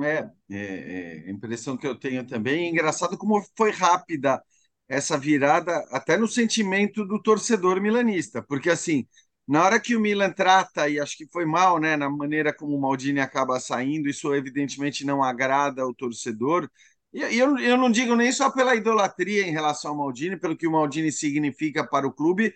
É, 0.03 0.31
é, 0.51 1.27
é, 1.27 1.31
impressão 1.31 1.77
que 1.77 1.87
eu 1.87 1.95
tenho 1.99 2.27
também. 2.27 2.67
É 2.67 2.69
engraçado 2.71 3.17
como 3.17 3.43
foi 3.57 3.71
rápida 3.71 4.43
essa 4.89 5.19
virada, 5.19 5.73
até 5.91 6.17
no 6.17 6.29
sentimento 6.29 7.05
do 7.05 7.21
torcedor 7.21 7.81
milanista, 7.81 8.43
porque 8.43 8.71
assim 8.71 9.07
na 9.47 9.65
hora 9.65 9.81
que 9.81 9.95
o 9.97 10.01
Milan 10.01 10.31
trata, 10.33 10.89
e 10.89 10.99
acho 11.01 11.17
que 11.17 11.27
foi 11.29 11.45
mal, 11.45 11.79
né, 11.79 11.97
na 11.97 12.11
maneira 12.11 12.53
como 12.53 12.77
o 12.77 12.81
Maldini 12.81 13.21
acaba 13.21 13.61
saindo, 13.61 14.09
isso 14.09 14.35
evidentemente 14.35 15.05
não 15.05 15.23
agrada 15.23 15.83
ao 15.83 15.95
torcedor. 15.95 16.69
E 17.13 17.21
eu, 17.39 17.59
eu 17.59 17.77
não 17.77 17.91
digo 17.91 18.15
nem 18.17 18.33
só 18.33 18.51
pela 18.51 18.75
idolatria 18.75 19.47
em 19.47 19.53
relação 19.53 19.93
ao 19.93 19.97
Maldini, 19.99 20.37
pelo 20.39 20.57
que 20.57 20.67
o 20.67 20.73
Maldini 20.73 21.13
significa 21.13 21.87
para 21.87 22.07
o 22.07 22.13
clube, 22.13 22.53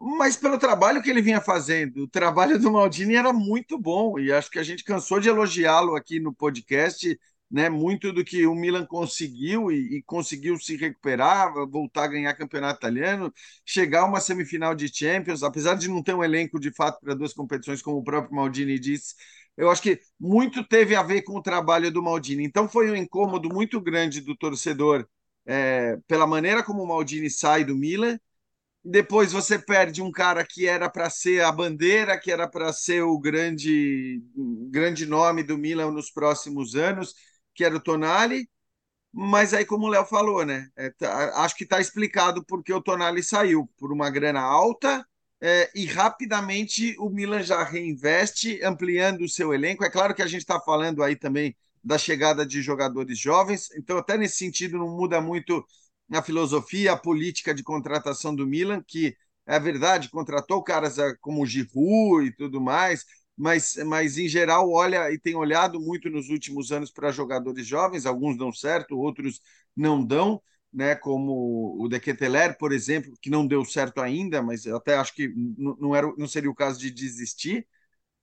mas 0.00 0.36
pelo 0.36 0.58
trabalho 0.58 1.02
que 1.02 1.10
ele 1.10 1.22
vinha 1.22 1.40
fazendo. 1.40 2.04
O 2.04 2.08
trabalho 2.08 2.58
do 2.58 2.70
Maldini 2.72 3.16
era 3.16 3.32
muito 3.32 3.78
bom, 3.78 4.18
e 4.18 4.32
acho 4.32 4.50
que 4.50 4.58
a 4.58 4.62
gente 4.62 4.84
cansou 4.84 5.20
de 5.20 5.28
elogiá-lo 5.28 5.96
aqui 5.96 6.20
no 6.20 6.34
podcast 6.34 7.18
né, 7.50 7.68
muito 7.68 8.12
do 8.12 8.24
que 8.24 8.46
o 8.46 8.54
Milan 8.54 8.86
conseguiu 8.86 9.70
e, 9.72 9.98
e, 9.98 10.02
conseguiu 10.02 10.58
se 10.58 10.76
recuperar, 10.76 11.52
voltar 11.68 12.04
a 12.04 12.08
ganhar 12.08 12.34
campeonato 12.34 12.78
italiano, 12.78 13.32
chegar 13.64 14.02
a 14.02 14.04
uma 14.04 14.20
semifinal 14.20 14.74
de 14.74 14.88
Champions, 14.94 15.42
apesar 15.42 15.74
de 15.74 15.88
não 15.88 16.02
ter 16.02 16.14
um 16.14 16.24
elenco 16.24 16.60
de 16.60 16.72
fato 16.72 17.00
para 17.00 17.14
duas 17.14 17.32
competições, 17.32 17.82
como 17.82 17.98
o 17.98 18.04
próprio 18.04 18.34
Maldini 18.34 18.78
disse. 18.78 19.14
Eu 19.56 19.70
acho 19.70 19.82
que 19.82 20.00
muito 20.20 20.62
teve 20.66 20.94
a 20.94 21.02
ver 21.02 21.22
com 21.22 21.36
o 21.38 21.42
trabalho 21.42 21.90
do 21.90 22.02
Maldini. 22.02 22.44
Então 22.44 22.68
foi 22.68 22.90
um 22.90 22.96
incômodo 22.96 23.48
muito 23.48 23.80
grande 23.80 24.20
do 24.20 24.36
torcedor 24.36 25.06
é, 25.46 25.96
pela 26.06 26.26
maneira 26.26 26.62
como 26.62 26.82
o 26.82 26.86
Maldini 26.86 27.30
sai 27.30 27.64
do 27.64 27.74
Milan 27.74 28.18
depois 28.84 29.32
você 29.32 29.58
perde 29.58 30.00
um 30.00 30.10
cara 30.10 30.44
que 30.46 30.66
era 30.66 30.88
para 30.88 31.10
ser 31.10 31.42
a 31.42 31.52
bandeira, 31.52 32.18
que 32.18 32.30
era 32.32 32.48
para 32.48 32.72
ser 32.72 33.02
o 33.02 33.18
grande, 33.18 34.22
grande 34.70 35.04
nome 35.04 35.42
do 35.42 35.58
Milan 35.58 35.90
nos 35.90 36.10
próximos 36.10 36.74
anos, 36.74 37.14
que 37.58 37.64
era 37.64 37.76
o 37.76 37.80
Tonali. 37.80 38.48
Mas 39.12 39.52
aí, 39.52 39.64
como 39.64 39.86
o 39.86 39.88
Léo 39.88 40.06
falou, 40.06 40.44
né? 40.46 40.70
É, 40.76 40.90
tá, 40.90 41.42
acho 41.42 41.56
que 41.56 41.64
está 41.64 41.80
explicado 41.80 42.44
porque 42.44 42.72
o 42.72 42.80
Tonali 42.80 43.22
saiu 43.22 43.68
por 43.76 43.92
uma 43.92 44.10
grana 44.10 44.40
alta 44.40 45.04
é, 45.40 45.68
e 45.74 45.84
rapidamente 45.86 46.94
o 47.00 47.10
Milan 47.10 47.42
já 47.42 47.64
reinveste, 47.64 48.62
ampliando 48.62 49.22
o 49.22 49.28
seu 49.28 49.52
elenco. 49.52 49.84
É 49.84 49.90
claro 49.90 50.14
que 50.14 50.22
a 50.22 50.26
gente 50.28 50.42
está 50.42 50.60
falando 50.60 51.02
aí 51.02 51.16
também 51.16 51.56
da 51.82 51.98
chegada 51.98 52.46
de 52.46 52.62
jogadores 52.62 53.18
jovens, 53.18 53.70
então, 53.76 53.98
até 53.98 54.16
nesse 54.16 54.36
sentido, 54.36 54.78
não 54.78 54.96
muda 54.96 55.20
muito 55.20 55.64
a 56.12 56.22
filosofia, 56.22 56.92
a 56.92 56.96
política 56.96 57.54
de 57.54 57.62
contratação 57.62 58.34
do 58.34 58.46
Milan, 58.46 58.82
que 58.86 59.16
é 59.46 59.58
verdade, 59.58 60.10
contratou 60.10 60.62
caras 60.62 60.98
eh, 60.98 61.14
como 61.20 61.42
o 61.42 61.46
Giroud 61.46 62.26
e 62.26 62.32
tudo 62.36 62.60
mais, 62.60 63.04
mas, 63.38 63.76
mas 63.86 64.18
em 64.18 64.28
geral 64.28 64.70
olha 64.70 65.10
e 65.12 65.18
tem 65.18 65.34
olhado 65.36 65.80
muito 65.80 66.10
nos 66.10 66.28
últimos 66.28 66.72
anos 66.72 66.90
para 66.90 67.12
jogadores 67.12 67.66
jovens, 67.66 68.06
alguns 68.06 68.36
dão 68.36 68.52
certo, 68.52 68.98
outros 68.98 69.40
não 69.76 70.04
dão, 70.04 70.42
né, 70.72 70.94
como 70.96 71.76
o 71.80 71.88
De 71.88 72.00
Keteler, 72.00 72.58
por 72.58 72.72
exemplo, 72.72 73.12
que 73.22 73.30
não 73.30 73.46
deu 73.46 73.64
certo 73.64 74.00
ainda, 74.00 74.42
mas 74.42 74.66
até 74.66 74.96
acho 74.96 75.14
que 75.14 75.32
não, 75.56 75.94
era, 75.94 76.12
não 76.18 76.26
seria 76.28 76.50
o 76.50 76.54
caso 76.54 76.78
de 76.80 76.90
desistir, 76.90 77.66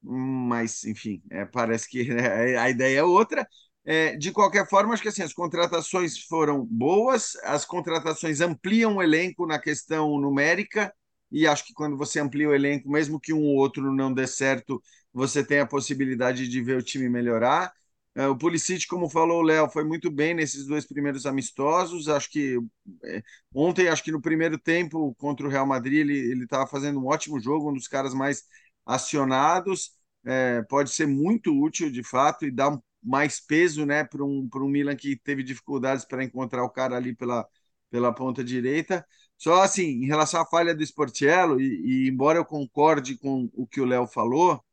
mas 0.01 0.83
enfim, 0.85 1.21
é, 1.31 1.45
parece 1.45 1.89
que 1.89 2.03
né, 2.13 2.57
a 2.57 2.69
ideia 2.69 2.99
é 2.99 3.03
outra. 3.03 3.47
É, 3.87 4.15
de 4.17 4.31
qualquer 4.31 4.67
forma, 4.67 4.93
acho 4.93 5.03
que 5.03 5.09
assim, 5.09 5.21
as 5.23 5.33
contratações 5.33 6.17
foram 6.25 6.65
boas, 6.65 7.35
as 7.43 7.65
contratações 7.65 8.41
ampliam 8.41 8.95
o 8.97 9.03
elenco 9.03 9.45
na 9.45 9.59
questão 9.59 10.19
numérica, 10.19 10.93
e 11.31 11.45
acho 11.47 11.65
que 11.65 11.73
quando 11.73 11.97
você 11.97 12.19
amplia 12.19 12.49
o 12.49 12.53
elenco, 12.55 12.89
mesmo 12.89 13.19
que 13.19 13.33
um 13.33 13.41
ou 13.43 13.55
outro 13.57 13.91
não 13.93 14.11
dê 14.13 14.25
certo, 14.27 14.81
você 15.15 15.45
tem 15.45 15.59
a 15.61 15.67
possibilidade 15.67 16.47
de 16.49 16.61
ver 16.61 16.77
o 16.77 16.83
time 16.83 17.09
melhorar. 17.09 17.73
É, 18.15 18.27
o 18.27 18.37
Pulisic, 18.37 18.87
como 18.87 19.09
falou 19.09 19.39
o 19.39 19.41
Léo, 19.43 19.69
foi 19.69 19.83
muito 19.83 20.11
bem 20.11 20.33
nesses 20.33 20.65
dois 20.67 20.85
primeiros 20.85 21.25
amistosos. 21.25 22.09
Acho 22.09 22.29
que 22.31 22.59
é, 23.03 23.23
ontem, 23.53 23.87
acho 23.89 24.03
que 24.03 24.11
no 24.11 24.21
primeiro 24.21 24.57
tempo 24.59 25.15
contra 25.15 25.47
o 25.47 25.49
Real 25.49 25.65
Madrid, 25.67 25.99
ele 26.09 26.43
estava 26.43 26.67
fazendo 26.67 26.99
um 26.99 27.07
ótimo 27.07 27.39
jogo, 27.39 27.71
um 27.71 27.73
dos 27.73 27.87
caras 27.87 28.13
mais 28.13 28.43
acionados. 28.85 29.91
É, 30.25 30.61
pode 30.63 30.89
ser 30.91 31.07
muito 31.07 31.51
útil 31.53 31.89
de 31.91 32.03
fato 32.03 32.45
e 32.45 32.51
dar 32.51 32.77
mais 33.03 33.39
peso 33.39 33.85
né, 33.85 34.03
para 34.03 34.23
um, 34.23 34.49
um 34.55 34.67
Milan 34.69 34.95
que 34.95 35.15
teve 35.17 35.43
dificuldades 35.43 36.03
para 36.05 36.23
encontrar 36.23 36.63
o 36.63 36.69
cara 36.69 36.95
ali 36.97 37.15
pela, 37.15 37.47
pela 37.91 38.13
ponta 38.13 38.43
direita. 38.43 39.05
Só 39.37 39.61
assim, 39.61 39.83
em 40.03 40.05
relação 40.07 40.41
à 40.41 40.45
falha 40.45 40.73
do 40.73 40.81
Sportiello, 40.83 41.59
e, 41.61 42.05
e 42.05 42.09
embora 42.09 42.39
eu 42.39 42.45
concorde 42.45 43.17
com 43.17 43.49
o 43.53 43.67
que 43.67 43.81
o 43.81 43.85
Léo 43.85 44.07
falou, 44.07 44.63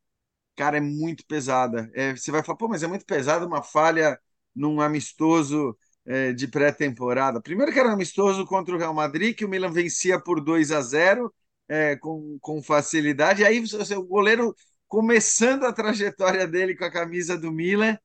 cara, 0.55 0.77
é 0.77 0.81
muito 0.81 1.25
pesada. 1.25 1.89
É, 1.93 2.15
você 2.15 2.31
vai 2.31 2.43
falar, 2.43 2.57
pô, 2.57 2.67
mas 2.67 2.83
é 2.83 2.87
muito 2.87 3.05
pesada 3.05 3.45
uma 3.45 3.63
falha 3.63 4.19
num 4.55 4.81
amistoso 4.81 5.77
é, 6.05 6.33
de 6.33 6.47
pré-temporada. 6.47 7.41
Primeiro 7.41 7.71
que 7.71 7.79
era 7.79 7.89
um 7.89 7.93
amistoso 7.93 8.45
contra 8.45 8.75
o 8.75 8.77
Real 8.77 8.93
Madrid, 8.93 9.35
que 9.35 9.45
o 9.45 9.49
Milan 9.49 9.71
vencia 9.71 10.19
por 10.19 10.41
2 10.41 10.71
a 10.71 10.81
0 10.81 11.33
é, 11.67 11.95
com, 11.95 12.37
com 12.41 12.61
facilidade. 12.61 13.43
Aí 13.43 13.63
o 13.97 14.03
goleiro 14.03 14.55
começando 14.87 15.65
a 15.65 15.73
trajetória 15.73 16.47
dele 16.47 16.75
com 16.75 16.85
a 16.85 16.91
camisa 16.91 17.37
do 17.37 17.51
Milan, 17.51 17.97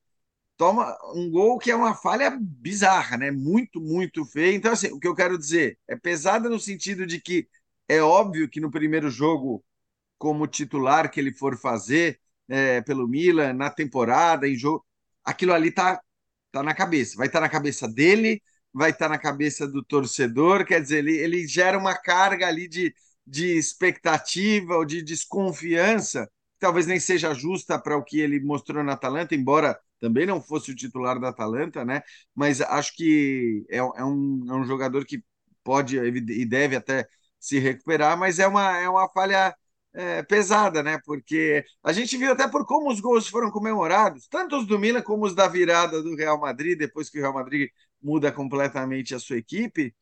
toma 0.57 0.97
um 1.15 1.29
gol 1.31 1.57
que 1.57 1.71
é 1.71 1.75
uma 1.75 1.95
falha 1.95 2.37
bizarra, 2.41 3.17
né? 3.17 3.31
Muito, 3.31 3.79
muito 3.81 4.25
feia. 4.25 4.55
Então, 4.55 4.71
assim, 4.73 4.87
o 4.91 4.99
que 4.99 5.07
eu 5.07 5.15
quero 5.15 5.37
dizer 5.37 5.77
é 5.87 5.95
pesada 5.95 6.49
no 6.49 6.59
sentido 6.59 7.05
de 7.05 7.21
que 7.21 7.47
é 7.87 8.01
óbvio 8.01 8.49
que 8.49 8.59
no 8.59 8.71
primeiro 8.71 9.09
jogo, 9.09 9.63
como 10.17 10.47
titular 10.47 11.11
que 11.11 11.19
ele 11.19 11.33
for 11.33 11.57
fazer 11.57 12.19
é, 12.49 12.81
pelo 12.81 13.07
Milan, 13.07 13.53
na 13.53 13.69
temporada, 13.69 14.47
em 14.47 14.55
jogo, 14.55 14.85
aquilo 15.23 15.53
ali 15.53 15.71
tá, 15.71 16.01
tá 16.51 16.63
na 16.63 16.73
cabeça. 16.73 17.15
Vai 17.17 17.27
estar 17.27 17.39
tá 17.39 17.45
na 17.45 17.49
cabeça 17.49 17.87
dele, 17.87 18.41
vai 18.73 18.91
estar 18.91 19.05
tá 19.07 19.09
na 19.13 19.17
cabeça 19.19 19.67
do 19.67 19.83
torcedor, 19.83 20.65
quer 20.65 20.81
dizer, 20.81 20.99
ele, 20.99 21.17
ele 21.17 21.47
gera 21.47 21.77
uma 21.77 21.95
carga 21.95 22.47
ali 22.47 22.67
de, 22.67 22.93
de 23.25 23.57
expectativa 23.57 24.75
ou 24.75 24.85
de 24.85 25.01
desconfiança, 25.01 26.25
que 26.25 26.59
talvez 26.59 26.87
nem 26.87 26.99
seja 26.99 27.33
justa 27.33 27.79
para 27.79 27.97
o 27.97 28.03
que 28.03 28.19
ele 28.19 28.39
mostrou 28.39 28.83
na 28.83 28.93
Atalanta, 28.93 29.35
embora 29.35 29.79
também 29.99 30.25
não 30.25 30.41
fosse 30.41 30.71
o 30.71 30.75
titular 30.75 31.19
da 31.19 31.29
Atalanta, 31.29 31.83
né? 31.85 32.01
Mas 32.33 32.61
acho 32.61 32.95
que 32.95 33.65
é, 33.69 33.77
é, 33.77 33.81
um, 33.81 34.45
é 34.49 34.53
um 34.55 34.63
jogador 34.63 35.05
que 35.05 35.23
pode 35.63 35.97
e 35.97 36.45
deve 36.45 36.75
até 36.75 37.07
se 37.39 37.59
recuperar, 37.59 38.17
mas 38.17 38.39
é 38.39 38.47
uma, 38.47 38.77
é 38.77 38.89
uma 38.89 39.09
falha 39.09 39.55
é, 39.93 40.23
pesada, 40.23 40.83
né? 40.83 40.99
Porque 41.05 41.63
a 41.83 41.91
gente 41.93 42.17
viu 42.17 42.31
até 42.31 42.47
por 42.47 42.65
como 42.65 42.91
os 42.91 42.99
gols 42.99 43.27
foram 43.27 43.51
comemorados, 43.51 44.27
tanto 44.27 44.57
os 44.57 44.65
do 44.67 44.79
Milan 44.79 45.01
como 45.01 45.25
os 45.25 45.35
da 45.35 45.47
virada 45.47 46.01
do 46.03 46.15
Real 46.15 46.39
Madrid, 46.39 46.77
depois 46.77 47.09
que 47.09 47.17
o 47.19 47.21
Real 47.21 47.33
Madrid 47.33 47.69
muda 48.01 48.31
completamente 48.31 49.15
a 49.15 49.19
sua 49.19 49.37
equipe. 49.37 49.93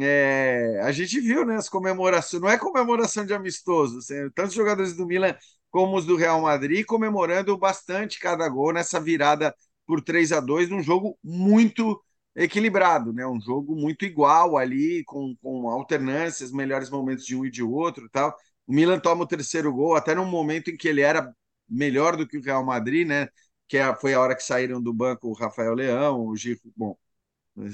É, 0.00 0.80
a 0.82 0.92
gente 0.92 1.18
viu 1.20 1.46
né, 1.46 1.56
as 1.56 1.68
comemorações, 1.68 2.42
não 2.42 2.48
é 2.48 2.58
comemoração 2.58 3.24
de 3.24 3.32
amistoso, 3.32 3.98
assim, 3.98 4.30
tantos 4.34 4.54
jogadores 4.54 4.94
do 4.94 5.06
Milan 5.06 5.34
como 5.70 5.96
os 5.96 6.04
do 6.04 6.14
Real 6.16 6.40
Madrid, 6.42 6.84
comemorando 6.84 7.56
bastante 7.56 8.18
cada 8.20 8.46
gol 8.48 8.72
nessa 8.72 9.00
virada 9.00 9.54
por 9.86 10.02
3 10.02 10.30
a 10.32 10.40
2 10.40 10.68
num 10.68 10.82
jogo 10.82 11.18
muito 11.24 12.02
equilibrado, 12.36 13.12
né? 13.12 13.26
Um 13.26 13.40
jogo 13.40 13.74
muito 13.74 14.04
igual 14.04 14.56
ali, 14.58 15.02
com, 15.04 15.34
com 15.42 15.68
alternâncias, 15.70 16.52
melhores 16.52 16.90
momentos 16.90 17.24
de 17.24 17.34
um 17.34 17.44
e 17.44 17.50
de 17.50 17.62
outro 17.62 18.08
tal. 18.10 18.34
O 18.68 18.72
Milan 18.74 19.00
toma 19.00 19.24
o 19.24 19.26
terceiro 19.26 19.72
gol, 19.72 19.96
até 19.96 20.14
num 20.14 20.26
momento 20.26 20.70
em 20.70 20.76
que 20.76 20.88
ele 20.88 21.00
era 21.00 21.34
melhor 21.68 22.16
do 22.16 22.28
que 22.28 22.38
o 22.38 22.42
Real 22.42 22.64
Madrid, 22.64 23.06
né? 23.08 23.28
Que 23.66 23.78
é, 23.78 23.94
foi 23.96 24.14
a 24.14 24.20
hora 24.20 24.36
que 24.36 24.42
saíram 24.42 24.82
do 24.82 24.92
banco 24.92 25.28
o 25.28 25.32
Rafael 25.32 25.74
Leão, 25.74 26.26
o 26.26 26.36
Giro. 26.36 26.60
Bom, 26.76 26.96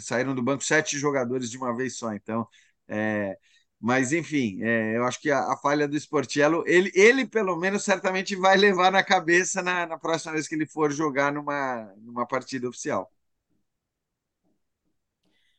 saíram 0.00 0.34
do 0.34 0.42
banco 0.42 0.64
sete 0.64 0.98
jogadores 0.98 1.50
de 1.50 1.58
uma 1.58 1.76
vez 1.76 1.96
só, 1.98 2.12
então. 2.14 2.48
É, 2.88 3.36
mas, 3.80 4.12
enfim, 4.12 4.62
é, 4.62 4.96
eu 4.96 5.04
acho 5.04 5.20
que 5.20 5.30
a, 5.30 5.40
a, 5.52 5.56
falha 5.58 5.88
do 5.88 5.96
Sportiello, 5.96 6.64
ele, 6.66 6.92
ele 6.94 7.26
pelo 7.26 7.56
menos 7.56 7.84
certamente 7.84 8.36
vai 8.36 8.56
levar 8.56 8.92
na 8.92 9.02
cabeça 9.02 9.62
na, 9.62 9.86
na 9.86 9.98
próxima 9.98 10.32
vez 10.34 10.48
que 10.48 10.54
ele 10.54 10.66
for 10.66 10.92
jogar 10.92 11.32
numa, 11.32 11.92
numa 11.98 12.26
partida 12.26 12.68
oficial. 12.68 13.10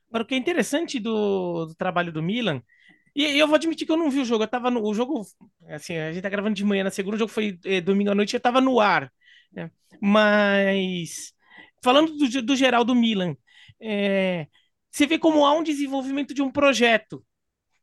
Agora, 0.09 0.23
o 0.23 0.27
que 0.27 0.35
é 0.35 0.37
interessante 0.37 0.99
do, 0.99 1.65
do 1.65 1.75
trabalho 1.75 2.11
do 2.11 2.23
Milan, 2.23 2.63
e, 3.15 3.39
eu 3.39 3.47
vou 3.47 3.55
admitir 3.55 3.85
que 3.85 3.91
eu 3.91 3.97
não 3.97 4.09
vi 4.09 4.19
o 4.19 4.25
jogo, 4.25 4.43
eu 4.43 4.47
tava 4.47 4.69
no 4.69 4.83
o 4.83 4.93
jogo, 4.93 5.25
assim, 5.69 5.95
a 5.97 6.11
gente 6.11 6.23
tá 6.23 6.29
gravando 6.29 6.55
de 6.55 6.65
manhã 6.65 6.83
na 6.83 6.91
segunda, 6.91 7.15
o 7.15 7.19
jogo 7.19 7.31
foi 7.31 7.57
é, 7.65 7.81
domingo 7.81 8.11
à 8.11 8.15
noite, 8.15 8.35
eu 8.35 8.39
tava 8.39 8.59
no 8.61 8.79
ar, 8.79 9.11
né? 9.51 9.71
Mas, 10.01 11.33
falando 11.83 12.15
do, 12.17 12.41
do 12.41 12.55
geral 12.55 12.83
do 12.83 12.95
Milan, 12.95 13.35
é, 13.81 14.47
você 14.91 15.07
vê 15.07 15.17
como 15.17 15.45
há 15.45 15.53
um 15.53 15.63
desenvolvimento 15.63 16.33
de 16.33 16.41
um 16.41 16.51
projeto, 16.51 17.25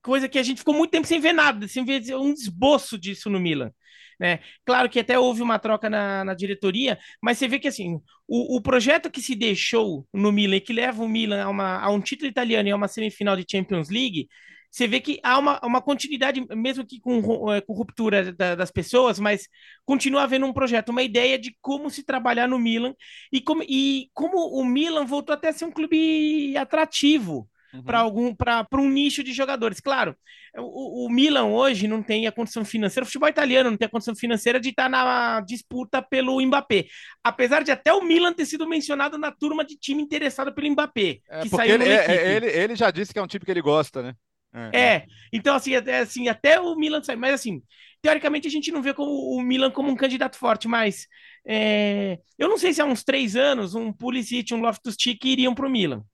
coisa 0.02 0.28
que 0.28 0.38
a 0.38 0.42
gente 0.42 0.58
ficou 0.58 0.74
muito 0.74 0.90
tempo 0.90 1.06
sem 1.06 1.20
ver 1.20 1.32
nada, 1.32 1.68
sem 1.68 1.84
ver 1.84 2.02
um 2.16 2.32
esboço 2.32 2.98
disso 2.98 3.30
no 3.30 3.40
Milan. 3.40 3.72
Né? 4.20 4.40
Claro 4.64 4.88
que 4.88 5.00
até 5.00 5.18
houve 5.18 5.42
uma 5.42 5.58
troca 5.58 5.90
na, 5.90 6.24
na 6.24 6.34
diretoria, 6.34 6.98
mas 7.20 7.38
você 7.38 7.48
vê 7.48 7.58
que 7.58 7.68
assim 7.68 8.00
o, 8.28 8.56
o, 8.56 8.62
projeto 8.62 9.10
que 9.10 9.20
se 9.20 9.34
deixou 9.34 10.06
no 10.12 10.30
Milan 10.30 10.56
e 10.56 10.60
que 10.60 10.72
leva 10.72 11.02
o 11.02 11.08
Milan 11.08 11.42
a, 11.42 11.48
uma, 11.48 11.80
a 11.80 11.90
um 11.90 12.00
título 12.00 12.30
italiano 12.30 12.68
e 12.68 12.72
a 12.72 12.76
uma 12.76 12.88
semifinal 12.88 13.36
de 13.36 13.44
Champions 13.50 13.88
League, 13.90 14.28
você 14.72 14.86
vê 14.86 15.00
que 15.00 15.20
há 15.22 15.38
uma, 15.38 15.60
uma 15.62 15.82
continuidade, 15.82 16.42
mesmo 16.56 16.86
que 16.86 16.98
com, 16.98 17.52
é, 17.52 17.60
com 17.60 17.74
ruptura 17.74 18.32
da, 18.32 18.54
das 18.54 18.70
pessoas, 18.70 19.20
mas 19.20 19.46
continua 19.84 20.22
havendo 20.22 20.46
um 20.46 20.52
projeto, 20.52 20.88
uma 20.88 21.02
ideia 21.02 21.38
de 21.38 21.54
como 21.60 21.90
se 21.90 22.02
trabalhar 22.02 22.48
no 22.48 22.58
Milan 22.58 22.94
e 23.30 23.42
como, 23.42 23.62
e 23.68 24.08
como 24.14 24.38
o 24.58 24.64
Milan 24.64 25.04
voltou 25.04 25.34
até 25.34 25.48
a 25.48 25.52
ser 25.52 25.66
um 25.66 25.70
clube 25.70 26.56
atrativo 26.56 27.46
uhum. 27.74 27.82
para 27.82 27.98
algum 27.98 28.34
para 28.34 28.66
um 28.76 28.88
nicho 28.88 29.22
de 29.22 29.34
jogadores. 29.34 29.78
Claro, 29.78 30.16
o, 30.56 31.04
o, 31.04 31.10
Milan 31.10 31.48
hoje 31.48 31.86
não 31.86 32.02
tem 32.02 32.26
a 32.26 32.32
condição 32.32 32.64
financeira, 32.64 33.04
o 33.04 33.06
futebol 33.06 33.28
italiano 33.28 33.70
não 33.70 33.76
tem 33.76 33.84
a 33.84 33.90
condição 33.90 34.16
financeira 34.16 34.58
de 34.58 34.70
estar 34.70 34.84
tá 34.84 34.88
na 34.88 35.40
disputa 35.42 36.00
pelo 36.00 36.40
Mbappé. 36.40 36.86
Apesar 37.22 37.62
de 37.62 37.70
até 37.70 37.92
o 37.92 38.02
Milan 38.02 38.32
ter 38.32 38.46
sido 38.46 38.66
mencionado 38.66 39.18
na 39.18 39.30
turma 39.30 39.66
de 39.66 39.76
time 39.76 40.02
interessado 40.02 40.50
pelo 40.50 40.70
Mbappé. 40.70 41.18
É, 41.28 41.44
porque 41.46 41.70
ele, 41.70 41.84
é, 41.84 42.36
ele, 42.36 42.46
ele 42.46 42.74
já 42.74 42.90
disse 42.90 43.12
que 43.12 43.18
é 43.18 43.22
um 43.22 43.26
time 43.26 43.44
que 43.44 43.50
ele 43.50 43.60
gosta, 43.60 44.02
né? 44.02 44.14
É, 44.54 44.80
é. 44.80 45.06
então 45.32 45.54
assim 45.54 45.74
até, 45.74 46.00
assim, 46.00 46.28
até 46.28 46.60
o 46.60 46.76
Milan 46.76 47.02
sai, 47.02 47.16
mas 47.16 47.34
assim, 47.34 47.62
teoricamente 48.02 48.46
a 48.46 48.50
gente 48.50 48.70
não 48.70 48.82
vê 48.82 48.92
como 48.92 49.10
o 49.10 49.42
Milan 49.42 49.70
como 49.70 49.90
um 49.90 49.96
candidato 49.96 50.36
forte, 50.36 50.68
mas 50.68 51.06
é, 51.46 52.18
eu 52.38 52.48
não 52.48 52.58
sei 52.58 52.72
se 52.74 52.82
há 52.82 52.84
uns 52.84 53.02
três 53.02 53.34
anos 53.36 53.74
um 53.74 53.92
Pulisic, 53.92 54.52
um 54.52 54.60
Loftus-Cheek 54.60 55.26
iriam 55.26 55.54
para 55.54 55.66
o 55.66 55.70
Milan. 55.70 56.04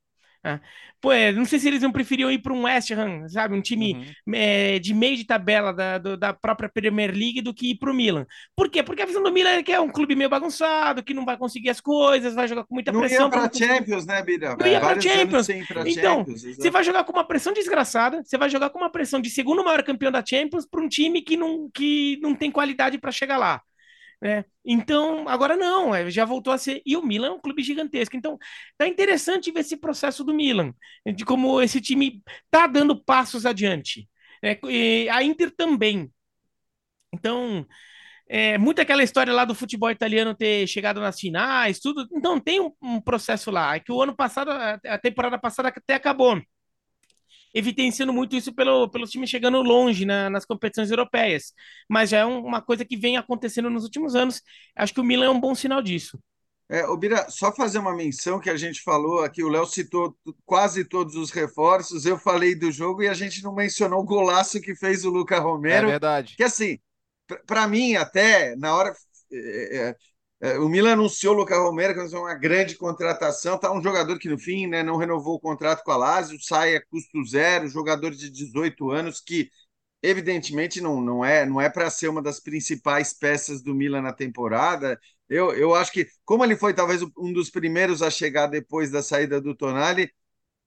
Ah, 0.45 0.61
pô, 1.01 1.11
não 1.35 1.45
sei 1.45 1.59
se 1.59 1.67
eles 1.67 1.83
não 1.83 1.91
preferiam 1.91 2.31
ir 2.31 2.39
para 2.39 2.53
um 2.53 2.63
West 2.63 2.91
Ham, 2.93 3.29
sabe? 3.29 3.55
Um 3.57 3.61
time 3.61 3.99
Uhum. 4.27 4.35
é, 4.35 4.79
de 4.79 4.95
meio 4.95 5.17
de 5.17 5.25
tabela 5.25 5.73
da, 5.73 5.99
do- 5.99 6.17
da 6.17 6.33
própria 6.33 6.69
Premier 6.69 7.11
League 7.13 7.43
do 7.43 7.53
que 7.53 7.71
ir 7.73 7.75
para 7.77 7.91
o 7.91 7.95
Milan. 7.95 8.25
Por 8.57 8.71
quê? 8.71 8.83
Porque 8.83 9.03
a 9.03 9.07
visão 9.07 9.23
do 9.23 9.33
Milan 9.33 9.51
é 9.51 9.63
que 9.63 9.73
é 9.73 9.81
um 9.81 9.89
clube 9.91 10.15
meio 10.15 10.31
bagunçado, 10.31 11.03
que 11.03 11.13
não 11.13 11.25
vai 11.25 11.37
conseguir 11.37 11.71
as 11.71 11.81
coisas, 11.81 12.35
vai 12.35 12.47
jogar 12.47 12.65
com 12.65 12.75
muita 12.75 12.93
Não 12.93 13.01
pressão. 13.01 13.27
ia 13.27 13.31
pra 13.31 13.49
para 13.49 13.59
Champions, 13.59 14.07
né, 14.07 14.23
Bira? 14.23 14.57
Não 14.57 14.67
ia 14.67 14.79
anos 14.87 15.05
Champions. 15.05 15.49
Então, 15.87 16.19
Champions. 16.19 16.43
Você 16.57 16.71
vai 16.71 16.85
jogar 16.85 17.05
com 17.05 17.13
uma 17.13 17.25
pressão 17.27 17.53
desgraçada, 17.53 18.23
você 18.25 18.39
vai 18.39 18.49
jogar 18.49 18.71
com 18.71 18.79
uma 18.79 18.91
pressão 18.91 19.21
de 19.21 19.29
segundo 19.31 19.65
maior 19.65 19.83
campeão 19.83 20.13
da 20.13 20.25
Champions 20.25 20.67
para 20.67 20.81
um 20.81 20.89
time 20.89 21.21
que 21.21 21.37
não, 21.37 21.69
que 21.75 22.19
não 22.23 22.35
tem 22.35 22.51
qualidade 22.51 22.97
para 22.99 23.11
chegar 23.11 23.37
lá. 23.39 23.61
Né? 24.21 24.45
Então, 24.65 25.29
agora 25.29 25.57
não, 25.57 25.95
é, 25.95 26.11
já 26.11 26.25
voltou 26.25 26.53
a 26.53 26.59
ser. 26.59 26.83
E 26.85 26.97
o 26.97 27.03
Milan 27.05 27.29
é 27.29 27.31
um 27.33 27.41
clube 27.41 27.63
gigantesco. 27.63 28.17
Então, 28.17 28.39
tá 28.77 28.87
interessante 28.87 29.51
ver 29.53 29.61
esse 29.61 29.77
processo 29.77 30.25
do 30.25 30.35
Milan, 30.35 30.75
de 31.15 31.25
como 31.25 31.61
esse 31.63 31.81
time 31.81 32.23
tá 32.51 32.67
dando 32.67 33.03
passos 33.03 33.47
adiante. 33.47 34.09
E 34.69 35.09
a 35.11 35.23
Inter 35.23 35.51
também. 35.55 36.11
Então, 37.13 37.67
é 38.29 38.59
muito 38.59 38.81
aquela 38.81 39.03
história 39.03 39.33
lá 39.33 39.45
do 39.45 39.55
futebol 39.55 39.91
italiano 39.91 40.35
ter 40.35 40.67
chegado 40.67 41.01
nas 41.01 41.19
finais, 41.21 41.81
tudo. 41.81 42.07
Então, 42.13 42.41
tem 42.41 42.61
um, 42.61 42.73
um 42.83 43.01
processo 43.01 43.51
lá. 43.51 43.77
É 43.77 43.81
que 43.81 43.93
o 43.93 44.03
ano 44.03 44.15
passado, 44.17 44.51
a 44.51 44.99
temporada 44.99 45.39
passada 45.39 45.69
até 45.71 45.95
acabou 45.95 46.41
evidenciando 47.55 48.13
muito 48.13 48.37
isso 48.37 48.53
pelo, 48.53 48.89
pelos 48.89 49.11
times 49.11 49.31
chegando 49.31 49.61
longe 49.63 50.05
na- 50.05 50.31
nas 50.31 50.45
competições 50.45 50.91
europeias. 50.91 51.53
Mas 51.89 52.11
já 52.11 52.19
é 52.19 52.27
um- 52.27 52.45
uma 52.45 52.63
coisa 52.63 52.85
que 52.85 52.97
vem 52.97 53.17
acontecendo 53.17 53.71
nos 53.71 53.85
últimos 53.85 54.15
anos. 54.15 54.43
Acho 54.77 54.95
que 54.95 55.01
o 55.01 55.05
Milan 55.05 55.27
é 55.27 55.31
um 55.31 55.41
bom 55.41 55.55
sinal 55.55 55.83
disso. 55.83 56.19
É, 56.71 56.85
ô, 56.87 56.97
Bira, 56.99 57.31
só 57.31 57.51
fazer 57.55 57.79
uma 57.79 57.97
menção 57.97 58.39
que 58.39 58.51
a 58.51 58.57
gente 58.57 58.83
falou 58.83 59.23
aqui, 59.25 59.43
o 59.43 59.49
Léo 59.49 59.65
citou 59.65 60.15
quase 60.45 60.85
todos 60.85 61.15
os 61.17 61.31
reforços, 61.31 62.05
eu 62.05 62.19
falei 62.19 62.55
do 62.55 62.71
jogo 62.71 63.03
e 63.03 63.09
a 63.09 63.15
gente 63.15 63.43
não 63.43 63.55
mencionou 63.55 64.01
o 64.01 64.05
golaço 64.05 64.61
que 64.61 64.75
fez 64.77 65.03
o 65.05 65.11
Luca 65.11 65.39
É 65.69 65.81
Romero, 65.81 65.81
verdade. 65.83 66.37
que 66.37 66.43
assim, 66.43 66.79
para 67.47 67.69
mim 67.69 67.95
até, 67.97 68.57
na 68.57 68.75
hora, 68.77 68.95
é, 69.33 69.79
é, 69.79 69.89
é, 69.91 69.97
o 70.61 70.69
Milan 70.69 70.93
anunciou 70.93 71.35
o 71.35 71.39
Luca 71.39 71.59
Romero 71.59 71.95
que 71.95 72.15
é 72.15 72.19
uma 72.19 72.35
grande 72.35 72.77
contratação, 72.77 73.59
tá 73.59 73.73
um 73.73 73.83
jogador 73.83 74.19
que 74.19 74.29
no 74.29 74.39
fim 74.39 74.67
né, 74.69 74.83
não 74.83 74.97
renovou 74.97 75.35
o 75.35 75.41
contrato 75.41 75.83
com 75.83 75.91
a 75.91 75.97
Lazio, 75.97 76.41
sai 76.41 76.77
a 76.77 76.87
custo 76.87 77.25
zero, 77.25 77.69
jogador 77.69 78.13
de 78.13 78.31
18 78.31 78.91
anos 78.91 79.21
que 79.21 79.51
evidentemente 80.03 80.81
não, 80.81 81.01
não 81.01 81.25
é 81.25 81.45
não 81.45 81.61
é 81.61 81.69
para 81.69 81.91
ser 81.91 82.09
uma 82.09 82.23
das 82.23 82.39
principais 82.41 83.13
peças 83.13 83.63
do 83.63 83.75
Milan 83.75 84.03
na 84.03 84.13
temporada. 84.13 84.99
Eu, 85.29 85.53
eu 85.53 85.75
acho 85.75 85.93
que, 85.93 86.07
como 86.25 86.45
ele 86.45 86.57
foi 86.57 86.73
talvez 86.73 87.03
um 87.19 87.33
dos 87.33 87.51
primeiros 87.51 88.01
a 88.01 88.11
chegar 88.11 88.47
depois 88.47 88.91
da 88.91 89.03
saída 89.03 89.41
do 89.41 89.55
Tonali, 89.57 90.11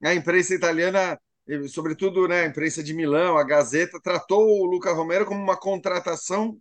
a 0.04 0.14
imprensa 0.14 0.54
italiana, 0.56 1.20
sobretudo 1.70 2.28
né, 2.28 2.42
a 2.44 2.48
imprensa 2.48 2.84
de 2.84 2.94
Milão, 2.94 3.38
a 3.38 3.44
Gazeta, 3.44 4.00
tratou 4.02 4.48
o 4.48 4.66
Luca 4.66 4.92
Romero 4.94 5.26
como 5.26 5.42
uma 5.42 5.58
contratação 5.58 6.60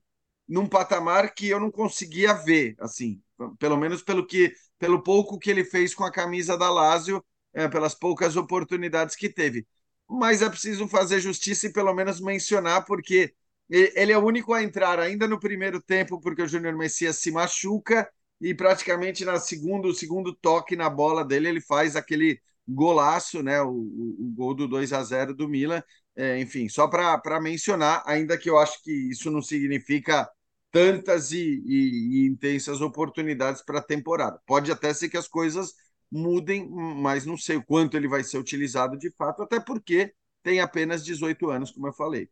num 0.51 0.67
patamar 0.67 1.35
que 1.35 1.49
eu 1.49 1.61
não 1.61 1.71
conseguia 1.71 2.35
ver, 2.35 2.77
assim, 2.81 3.23
pelo 3.59 3.77
menos 3.77 4.03
pelo 4.03 4.27
que 4.27 4.53
pelo 4.79 5.03
pouco 5.03 5.39
que 5.39 5.51
ele 5.51 5.65
fez 5.65 5.95
com 5.95 6.05
a 6.05 6.13
camisa 6.13 6.57
da 6.59 6.71
Lazio, 6.71 7.25
eh, 7.55 7.69
pelas 7.69 7.95
poucas 7.95 8.37
oportunidades 8.37 9.15
que 9.17 9.29
teve 9.29 9.67
mas 10.11 10.43
é 10.43 10.51
preciso 10.51 10.89
fazer 10.89 11.21
justiça 11.21 11.67
e 11.67 11.73
pelo 11.73 11.95
menos 11.95 12.21
mencionar, 12.21 12.85
porque 12.85 13.33
ele 13.69 14.11
é 14.11 14.19
o 14.19 14.25
único 14.25 14.53
a 14.53 14.63
entrar 14.63 14.99
ainda 14.99 15.29
no 15.29 15.39
primeiro 15.39 15.81
tempo, 15.81 16.21
porque 16.21 16.43
o 16.43 16.49
Júnior 16.49 16.77
Messias 16.77 17.19
se 17.19 17.31
machuca 17.31 18.11
e 18.41 18.53
praticamente 18.53 19.25
na 19.25 19.39
segundo, 19.39 19.95
segundo 19.95 20.35
toque 20.35 20.75
na 20.75 20.91
bola 20.91 21.25
dele, 21.25 21.49
ele 21.49 21.61
faz 21.61 21.95
aquele 21.95 22.41
golaço, 22.67 23.43
né? 23.43 23.63
O, 23.63 23.69
o, 23.71 24.17
o 24.27 24.33
gol 24.35 24.55
do 24.55 24.67
2 24.67 24.93
a 24.93 25.03
0 25.05 25.33
do 25.35 25.49
Milan. 25.49 25.83
É, 26.17 26.41
enfim, 26.41 26.69
só 26.69 26.89
para 26.89 27.41
mencionar, 27.41 28.03
ainda 28.05 28.37
que 28.37 28.51
eu 28.51 28.59
acho 28.59 28.83
que 28.83 28.91
isso 28.91 29.31
não 29.31 29.41
significa 29.41 30.29
tantas 30.71 31.33
e, 31.33 31.63
e, 31.67 32.25
e 32.25 32.27
intensas 32.27 32.81
oportunidades 32.81 33.63
para 33.63 33.79
a 33.79 33.83
temporada. 33.83 34.41
Pode 34.47 34.71
até 34.71 34.93
ser 34.95 35.09
que 35.09 35.17
as 35.17 35.29
coisas 35.29 35.75
mudem, 36.11 36.69
mas 36.69 37.25
não 37.25 37.37
sei 37.37 37.57
o 37.57 37.65
quanto 37.65 37.97
ele 37.97 38.09
vai 38.09 38.25
ser 38.25 38.39
utilizado 38.39 38.99
de 38.99 39.11
fato, 39.11 39.43
até 39.43 39.61
porque 39.61 40.13
tem 40.43 40.61
apenas 40.61 41.05
18 41.05 41.51
anos, 41.51 41.71
como 41.71 41.87
eu 41.87 41.93
falei. 41.93 42.29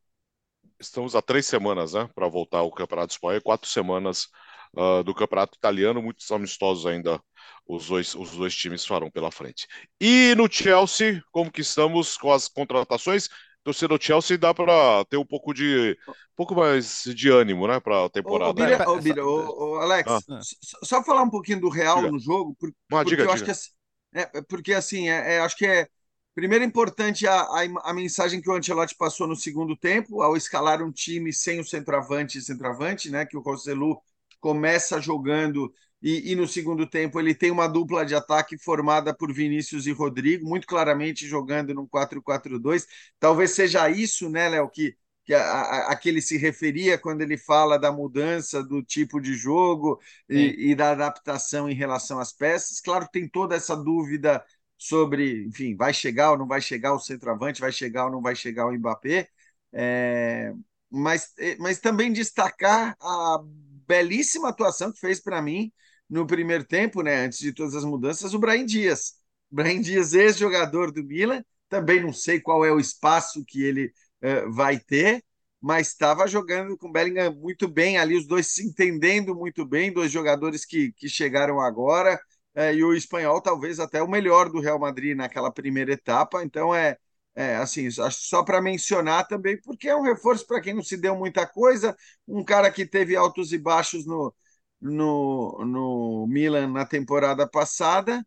Estamos 0.80 1.14
há 1.14 1.22
três 1.22 1.47
semanas, 1.47 1.93
né, 1.93 2.09
para 2.14 2.28
voltar 2.28 2.59
ao 2.59 2.72
Campeonato 2.72 3.12
Espanhol, 3.12 3.43
quatro 3.43 3.68
semanas 3.68 4.28
uh, 4.76 5.03
do 5.03 5.14
Campeonato 5.14 5.57
Italiano, 5.57 6.03
muitos 6.03 6.30
amistosos 6.30 6.86
ainda 6.86 7.20
os 7.66 7.86
dois, 7.86 8.14
os 8.14 8.30
dois 8.32 8.57
times 8.57 8.84
farão 8.84 9.11
pela 9.11 9.30
frente. 9.30 9.66
E 10.01 10.34
no 10.36 10.51
Chelsea, 10.51 11.22
como 11.30 11.53
que 11.53 11.61
estamos 11.61 12.16
com 12.16 12.32
as 12.32 12.49
contratações? 12.49 13.28
Torcedor 13.69 13.99
do 13.99 14.05
Chelsea 14.05 14.39
dá 14.39 14.55
para 14.55 15.05
ter 15.07 15.16
um 15.16 15.27
pouco 15.27 15.53
de 15.53 15.97
um 16.09 16.12
pouco 16.37 16.55
mais 16.55 17.05
de 17.05 17.29
ânimo, 17.31 17.66
né, 17.66 17.81
para 17.81 18.07
a 18.07 18.09
temporada. 18.09 18.51
Ô, 18.51 18.55
Bira, 18.55 18.89
ô, 18.91 19.01
Bira, 19.01 19.27
ô, 19.27 19.75
ô, 19.75 19.75
Alex, 19.81 20.11
Ah. 20.12 20.41
só, 20.85 21.03
falar 21.03 21.23
um 21.23 21.31
pouquinho 21.31 21.61
do 21.61 21.69
Real 21.69 22.03
Diga. 22.03 22.12
no 22.12 22.19
jogo, 22.19 22.55
por- 22.59 22.71
Ah, 22.93 23.03
porque 23.03 23.11
diga, 23.11 23.25
eu 23.25 23.31
acho 23.33 23.45
que 23.45 23.51
assim, 23.51 23.71
é, 24.14 24.39
é, 24.39 24.43
porque 24.43 24.73
assim, 24.73 25.09
é, 25.09 25.35
é, 25.35 25.41
acho 25.41 25.57
que 25.57 25.66
é 25.66 25.87
primeiro 26.35 26.64
importante 26.64 27.27
a, 27.27 27.41
a, 27.43 27.62
a 27.91 27.93
mensagem 27.93 28.41
que 28.41 28.49
o 28.49 28.55
Ancelotti 28.55 28.95
passou 28.97 29.27
no 29.27 29.37
segundo 29.37 29.77
tempo 29.77 30.23
ao 30.23 30.37
escalar 30.37 30.83
um 30.83 30.93
time 30.93 31.33
sem 31.33 31.61
o 31.61 31.64
centroavante 31.64 32.39
e 32.39 32.43
centroavante, 32.43 33.11
né? 33.11 33.27
Que 33.27 33.37
o 33.37 33.41
Roselu 33.41 34.01
começa 34.41 35.01
jogando 35.01 35.73
e, 36.03 36.33
e 36.33 36.37
no 36.37 36.47
segundo 36.47 36.87
tempo 36.87 37.19
ele 37.19 37.35
tem 37.35 37.51
uma 37.51 37.67
dupla 37.67 38.05
de 38.07 38.15
ataque 38.15 38.57
formada 38.59 39.15
por 39.15 39.33
Vinícius 39.33 39.87
e 39.87 39.93
Rodrigo, 39.93 40.49
muito 40.49 40.67
claramente 40.67 41.27
jogando 41.27 41.75
num 41.75 41.87
4-4-2. 41.87 42.87
Talvez 43.19 43.53
seja 43.53 43.89
isso, 43.91 44.29
né, 44.31 44.49
Léo, 44.49 44.71
que 44.71 44.97
que 45.29 45.35
a, 45.35 45.43
a, 45.43 45.93
a, 45.93 45.97
que 45.97 46.09
ele 46.09 46.23
se 46.23 46.39
referia 46.39 46.97
quando 46.97 47.21
ele 47.21 47.37
fala 47.37 47.79
da 47.79 47.93
mudança 47.93 48.65
do 48.65 48.83
tipo 48.83 49.21
de 49.21 49.35
jogo 49.35 50.01
e, 50.27 50.71
e, 50.71 50.75
da 50.75 50.93
adaptação 50.93 51.69
em 51.69 51.75
relação 51.75 52.19
às 52.19 52.33
peças. 52.33 52.81
Claro 52.81 53.05
que 53.05 53.13
tem 53.13 53.29
toda 53.29 53.55
essa 53.55 53.77
dúvida 53.77 54.43
sobre, 54.79 55.45
enfim, 55.45 55.77
vai 55.77 55.93
chegar 55.93 56.31
ou 56.31 56.39
não 56.39 56.47
vai 56.47 56.63
chegar 56.63 56.95
o 56.95 56.99
centroavante, 56.99 57.61
vai 57.61 57.71
chegar 57.71 58.07
ou 58.07 58.13
não 58.13 58.23
vai 58.23 58.35
chegar 58.35 58.67
o 58.67 58.73
Mbappé, 58.73 59.29
é, 59.71 60.55
mas, 60.91 61.35
mas 61.59 61.79
também 61.79 62.11
destacar 62.11 62.97
a 62.99 63.39
belíssima 63.87 64.49
atuação 64.49 64.91
que 64.91 64.99
fez 64.99 65.21
para 65.21 65.43
mim 65.43 65.71
no 66.09 66.27
primeiro 66.27 66.65
tempo, 66.65 67.03
né, 67.03 67.27
antes 67.27 67.39
de 67.39 67.53
todas 67.53 67.75
as 67.75 67.85
mudanças, 67.85 68.33
o 68.35 68.39
Brahim 68.39 68.65
Dias. 68.65 69.15
Brahim 69.51 69.81
Dias, 69.81 70.15
ex-jogador 70.15 70.91
do 70.93 71.05
Milan, 71.05 71.43
também 71.69 72.03
não 72.03 72.13
sei 72.13 72.41
qual 72.41 72.65
é 72.65 72.73
o 72.73 72.81
espaço 72.81 73.45
que 73.47 73.63
ele 73.63 73.93
uh, 74.23 74.51
vai 74.53 74.79
ter, 74.79 75.23
mas 75.61 75.89
estava 75.89 76.27
jogando 76.27 76.77
com 76.77 76.89
o 76.89 76.93
Bellingham 76.93 77.33
muito 77.35 77.69
bem 77.69 77.99
ali, 77.99 78.17
os 78.17 78.27
dois 78.27 78.47
se 78.49 78.65
entendendo 78.67 79.35
muito 79.35 79.67
bem, 79.67 79.93
dois 79.93 80.11
jogadores 80.11 80.65
que, 80.65 80.93
que 80.93 81.09
chegaram 81.09 81.61
agora, 81.61 82.19
uh, 82.57 82.73
e 82.73 82.83
o 82.83 82.95
espanhol 82.95 83.41
talvez 83.41 83.79
até 83.81 84.03
o 84.03 84.09
melhor 84.09 84.49
do 84.51 84.61
Real 84.61 84.79
Madrid 84.79 85.17
naquela 85.17 85.53
primeira 85.53 85.93
etapa, 85.93 86.43
então 86.43 86.75
é, 86.75 86.97
é 87.35 87.57
assim, 87.57 87.89
só 87.91 88.43
para 88.43 88.63
mencionar 88.63 89.27
também, 89.27 89.61
porque 89.61 89.89
é 89.89 89.97
um 89.97 90.03
reforço 90.03 90.47
para 90.47 90.61
quem 90.61 90.75
não 90.75 90.83
se 90.83 90.97
deu 90.97 91.17
muita 91.17 91.47
coisa, 91.47 91.95
um 92.27 92.45
cara 92.45 92.71
que 92.71 92.87
teve 92.87 93.15
altos 93.17 93.53
e 93.53 93.59
baixos 93.59 94.07
no, 94.07 94.35
no, 94.81 95.64
no 95.64 96.26
Milan 96.29 96.68
na 96.68 96.87
temporada 96.87 97.49
passada, 97.49 98.24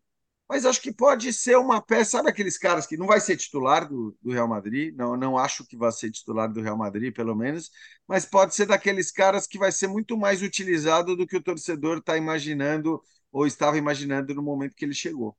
mas 0.48 0.66
acho 0.66 0.82
que 0.82 0.92
pode 0.92 1.32
ser 1.32 1.56
uma 1.56 1.80
peça, 1.80 2.12
sabe 2.18 2.28
aqueles 2.28 2.58
caras 2.58 2.86
que 2.86 2.96
não 2.96 3.06
vai 3.06 3.20
ser 3.20 3.36
titular 3.36 3.88
do, 3.88 4.16
do, 4.20 4.32
Real 4.32 4.46
Madrid, 4.48 4.94
não, 4.94 5.16
não 5.16 5.38
acho 5.38 5.66
que 5.66 5.76
vai 5.76 5.90
ser 5.92 6.10
titular 6.10 6.52
do 6.52 6.60
Real 6.60 6.76
Madrid, 6.76 7.14
pelo 7.14 7.34
menos, 7.34 7.70
mas 8.06 8.26
pode 8.26 8.54
ser 8.54 8.66
daqueles 8.66 9.10
caras 9.10 9.46
que 9.46 9.58
vai 9.58 9.72
ser 9.72 9.88
muito 9.88 10.16
mais 10.16 10.42
utilizado 10.42 11.16
do 11.16 11.26
que 11.26 11.36
o 11.36 11.42
torcedor 11.42 11.98
está 11.98 12.16
imaginando 12.18 13.02
ou 13.32 13.46
estava 13.46 13.78
imaginando 13.78 14.34
no 14.34 14.42
momento 14.42 14.74
que 14.76 14.84
ele 14.84 14.94
chegou. 14.94 15.36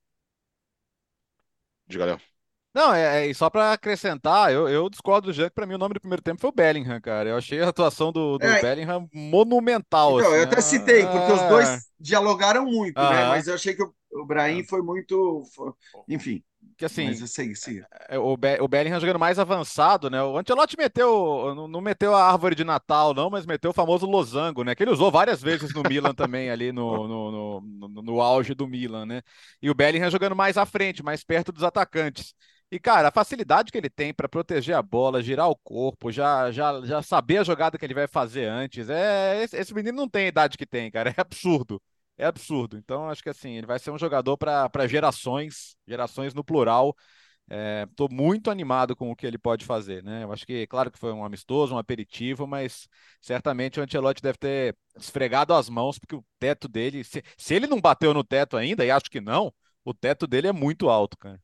Diga, 1.88 2.05
Léo. 2.05 2.33
Não, 2.74 2.93
é, 2.93 3.30
é 3.30 3.34
só 3.34 3.49
para 3.49 3.74
acrescentar, 3.74 4.51
eu, 4.51 4.67
eu 4.67 4.89
discordo 4.89 5.28
do 5.28 5.34
Jean, 5.34 5.47
que 5.47 5.55
para 5.55 5.67
mim 5.67 5.76
o 5.76 5.78
nome 5.78 5.93
do 5.93 5.99
primeiro 5.99 6.24
tempo 6.24 6.41
foi 6.41 6.49
o 6.49 6.53
Bellingham, 6.53 6.99
cara. 6.99 7.30
Eu 7.30 7.38
achei 7.38 7.61
a 7.61 7.69
atuação 7.69 8.11
do, 8.11 8.38
do 8.38 8.45
é, 8.45 8.61
Bellingham 8.61 9.07
monumental. 9.13 10.19
Então, 10.19 10.32
assim, 10.32 10.39
eu 10.39 10.43
até 10.43 10.61
citei, 10.61 11.05
porque 11.05 11.32
é... 11.32 11.34
os 11.34 11.41
dois 11.43 11.89
dialogaram 11.99 12.65
muito, 12.65 12.97
ah, 12.97 13.09
né? 13.11 13.28
Mas 13.28 13.47
eu 13.47 13.53
achei 13.53 13.76
que 13.76 13.84
o, 13.84 13.93
o 14.13 14.26
Brahim 14.26 14.63
foi 14.63 14.82
muito. 14.82 15.43
Enfim. 16.09 16.43
Que 16.78 16.86
assim, 16.86 17.05
mas 17.05 17.21
eu 17.21 17.28
sei, 17.28 17.55
sim. 17.55 17.82
O, 18.19 18.36
Be 18.36 18.59
o 18.59 18.67
Bellingham 18.67 18.99
jogando 18.99 19.19
mais 19.19 19.38
avançado, 19.38 20.09
né? 20.09 20.24
O 20.24 20.38
Ancelotti 20.38 20.76
meteu, 20.78 21.53
não, 21.55 21.67
não, 21.67 21.82
meteu 21.82 22.15
a 22.15 22.32
árvore 22.32 22.55
de 22.55 22.63
Natal, 22.63 23.13
não, 23.13 23.30
mas 23.30 23.45
meteu 23.45 23.69
o 23.69 23.74
famoso 23.74 24.07
losango, 24.07 24.63
né? 24.63 24.74
Que 24.74 24.84
ele 24.84 24.91
usou 24.91 25.11
várias 25.11 25.41
vezes 25.41 25.74
no 25.74 25.84
Milan 25.84 26.13
também, 26.15 26.49
ali 26.49 26.71
no, 26.71 27.07
no, 27.07 27.61
no, 27.61 28.01
no, 28.01 28.21
auge 28.21 28.55
do 28.55 28.67
Milan, 28.67 29.05
né? 29.05 29.21
E 29.61 29.69
o 29.69 29.76
Bellingham 29.76 30.09
jogando 30.09 30.36
mais 30.36 30.57
à 30.57 30.65
frente, 30.65 31.03
mais 31.03 31.24
perto 31.24 31.51
dos 31.51 31.63
atacantes. 31.63 32.34
E, 32.74 32.80
cara, 32.80 33.09
a 33.09 33.11
facilidade 33.11 33.71
que 33.71 33.78
ele 33.78 33.88
tem 33.89 34.11
para 34.11 34.28
proteger 34.28 34.76
a 34.76 34.82
bola, 34.82 35.21
girar 35.21 35.47
o 35.47 35.55
corpo, 35.55 36.11
já, 36.11 36.51
já, 36.51 36.82
já 36.84 37.03
saber 37.03 37.38
a 37.38 37.43
jogada 37.43 37.78
que 37.78 37.86
ele 37.86 37.93
vai 37.93 38.07
fazer 38.07 38.45
antes, 38.47 38.89
é 38.89 39.43
esse, 39.43 39.55
esse 39.55 39.74
menino 39.76 39.95
não 39.95 40.09
tem 40.09 40.26
a 40.26 40.28
idade 40.30 40.57
que 40.57 40.65
tem, 40.65 40.89
cara, 40.89 41.11
é 41.15 41.21
absurdo. 41.21 41.80
é 42.17 42.26
absurdo. 42.26 42.76
Então, 42.76 43.07
acho 43.07 43.21
que 43.21 43.30
assim, 43.30 43.51
ele 43.57 43.67
vai 43.67 43.78
ser 43.78 43.91
um 43.91 43.97
jogador 43.99 44.38
para 44.38 44.88
gerações, 44.88 45.76
gerações 45.88 46.34
no 46.34 46.43
plural. 46.43 46.95
Estou 47.91 48.07
é, 48.11 48.15
muito 48.15 48.49
animado 48.49 48.95
com 48.95 49.11
o 49.11 49.15
que 49.15 49.28
ele 49.28 49.38
pode 49.38 49.65
fazer, 49.65 50.03
né? 50.03 50.24
Eu 50.24 50.32
acho 50.34 50.43
que, 50.43 50.65
claro 50.65 50.89
que 50.89 50.97
foi 50.97 51.13
um 51.13 51.24
amistoso, 51.24 51.76
um 51.76 51.78
aperitivo, 51.78 52.47
mas 52.47 52.88
certamente 53.21 53.80
o 53.80 53.84
Ancelotti 53.84 54.21
deve 54.21 54.39
ter 54.39 54.76
esfregado 54.97 55.53
as 55.53 55.69
mãos, 55.69 55.99
porque 55.99 56.15
o 56.15 56.26
teto 56.39 56.67
dele, 56.67 57.03
se, 57.03 57.21
se 57.38 57.53
ele 57.53 57.67
não 57.67 57.80
bateu 57.80 58.15
no 58.15 58.24
teto 58.24 58.57
ainda, 58.57 58.84
e 58.84 58.89
acho 58.89 59.11
que 59.11 59.21
não, 59.21 59.53
o 59.86 59.93
teto 59.93 60.26
dele 60.26 60.47
é 60.47 60.51
muito 60.51 60.89
alto, 60.89 61.15
cara. 61.19 61.39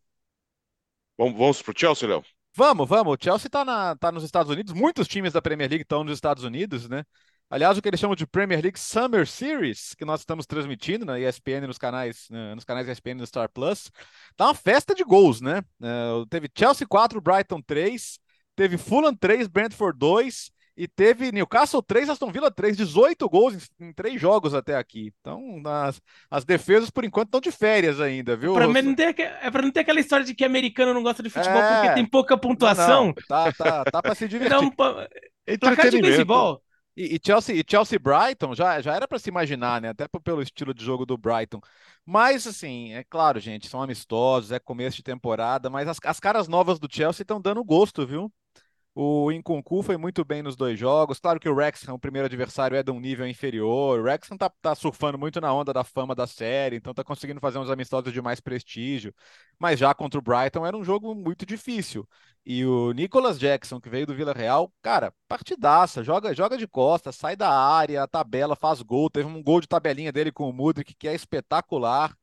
Vamos, 1.19 1.37
vamos 1.37 1.61
pro 1.61 1.73
Chelsea, 1.75 2.07
Léo? 2.07 2.23
Vamos, 2.55 2.87
vamos. 2.87 3.13
O 3.13 3.17
Chelsea 3.21 3.47
está 3.47 3.93
tá 3.97 4.09
nos 4.09 4.23
Estados 4.23 4.49
Unidos, 4.49 4.71
muitos 4.71 5.05
times 5.05 5.33
da 5.33 5.41
Premier 5.41 5.69
League 5.69 5.81
estão 5.81 6.01
nos 6.01 6.13
Estados 6.13 6.45
Unidos, 6.45 6.87
né? 6.87 7.03
Aliás, 7.49 7.77
o 7.77 7.81
que 7.81 7.89
eles 7.89 7.99
chamam 7.99 8.15
de 8.15 8.25
Premier 8.25 8.61
League 8.61 8.79
Summer 8.79 9.27
Series, 9.27 9.93
que 9.95 10.05
nós 10.05 10.21
estamos 10.21 10.45
transmitindo 10.45 11.03
na 11.03 11.19
ESPN, 11.19 11.67
nos 11.67 11.77
canais, 11.77 12.27
né, 12.29 12.55
nos 12.55 12.63
canais 12.63 12.87
ESPN 12.87 13.15
no 13.15 13.27
Star 13.27 13.49
Plus, 13.49 13.91
tá 14.37 14.45
uma 14.45 14.53
festa 14.53 14.95
de 14.95 15.03
gols, 15.03 15.41
né? 15.41 15.59
Uh, 15.81 16.25
teve 16.27 16.49
Chelsea 16.57 16.87
4, 16.87 17.19
Brighton 17.19 17.61
3, 17.63 18.17
teve 18.55 18.77
Fulham 18.77 19.13
3, 19.13 19.49
Brentford 19.49 19.99
2 19.99 20.51
e 20.79 20.87
teve 20.87 21.29
Newcastle 21.33 21.83
3, 21.83 22.09
Aston 22.09 22.31
Villa 22.31 22.49
3, 22.49 22.77
18 22.77 23.27
gols 23.27 23.69
em, 23.81 23.87
em 23.87 23.91
três 23.91 24.19
jogos 24.19 24.53
até 24.53 24.77
aqui. 24.77 25.11
Então, 25.19 25.61
as, 25.65 26.01
as 26.31 26.45
defesas, 26.45 26.89
por 26.89 27.03
enquanto, 27.03 27.27
estão 27.27 27.41
de 27.41 27.51
férias 27.51 27.99
ainda, 27.99 28.33
viu? 28.37 28.53
Pra 28.53 28.65
não 28.65 28.95
ter, 28.95 29.13
é 29.19 29.51
para 29.51 29.61
não 29.61 29.71
ter 29.71 29.81
aquela 29.81 29.99
história 29.99 30.25
de 30.25 30.33
que 30.33 30.45
americano 30.45 30.93
não 30.93 31.03
gosta 31.03 31.21
de 31.21 31.29
futebol 31.29 31.61
é... 31.61 31.81
porque 31.81 31.95
tem 31.95 32.05
pouca 32.05 32.37
pontuação. 32.37 32.87
Não, 32.87 33.05
não. 33.07 33.13
Tá, 33.27 33.51
tá, 33.51 33.83
tá 33.83 34.01
para 34.01 34.15
se 34.15 34.25
divertir. 34.29 34.55
Então, 35.45 35.75
placar 35.75 35.89
de 35.91 35.99
beisebol 35.99 36.61
e, 36.95 37.15
e, 37.15 37.19
Chelsea, 37.21 37.55
e 37.55 37.63
Chelsea 37.69 37.99
Brighton 37.99 38.55
já, 38.55 38.79
já 38.79 38.95
era 38.95 39.05
para 39.05 39.19
se 39.19 39.29
imaginar, 39.29 39.81
né? 39.81 39.89
Até 39.89 40.07
pelo 40.23 40.41
estilo 40.41 40.73
de 40.73 40.83
jogo 40.83 41.05
do 41.05 41.17
Brighton. 41.17 41.59
Mas, 42.05 42.47
assim, 42.47 42.93
é 42.93 43.03
claro, 43.03 43.37
gente, 43.39 43.67
são 43.67 43.81
amistosos, 43.81 44.53
é 44.53 44.59
começo 44.59 44.95
de 44.95 45.03
temporada, 45.03 45.69
mas 45.69 45.89
as, 45.89 45.97
as 46.05 46.19
caras 46.21 46.47
novas 46.47 46.79
do 46.79 46.87
Chelsea 46.89 47.23
estão 47.23 47.41
dando 47.41 47.63
gosto, 47.65 48.07
viu? 48.07 48.31
O 49.01 49.31
Inconcu 49.31 49.81
foi 49.81 49.95
muito 49.95 50.25
bem 50.25 50.43
nos 50.43 50.57
dois 50.57 50.77
jogos. 50.77 51.21
Claro 51.21 51.39
que 51.39 51.47
o 51.47 51.53
Wrexham, 51.53 51.93
o 51.95 51.99
primeiro 51.99 52.25
adversário, 52.25 52.75
é 52.75 52.83
de 52.83 52.91
um 52.91 52.99
nível 52.99 53.25
inferior. 53.25 53.97
O 53.97 54.03
Wrexham 54.03 54.37
tá, 54.37 54.49
tá 54.61 54.75
surfando 54.75 55.17
muito 55.17 55.39
na 55.39 55.53
onda 55.53 55.71
da 55.71 55.85
fama 55.85 56.13
da 56.13 56.27
série, 56.27 56.75
então 56.75 56.93
tá 56.93 57.01
conseguindo 57.01 57.39
fazer 57.39 57.59
uns 57.59 57.69
amistosos 57.69 58.11
de 58.11 58.21
mais 58.21 58.41
prestígio. 58.41 59.15
Mas 59.57 59.79
já 59.79 59.93
contra 59.93 60.19
o 60.19 60.21
Brighton 60.21 60.65
era 60.65 60.75
um 60.75 60.83
jogo 60.83 61.15
muito 61.15 61.45
difícil. 61.45 62.05
E 62.45 62.65
o 62.65 62.91
Nicolas 62.91 63.39
Jackson, 63.39 63.79
que 63.79 63.89
veio 63.89 64.05
do 64.05 64.13
Vila 64.13 64.33
Real, 64.33 64.69
cara, 64.81 65.13
partidaça, 65.29 66.03
joga, 66.03 66.35
joga 66.35 66.57
de 66.57 66.67
costas, 66.67 67.15
sai 67.15 67.37
da 67.37 67.49
área, 67.49 68.05
tabela, 68.05 68.53
faz 68.53 68.81
gol. 68.81 69.09
Teve 69.09 69.29
um 69.29 69.41
gol 69.41 69.61
de 69.61 69.67
tabelinha 69.69 70.11
dele 70.11 70.29
com 70.29 70.49
o 70.49 70.53
Mudrik, 70.53 70.93
que 70.93 71.07
é 71.07 71.15
espetacular. 71.15 72.13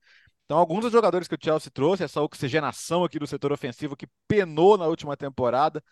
Então, 0.44 0.58
alguns 0.58 0.82
dos 0.82 0.92
jogadores 0.92 1.26
que 1.26 1.34
o 1.34 1.38
Chelsea 1.42 1.70
trouxe, 1.72 2.04
essa 2.04 2.20
oxigenação 2.20 3.02
aqui 3.02 3.18
do 3.18 3.26
setor 3.26 3.50
ofensivo 3.50 3.96
que 3.96 4.06
penou 4.28 4.76
na 4.76 4.86
última 4.86 5.16
temporada, 5.16 5.82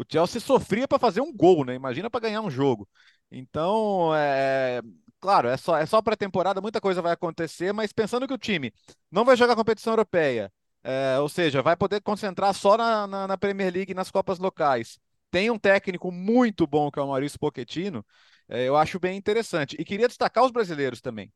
o 0.00 0.04
Chelsea 0.10 0.40
sofria 0.40 0.88
para 0.88 0.98
fazer 0.98 1.20
um 1.20 1.32
gol, 1.32 1.64
né? 1.64 1.74
Imagina 1.74 2.08
para 2.08 2.20
ganhar 2.20 2.40
um 2.40 2.50
jogo. 2.50 2.88
Então, 3.30 4.14
é, 4.14 4.80
claro, 5.20 5.48
é 5.48 5.56
só, 5.58 5.76
é 5.76 5.84
só 5.84 6.00
pré-temporada, 6.00 6.60
muita 6.60 6.80
coisa 6.80 7.02
vai 7.02 7.12
acontecer, 7.12 7.72
mas 7.72 7.92
pensando 7.92 8.26
que 8.26 8.32
o 8.32 8.38
time 8.38 8.72
não 9.10 9.24
vai 9.24 9.36
jogar 9.36 9.54
competição 9.54 9.92
europeia, 9.92 10.50
é, 10.82 11.18
ou 11.20 11.28
seja, 11.28 11.62
vai 11.62 11.76
poder 11.76 12.00
concentrar 12.00 12.54
só 12.54 12.78
na, 12.78 13.06
na, 13.06 13.26
na, 13.28 13.36
Premier 13.38 13.72
League 13.72 13.92
e 13.92 13.94
nas 13.94 14.10
Copas 14.10 14.38
locais. 14.38 14.98
Tem 15.30 15.50
um 15.50 15.58
técnico 15.58 16.10
muito 16.10 16.66
bom, 16.66 16.90
que 16.90 16.98
é 16.98 17.02
o 17.02 17.08
Maurício 17.08 17.38
Pochettino, 17.38 18.04
é, 18.48 18.66
eu 18.66 18.76
acho 18.76 18.98
bem 18.98 19.16
interessante. 19.18 19.76
E 19.78 19.84
queria 19.84 20.08
destacar 20.08 20.44
os 20.44 20.50
brasileiros 20.50 21.00
também. 21.02 21.30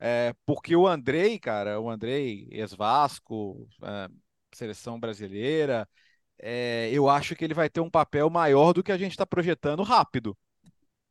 É, 0.00 0.34
porque 0.46 0.74
o 0.74 0.86
Andrei, 0.86 1.38
cara, 1.38 1.80
o 1.80 1.90
Andrei, 1.90 2.48
ex-Vasco, 2.50 3.68
é, 3.82 4.08
seleção 4.52 4.98
brasileira, 4.98 5.88
é, 6.38 6.90
eu 6.92 7.08
acho 7.08 7.34
que 7.34 7.44
ele 7.44 7.54
vai 7.54 7.68
ter 7.68 7.80
um 7.80 7.90
papel 7.90 8.28
maior 8.30 8.72
do 8.72 8.82
que 8.82 8.92
a 8.92 8.98
gente 8.98 9.12
está 9.12 9.26
projetando 9.26 9.82
rápido. 9.82 10.36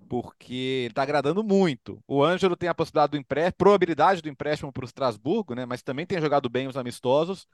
Porque 0.08 0.54
ele 0.54 0.92
está 0.92 1.02
agradando 1.04 1.44
muito. 1.44 2.02
O 2.08 2.24
Ângelo 2.24 2.56
tem 2.56 2.70
a 2.70 2.76
possibilidade 2.76 3.12
do 3.12 3.18
empréstimo, 3.18 3.58
probabilidade 3.58 4.22
do 4.22 4.30
empréstimo 4.30 4.72
para 4.72 4.84
o 4.84 4.86
Estrasburgo, 4.86 5.56
né? 5.56 5.66
Mas 5.66 5.82
também 5.82 6.06
tem 6.06 6.22
jogado 6.22 6.48
bem 6.48 6.68
os 6.68 6.78
amistosos. 6.78 7.48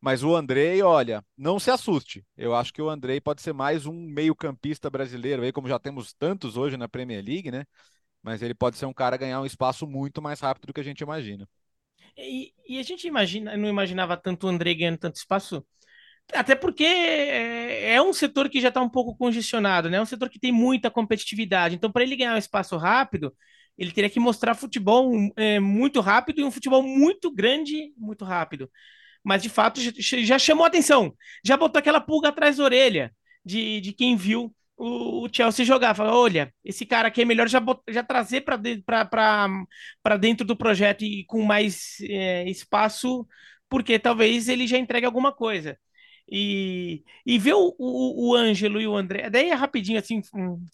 Mas 0.00 0.22
o 0.22 0.36
Andrei, 0.36 0.82
olha, 0.82 1.24
não 1.34 1.58
se 1.58 1.70
assuste. 1.70 2.22
Eu 2.36 2.54
acho 2.54 2.74
que 2.74 2.82
o 2.82 2.90
Andrei 2.90 3.22
pode 3.22 3.40
ser 3.40 3.54
mais 3.54 3.86
um 3.86 3.94
meio-campista 3.94 4.90
brasileiro, 4.90 5.42
aí, 5.42 5.50
como 5.50 5.66
já 5.66 5.78
temos 5.78 6.12
tantos 6.12 6.58
hoje 6.58 6.76
na 6.76 6.86
Premier 6.86 7.24
League, 7.24 7.50
né? 7.50 7.64
Mas 8.22 8.42
ele 8.42 8.54
pode 8.54 8.76
ser 8.76 8.84
um 8.84 8.92
cara 8.92 9.16
ganhar 9.16 9.40
um 9.40 9.46
espaço 9.46 9.86
muito 9.86 10.20
mais 10.20 10.40
rápido 10.40 10.66
do 10.66 10.74
que 10.74 10.80
a 10.80 10.84
gente 10.84 11.00
imagina. 11.00 11.48
E, 12.18 12.52
e 12.68 12.78
a 12.78 12.82
gente 12.82 13.06
imagina, 13.06 13.56
não 13.56 13.68
imaginava 13.68 14.14
tanto 14.14 14.46
o 14.46 14.50
Andrei 14.50 14.74
ganhando 14.74 14.98
tanto 14.98 15.16
espaço 15.16 15.64
até 16.32 16.54
porque 16.54 16.84
é, 16.84 17.94
é 17.94 18.02
um 18.02 18.12
setor 18.12 18.48
que 18.48 18.60
já 18.60 18.68
está 18.68 18.80
um 18.80 18.88
pouco 18.88 19.16
congestionado, 19.16 19.90
né? 19.90 19.98
É 19.98 20.00
um 20.00 20.06
setor 20.06 20.28
que 20.28 20.38
tem 20.38 20.52
muita 20.52 20.90
competitividade. 20.90 21.74
Então, 21.74 21.90
para 21.92 22.02
ele 22.02 22.16
ganhar 22.16 22.34
um 22.34 22.38
espaço 22.38 22.76
rápido, 22.76 23.34
ele 23.76 23.92
teria 23.92 24.10
que 24.10 24.20
mostrar 24.20 24.54
futebol 24.54 25.12
é, 25.36 25.60
muito 25.60 26.00
rápido 26.00 26.40
e 26.40 26.44
um 26.44 26.50
futebol 26.50 26.82
muito 26.82 27.30
grande, 27.32 27.92
muito 27.96 28.24
rápido. 28.24 28.70
Mas, 29.22 29.42
de 29.42 29.48
fato, 29.48 29.80
já 29.80 30.38
chamou 30.38 30.66
atenção. 30.66 31.14
Já 31.44 31.56
botou 31.56 31.78
aquela 31.78 32.00
pulga 32.00 32.28
atrás 32.28 32.56
da 32.58 32.64
orelha 32.64 33.12
de, 33.44 33.80
de 33.80 33.92
quem 33.92 34.16
viu 34.16 34.54
o, 34.76 35.28
Chelsea 35.32 35.64
jogar. 35.64 35.94
Fala, 35.94 36.14
olha, 36.16 36.52
esse 36.64 36.84
cara 36.86 37.08
aqui 37.08 37.22
é 37.22 37.24
melhor 37.24 37.48
já, 37.48 37.60
já 37.88 38.02
trazer 38.02 38.42
para 38.42 40.16
dentro 40.18 40.46
do 40.46 40.56
projeto 40.56 41.04
e 41.04 41.24
com 41.24 41.42
mais 41.42 41.96
é, 42.02 42.48
espaço, 42.48 43.26
porque 43.68 43.98
talvez 43.98 44.48
ele 44.48 44.66
já 44.66 44.78
entregue 44.78 45.06
alguma 45.06 45.32
coisa. 45.32 45.78
E, 46.30 47.04
e 47.26 47.38
ver 47.38 47.52
o, 47.54 47.74
o, 47.78 48.30
o 48.30 48.34
Ângelo 48.34 48.80
e 48.80 48.86
o 48.86 48.96
André, 48.96 49.28
daí 49.28 49.50
é 49.50 49.54
rapidinho 49.54 49.98
assim, 49.98 50.22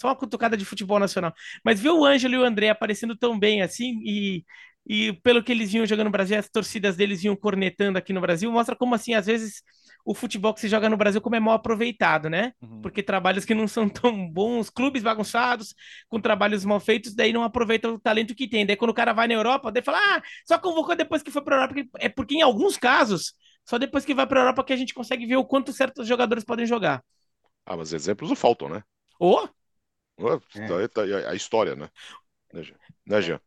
só 0.01 0.09
uma 0.09 0.17
cutucada 0.17 0.57
de 0.57 0.65
futebol 0.65 0.99
nacional, 1.01 1.35
mas 1.65 1.81
ver 1.81 1.91
o 1.91 2.05
Ângelo 2.05 2.35
e 2.35 2.39
o 2.39 2.45
André 2.45 2.69
aparecendo 2.69 3.17
tão 3.17 3.37
bem 3.37 3.61
assim, 3.61 4.01
e, 4.05 4.45
e 4.87 5.13
pelo 5.23 5.43
que 5.43 5.53
eles 5.53 5.73
vinham 5.73 5.87
jogando 5.87 6.07
no 6.07 6.13
Brasil, 6.13 6.39
as 6.39 6.49
torcidas 6.49 6.97
deles 6.97 7.21
vinham 7.23 7.37
cornetando 7.37 7.99
aqui 7.99 8.13
no 8.13 8.21
Brasil, 8.21 8.51
mostra 8.51 8.77
como 8.77 8.95
assim, 8.95 9.15
às 9.15 9.27
vezes, 9.27 9.63
o 10.05 10.15
futebol 10.15 10.55
que 10.55 10.61
se 10.61 10.69
joga 10.69 10.89
no 10.89 10.97
Brasil 10.97 11.21
como 11.21 11.37
é 11.37 11.41
mal 11.41 11.55
aproveitado, 11.55 12.31
né? 12.31 12.53
Uhum. 12.61 12.81
Porque 12.81 13.03
trabalhos 13.03 13.45
que 13.45 13.55
não 13.55 13.69
são 13.69 13.89
tão 13.89 14.29
bons, 14.29 14.71
clubes 14.71 15.03
bagunçados, 15.03 15.75
com 16.09 16.21
trabalhos 16.21 16.65
mal 16.65 16.81
feitos, 16.81 17.15
daí 17.15 17.33
não 17.33 17.43
aproveitam 17.43 17.95
o 17.95 18.01
talento 18.01 18.35
que 18.35 18.49
tem. 18.49 18.65
Daí 18.67 18.77
quando 18.77 18.91
o 18.91 18.95
cara 18.95 19.13
vai 19.13 19.29
na 19.29 19.35
Europa, 19.35 19.71
daí 19.71 19.83
fala, 19.83 19.99
ah, 19.99 20.23
só 20.47 20.59
convocou 20.59 20.97
depois 20.97 21.23
que 21.23 21.31
foi 21.31 21.43
para 21.43 21.57
Europa, 21.57 21.75
é 21.99 22.09
porque 22.09 22.35
em 22.35 22.43
alguns 22.43 22.77
casos 22.77 23.35
só 23.65 23.79
depois 23.79 24.05
que 24.05 24.15
vai 24.15 24.27
para 24.27 24.41
a 24.41 24.43
Europa 24.43 24.65
que 24.65 24.73
a 24.73 24.77
gente 24.77 24.95
consegue 24.95 25.27
ver 25.27 25.37
o 25.37 25.45
quanto 25.45 25.73
certos 25.73 26.07
jogadores 26.07 26.45
podem 26.45 26.67
jogar. 26.67 27.05
Ah, 27.65 27.77
mas 27.77 27.93
exemplos 27.93 28.29
não 28.29 28.37
faltam, 28.37 28.69
né? 28.69 28.83
Ô! 29.19 29.49
Oh? 30.19 30.41
É. 30.55 30.89
Tá 30.89 31.03
a 31.29 31.35
história, 31.35 31.75
né? 31.75 31.89
Né, 32.53 32.63
Jean? 32.63 32.77
Né, 33.07 33.23
Jean? 33.23 33.41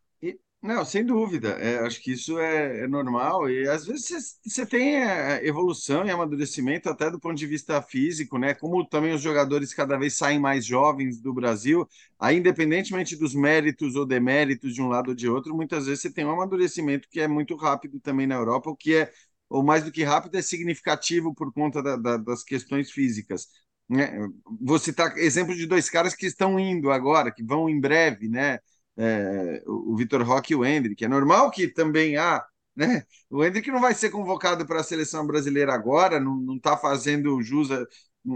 Não, 0.64 0.86
sem 0.86 1.06
dúvida. 1.06 1.50
É, 1.60 1.80
acho 1.80 2.02
que 2.02 2.14
isso 2.14 2.40
é, 2.40 2.86
é, 2.86 2.88
normal 2.88 3.50
e 3.50 3.68
às 3.68 3.86
vezes 3.86 4.40
você 4.46 4.66
tem 4.66 4.96
é, 4.96 5.46
evolução 5.46 6.06
e 6.06 6.10
amadurecimento 6.10 6.90
até 6.90 7.12
do 7.12 7.20
ponto 7.20 7.36
de 7.36 7.46
vista 7.46 7.82
físico, 7.82 8.38
né? 8.38 8.54
Como 8.54 8.88
também 8.88 9.14
os 9.14 9.22
jogadores 9.22 9.74
cada 9.74 9.98
vez 9.98 10.16
saem 10.16 10.40
mais 10.40 10.66
jovens 10.66 11.20
do 11.20 11.34
Brasil, 11.34 11.86
aí 12.18 12.38
independentemente 12.38 13.18
dos 13.18 13.36
méritos 13.36 13.98
ou 13.98 14.06
deméritos 14.06 14.74
de 14.74 14.82
um 14.82 14.88
lado 14.88 15.10
ou 15.10 15.16
de 15.16 15.28
outro, 15.28 15.54
muitas 15.54 15.86
vezes 15.86 16.02
você 16.02 16.10
tem 16.14 16.24
um 16.24 16.32
amadurecimento 16.32 17.10
que 17.10 17.20
é 17.20 17.28
muito 17.28 17.58
rápido 17.58 18.00
também 18.00 18.26
na 18.26 18.36
Europa, 18.36 18.70
o 18.70 18.76
que 18.76 18.96
é 18.96 19.12
ou 19.54 19.62
mais 19.64 19.84
do 19.84 19.92
que 19.92 20.04
rápido, 20.04 20.36
é 20.36 20.42
significativo 20.42 21.32
por 21.32 21.54
conta 21.54 21.82
da, 21.84 21.96
da, 21.96 22.18
das 22.18 22.44
questões 22.44 22.90
físicas. 22.90 23.50
Né? 23.88 24.12
Vou 24.60 24.80
citar 24.80 25.14
de 25.14 25.68
dois 25.68 25.92
caras 25.92 26.16
que 26.16 26.26
estão 26.26 26.60
indo 26.60 26.90
agora, 26.92 27.32
que 27.32 27.44
vão 27.44 27.70
em 27.70 27.80
breve, 27.80 28.28
né? 28.28 28.58
É, 28.98 29.62
o 29.68 29.96
Vitor 29.96 30.24
Roque 30.24 30.54
e 30.54 30.56
o 30.56 30.66
Hendrick. 30.66 31.06
É 31.06 31.08
normal 31.08 31.52
que 31.52 31.68
também 31.68 32.18
há. 32.18 32.44
Né? 32.76 33.04
O 33.30 33.44
Hendrick 33.44 33.70
não 33.70 33.80
vai 33.80 33.94
ser 33.94 34.10
convocado 34.10 34.66
para 34.66 34.80
a 34.80 34.84
seleção 34.84 35.26
brasileira 35.28 35.72
agora, 35.72 36.20
não 36.20 36.56
está 36.56 36.76
fazendo 36.76 37.40
jus 37.44 37.70
a, 37.70 37.86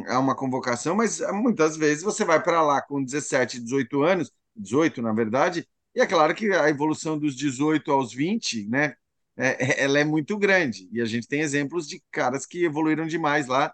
a 0.10 0.20
uma 0.20 0.36
convocação, 0.36 0.96
mas 0.96 1.20
muitas 1.34 1.76
vezes 1.76 2.04
você 2.04 2.24
vai 2.24 2.44
para 2.44 2.62
lá 2.62 2.80
com 2.80 3.04
17, 3.04 3.60
18 3.60 4.04
anos, 4.04 4.32
18 4.56 5.02
na 5.02 5.14
verdade, 5.14 5.68
e 5.96 6.00
é 6.00 6.06
claro 6.06 6.36
que 6.36 6.52
a 6.54 6.70
evolução 6.70 7.18
dos 7.18 7.36
18 7.36 7.92
aos 7.92 8.14
20, 8.14 8.68
né, 8.70 8.94
é, 9.38 9.82
é, 9.82 9.84
ela 9.84 10.00
é 10.00 10.04
muito 10.04 10.38
grande. 10.38 10.90
E 10.92 11.02
a 11.02 11.06
gente 11.06 11.28
tem 11.28 11.42
exemplos 11.42 11.88
de 11.88 12.02
caras 12.12 12.46
que 12.46 12.66
evoluíram 12.66 13.08
demais 13.08 13.48
lá, 13.48 13.74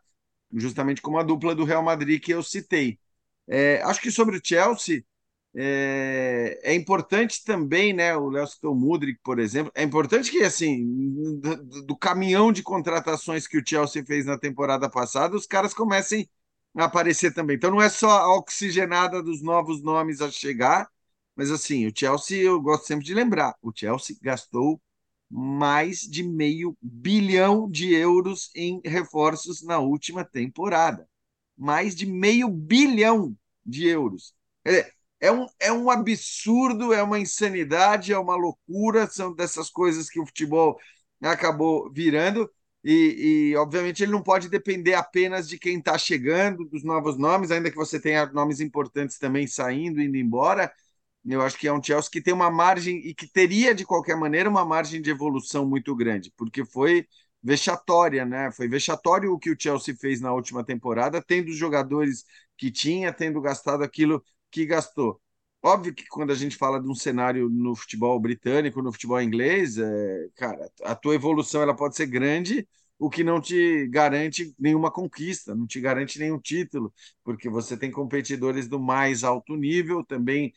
justamente 0.54 1.02
como 1.02 1.18
a 1.18 1.24
dupla 1.24 1.56
do 1.56 1.64
Real 1.64 1.84
Madrid 1.84 2.22
que 2.22 2.34
eu 2.34 2.44
citei. 2.44 3.00
É, 3.48 3.82
acho 3.84 4.02
que 4.02 4.12
sobre 4.12 4.38
o 4.38 4.42
Chelsea, 4.44 5.04
é, 5.56 6.60
é, 6.64 6.74
importante 6.76 7.44
também, 7.44 7.94
né? 7.94 8.16
O 8.16 8.30
Léo 8.30 8.48
citou 8.48 8.76
por 9.24 9.40
exemplo. 9.40 9.72
É 9.76 9.84
importante 9.84 10.32
que, 10.32 10.40
assim, 10.44 10.84
do, 11.40 11.86
do, 11.86 11.98
caminhão 11.98 12.52
de 12.52 12.64
contratações 12.64 13.48
que 13.48 13.58
o 13.58 13.64
Chelsea 13.66 14.04
fez 14.06 14.26
na 14.26 14.38
temporada 14.38 14.90
passada, 14.90 15.36
os 15.36 15.46
caras 15.46 15.74
comecem 15.74 16.28
a 16.76 16.86
aparecer 16.86 17.34
também. 17.34 17.56
Então, 17.56 17.72
não 17.72 17.82
é 17.82 17.90
só 17.90 18.10
a 18.10 18.36
oxigenada 18.38 19.22
dos 19.22 19.42
novos 19.44 19.84
nomes 19.84 20.22
a 20.22 20.32
chegar, 20.32 20.90
Mas 21.36 21.52
assim, 21.52 21.88
o 21.88 21.94
Chelsea, 21.96 22.44
eu 22.44 22.62
gosto 22.62 22.88
sempre 22.88 23.06
de 23.06 23.14
lembrar, 23.14 23.56
o 23.62 23.72
Chelsea 23.76 24.16
gastou 24.22 24.82
mais 25.36 26.02
de 26.02 26.22
meio 26.22 26.78
bilhão 26.80 27.68
de 27.68 27.92
euros 27.92 28.52
em 28.56 28.80
reforços 28.86 29.64
na 29.64 29.80
última 29.80 30.24
temporada. 30.24 31.10
Mais 31.58 31.96
de 31.96 32.06
meio 32.06 32.48
bilhão 32.48 33.36
de 33.66 33.88
euros. 33.88 34.36
É, 34.64 34.92
é, 35.20 35.32
um, 35.32 35.48
é 35.60 35.72
um 35.72 35.90
absurdo, 35.90 36.94
é 36.94 37.02
uma 37.02 37.20
insanidade, 37.20 38.14
é 38.14 38.18
uma 38.18 38.36
loucura, 38.36 39.08
são 39.10 39.34
dessas 39.34 39.72
coisas 39.72 40.08
que 40.08 40.20
o 40.20 40.26
futebol 40.26 40.78
acabou 41.20 41.92
virando. 41.92 42.48
E, 42.84 43.54
e, 43.54 43.56
obviamente 43.56 44.04
ele 44.04 44.12
não 44.12 44.22
pode 44.22 44.50
depender 44.50 44.94
apenas 44.94 45.48
de 45.50 45.58
quem 45.58 45.80
está 45.80 45.98
chegando, 45.98 46.66
dos 46.66 46.84
novos 46.84 47.18
nomes, 47.18 47.50
ainda 47.50 47.72
que 47.72 47.78
você 47.78 48.00
tenha 48.00 48.28
nomes 48.28 48.60
importantes 48.60 49.18
também 49.18 49.48
saindo, 49.48 50.00
indo 50.00 50.16
embora. 50.16 50.72
Eu 51.26 51.42
acho 51.42 51.58
que 51.58 51.68
é 51.68 51.74
um 51.74 51.82
Chelsea 51.82 52.10
que 52.12 52.22
tem 52.22 52.34
uma 52.34 52.52
margem 52.52 52.98
e 53.08 53.14
que 53.14 53.28
teria 53.28 53.74
de 53.74 53.86
qualquer 53.86 54.16
maneira 54.18 54.50
uma 54.50 54.66
margem 54.66 55.02
de 55.02 55.10
evolução 55.10 55.66
muito 55.68 55.96
grande, 55.96 56.32
porque 56.36 56.66
foi 56.66 57.08
vexatória, 57.42 58.26
né? 58.26 58.52
Foi 58.52 58.68
vexatório 58.68 59.32
o 59.34 59.40
que 59.40 59.50
o 59.52 59.56
Chelsea 59.60 59.96
fez 59.96 60.20
na 60.22 60.34
última 60.34 60.64
temporada, 60.66 61.22
tendo 61.22 61.50
os 61.50 61.58
jogadores 61.58 62.26
que 62.58 62.70
tinha, 62.72 63.14
tendo 63.14 63.40
gastado 63.42 63.84
aquilo 63.84 64.24
que 64.52 64.66
gastou. 64.66 65.22
Óbvio 65.62 65.94
que 65.96 66.06
quando 66.08 66.32
a 66.32 66.36
gente 66.36 66.58
fala 66.58 66.80
de 66.82 66.90
um 66.90 66.96
cenário 66.96 67.50
no 67.50 67.74
futebol 67.76 68.20
britânico, 68.20 68.82
no 68.82 68.92
futebol 68.92 69.22
inglês, 69.22 69.78
é, 69.78 70.28
cara, 70.36 70.70
a 70.84 70.94
tua 70.96 71.16
evolução 71.16 71.62
ela 71.62 71.74
pode 71.76 71.96
ser 71.96 72.06
grande, 72.08 72.68
o 73.00 73.10
que 73.10 73.24
não 73.24 73.40
te 73.42 73.88
garante 73.88 74.54
nenhuma 74.60 74.92
conquista, 74.92 75.56
não 75.56 75.66
te 75.66 75.80
garante 75.80 76.20
nenhum 76.20 76.40
título, 76.40 76.94
porque 77.24 77.50
você 77.50 77.78
tem 77.78 77.90
competidores 77.92 78.68
do 78.68 78.78
mais 78.80 79.24
alto 79.24 79.56
nível, 79.56 80.04
também 80.04 80.54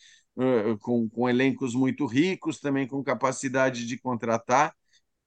com, 0.81 1.09
com 1.09 1.29
elencos 1.29 1.75
muito 1.75 2.07
ricos, 2.07 2.61
também 2.61 2.87
com 2.87 3.03
capacidade 3.03 3.87
de 3.87 3.99
contratar, 3.99 4.75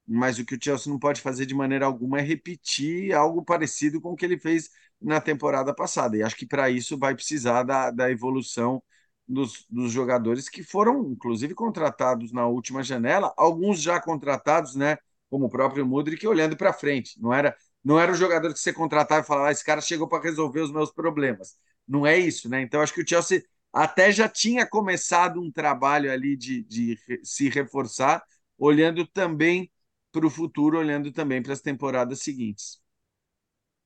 mas 0.07 0.39
o 0.39 0.45
que 0.45 0.55
o 0.55 0.59
Chelsea 0.61 0.91
não 0.91 0.99
pode 0.99 1.21
fazer 1.21 1.45
de 1.45 1.55
maneira 1.55 1.85
alguma 1.85 2.19
é 2.19 2.21
repetir 2.23 3.13
algo 3.13 3.43
parecido 3.43 4.01
com 4.01 4.11
o 4.11 4.15
que 4.15 4.25
ele 4.25 4.39
fez 4.39 4.69
na 5.01 5.21
temporada 5.21 5.73
passada. 5.73 6.17
E 6.17 6.23
acho 6.23 6.35
que 6.35 6.47
para 6.47 6.69
isso 6.69 6.97
vai 6.97 7.15
precisar 7.15 7.63
da, 7.63 7.91
da 7.91 8.11
evolução 8.11 8.81
dos, 9.27 9.65
dos 9.69 9.91
jogadores 9.91 10.49
que 10.49 10.63
foram, 10.63 11.11
inclusive, 11.11 11.53
contratados 11.53 12.31
na 12.31 12.47
última 12.47 12.83
janela, 12.83 13.33
alguns 13.37 13.81
já 13.81 14.01
contratados, 14.01 14.75
né? 14.75 14.97
Como 15.29 15.45
o 15.45 15.49
próprio 15.49 15.85
Mudrik, 15.85 16.25
olhando 16.27 16.57
para 16.57 16.73
frente. 16.73 17.21
Não 17.21 17.31
era, 17.31 17.55
não 17.83 17.99
era 17.99 18.11
o 18.11 18.15
jogador 18.15 18.51
que 18.51 18.59
você 18.59 18.73
contratava 18.73 19.21
e 19.21 19.27
falava, 19.27 19.49
ah, 19.49 19.51
esse 19.51 19.63
cara 19.63 19.79
chegou 19.81 20.07
para 20.07 20.23
resolver 20.23 20.61
os 20.61 20.71
meus 20.71 20.91
problemas. 20.91 21.55
Não 21.87 22.05
é 22.05 22.17
isso, 22.17 22.49
né? 22.49 22.61
Então, 22.61 22.81
acho 22.81 22.93
que 22.93 23.01
o 23.01 23.07
Chelsea 23.07 23.43
até 23.73 24.11
já 24.11 24.27
tinha 24.29 24.67
começado 24.67 25.41
um 25.41 25.51
trabalho 25.51 26.11
ali 26.11 26.35
de, 26.35 26.63
de 26.63 26.97
se 27.23 27.49
reforçar, 27.49 28.23
olhando 28.57 29.05
também 29.07 29.71
para 30.11 30.25
o 30.25 30.29
futuro, 30.29 30.77
olhando 30.79 31.11
também 31.11 31.41
para 31.41 31.53
as 31.53 31.61
temporadas 31.61 32.21
seguintes. 32.21 32.79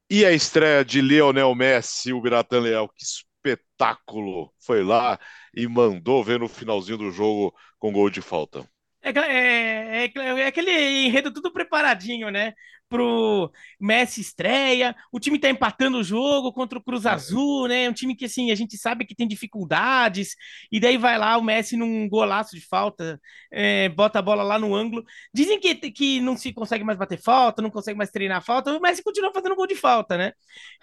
E 0.09 0.25
a 0.25 0.31
estreia 0.31 0.83
de 0.85 1.01
Lionel 1.01 1.53
Messi, 1.55 2.13
o 2.13 2.21
Biratan 2.21 2.59
Leal, 2.61 2.87
que 2.89 3.03
espetáculo! 3.03 4.53
Foi 4.59 4.83
lá 4.83 5.19
e 5.53 5.67
mandou 5.67 6.23
ver 6.23 6.39
no 6.39 6.47
finalzinho 6.47 6.97
do 6.97 7.11
jogo 7.11 7.53
com 7.79 7.91
gol 7.91 8.09
de 8.09 8.21
falta. 8.21 8.67
É, 9.03 9.09
é, 9.19 10.05
é, 10.05 10.11
é, 10.15 10.47
aquele 10.47 10.71
enredo 11.05 11.31
tudo 11.31 11.51
preparadinho, 11.51 12.29
né? 12.29 12.53
Pro 12.87 13.51
Messi 13.79 14.21
estreia, 14.21 14.95
o 15.11 15.19
time 15.19 15.39
tá 15.39 15.49
empatando 15.49 15.97
o 15.97 16.03
jogo 16.03 16.53
contra 16.53 16.77
o 16.77 16.83
Cruz 16.83 17.05
é. 17.05 17.09
Azul, 17.09 17.67
né? 17.67 17.89
Um 17.89 17.93
time 17.93 18.15
que 18.15 18.25
assim 18.25 18.51
a 18.51 18.55
gente 18.55 18.77
sabe 18.77 19.05
que 19.05 19.15
tem 19.15 19.27
dificuldades, 19.27 20.35
e 20.71 20.79
daí 20.79 20.97
vai 20.97 21.17
lá 21.17 21.35
o 21.37 21.43
Messi 21.43 21.75
num 21.75 22.07
golaço 22.07 22.55
de 22.55 22.65
falta, 22.65 23.19
é, 23.51 23.89
bota 23.89 24.19
a 24.19 24.21
bola 24.21 24.43
lá 24.43 24.57
no 24.57 24.73
ângulo. 24.73 25.03
Dizem 25.33 25.59
que, 25.59 25.75
que 25.91 26.21
não 26.21 26.37
se 26.37 26.53
consegue 26.53 26.83
mais 26.83 26.97
bater 26.97 27.19
falta, 27.21 27.61
não 27.61 27.71
consegue 27.71 27.97
mais 27.97 28.11
treinar 28.11 28.43
falta, 28.43 28.71
o 28.71 28.79
Messi 28.79 29.03
continua 29.03 29.33
fazendo 29.33 29.55
gol 29.55 29.67
de 29.67 29.75
falta, 29.75 30.17
né? 30.17 30.31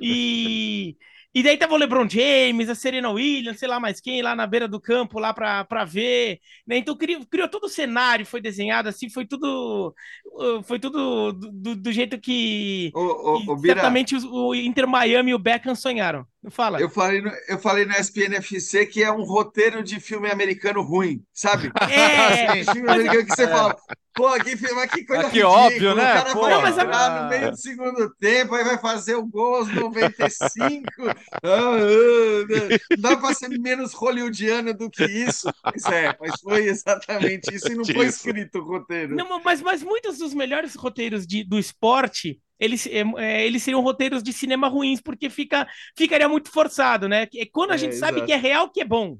E. 0.01 0.97
E 1.33 1.45
daí 1.45 1.57
tava 1.57 1.74
o 1.74 1.76
LeBron 1.76 2.09
James, 2.09 2.68
a 2.68 2.74
Serena 2.74 3.09
Williams, 3.11 3.61
sei 3.61 3.68
lá 3.68 3.78
mais 3.78 4.01
quem, 4.01 4.20
lá 4.20 4.35
na 4.35 4.47
beira 4.49 4.66
do 4.66 4.81
campo, 4.81 5.20
lá 5.20 5.33
pra, 5.33 5.64
pra 5.64 5.85
ver. 5.85 6.41
Né? 6.66 6.76
Então 6.78 6.97
criou, 6.97 7.24
criou 7.26 7.49
todo 7.49 7.64
o 7.64 7.68
cenário, 7.68 8.26
foi 8.26 8.41
desenhado 8.41 8.89
assim, 8.89 9.09
foi 9.09 9.24
tudo. 9.24 9.95
Uh, 10.26 10.62
foi 10.64 10.81
tudo 10.81 11.33
do, 11.33 11.76
do 11.76 11.93
jeito 11.93 12.20
que, 12.20 12.91
ô, 12.95 13.37
ô, 13.37 13.57
que 13.57 13.66
certamente 13.66 14.16
o, 14.16 14.49
o 14.49 14.55
Inter 14.55 14.89
Miami 14.89 15.31
e 15.31 15.35
o 15.35 15.39
Beckham 15.39 15.74
sonharam. 15.76 16.26
Fala. 16.49 16.80
Eu 16.80 16.88
falei, 16.88 17.20
no, 17.20 17.30
eu 17.49 17.59
falei 17.59 17.84
no 17.84 17.93
SPNFC 17.93 18.86
que 18.86 19.03
é 19.03 19.12
um 19.12 19.24
roteiro 19.24 19.82
de 19.82 20.01
filme 20.01 20.30
americano 20.30 20.80
ruim, 20.80 21.22
sabe? 21.34 21.70
É, 21.91 22.64
filme 22.72 22.88
americano 22.88 23.26
que 23.26 23.34
você 23.34 23.43
é. 23.43 23.49
fala, 23.49 23.76
pô, 24.14 24.32
que 24.43 24.57
filme, 24.57 24.88
que 24.88 25.05
coisa 25.05 25.28
que 25.28 25.43
óbvio, 25.43 25.95
né? 25.95 26.03
O 26.03 26.14
cara 26.14 26.32
pô, 26.32 26.41
vai 26.41 26.70
entrar 26.70 27.22
no 27.22 27.28
meio 27.28 27.51
do 27.51 27.57
segundo 27.59 28.14
tempo, 28.14 28.55
aí 28.55 28.64
vai 28.64 28.78
fazer 28.78 29.16
o 29.16 29.26
gol 29.26 29.57
aos 29.57 29.68
95. 29.68 30.86
ah, 31.09 31.14
ah, 31.43 32.97
dá 32.99 33.18
para 33.18 33.34
ser 33.34 33.51
menos 33.51 33.93
hollywoodiano 33.93 34.72
do 34.72 34.88
que 34.88 35.05
isso. 35.05 35.47
Pois 35.62 35.84
é, 35.93 36.16
mas 36.18 36.41
foi 36.41 36.64
exatamente 36.64 37.55
isso 37.55 37.70
e 37.70 37.74
não 37.74 37.84
foi 37.84 38.07
escrito 38.07 38.61
o 38.61 38.64
roteiro. 38.64 39.14
Não, 39.14 39.43
mas, 39.43 39.61
mas 39.61 39.82
muitos 39.82 40.16
dos 40.16 40.32
melhores 40.32 40.74
roteiros 40.74 41.26
de, 41.26 41.45
do 41.45 41.59
esporte 41.59 42.41
eles, 42.61 42.87
é, 42.87 43.03
é, 43.17 43.47
eles 43.47 43.63
seriam 43.63 43.81
roteiros 43.81 44.23
de 44.23 44.33
cinema 44.33 44.69
ruins, 44.69 45.01
porque 45.01 45.31
fica, 45.31 45.67
ficaria 45.97 46.29
muito 46.29 46.51
forçado, 46.51 47.09
né? 47.09 47.27
É 47.35 47.47
quando 47.51 47.71
a 47.71 47.75
é, 47.75 47.79
gente 47.79 47.95
exato. 47.95 48.15
sabe 48.15 48.27
que 48.27 48.33
é 48.33 48.37
real 48.37 48.71
que 48.71 48.83
é 48.83 48.85
bom. 48.85 49.19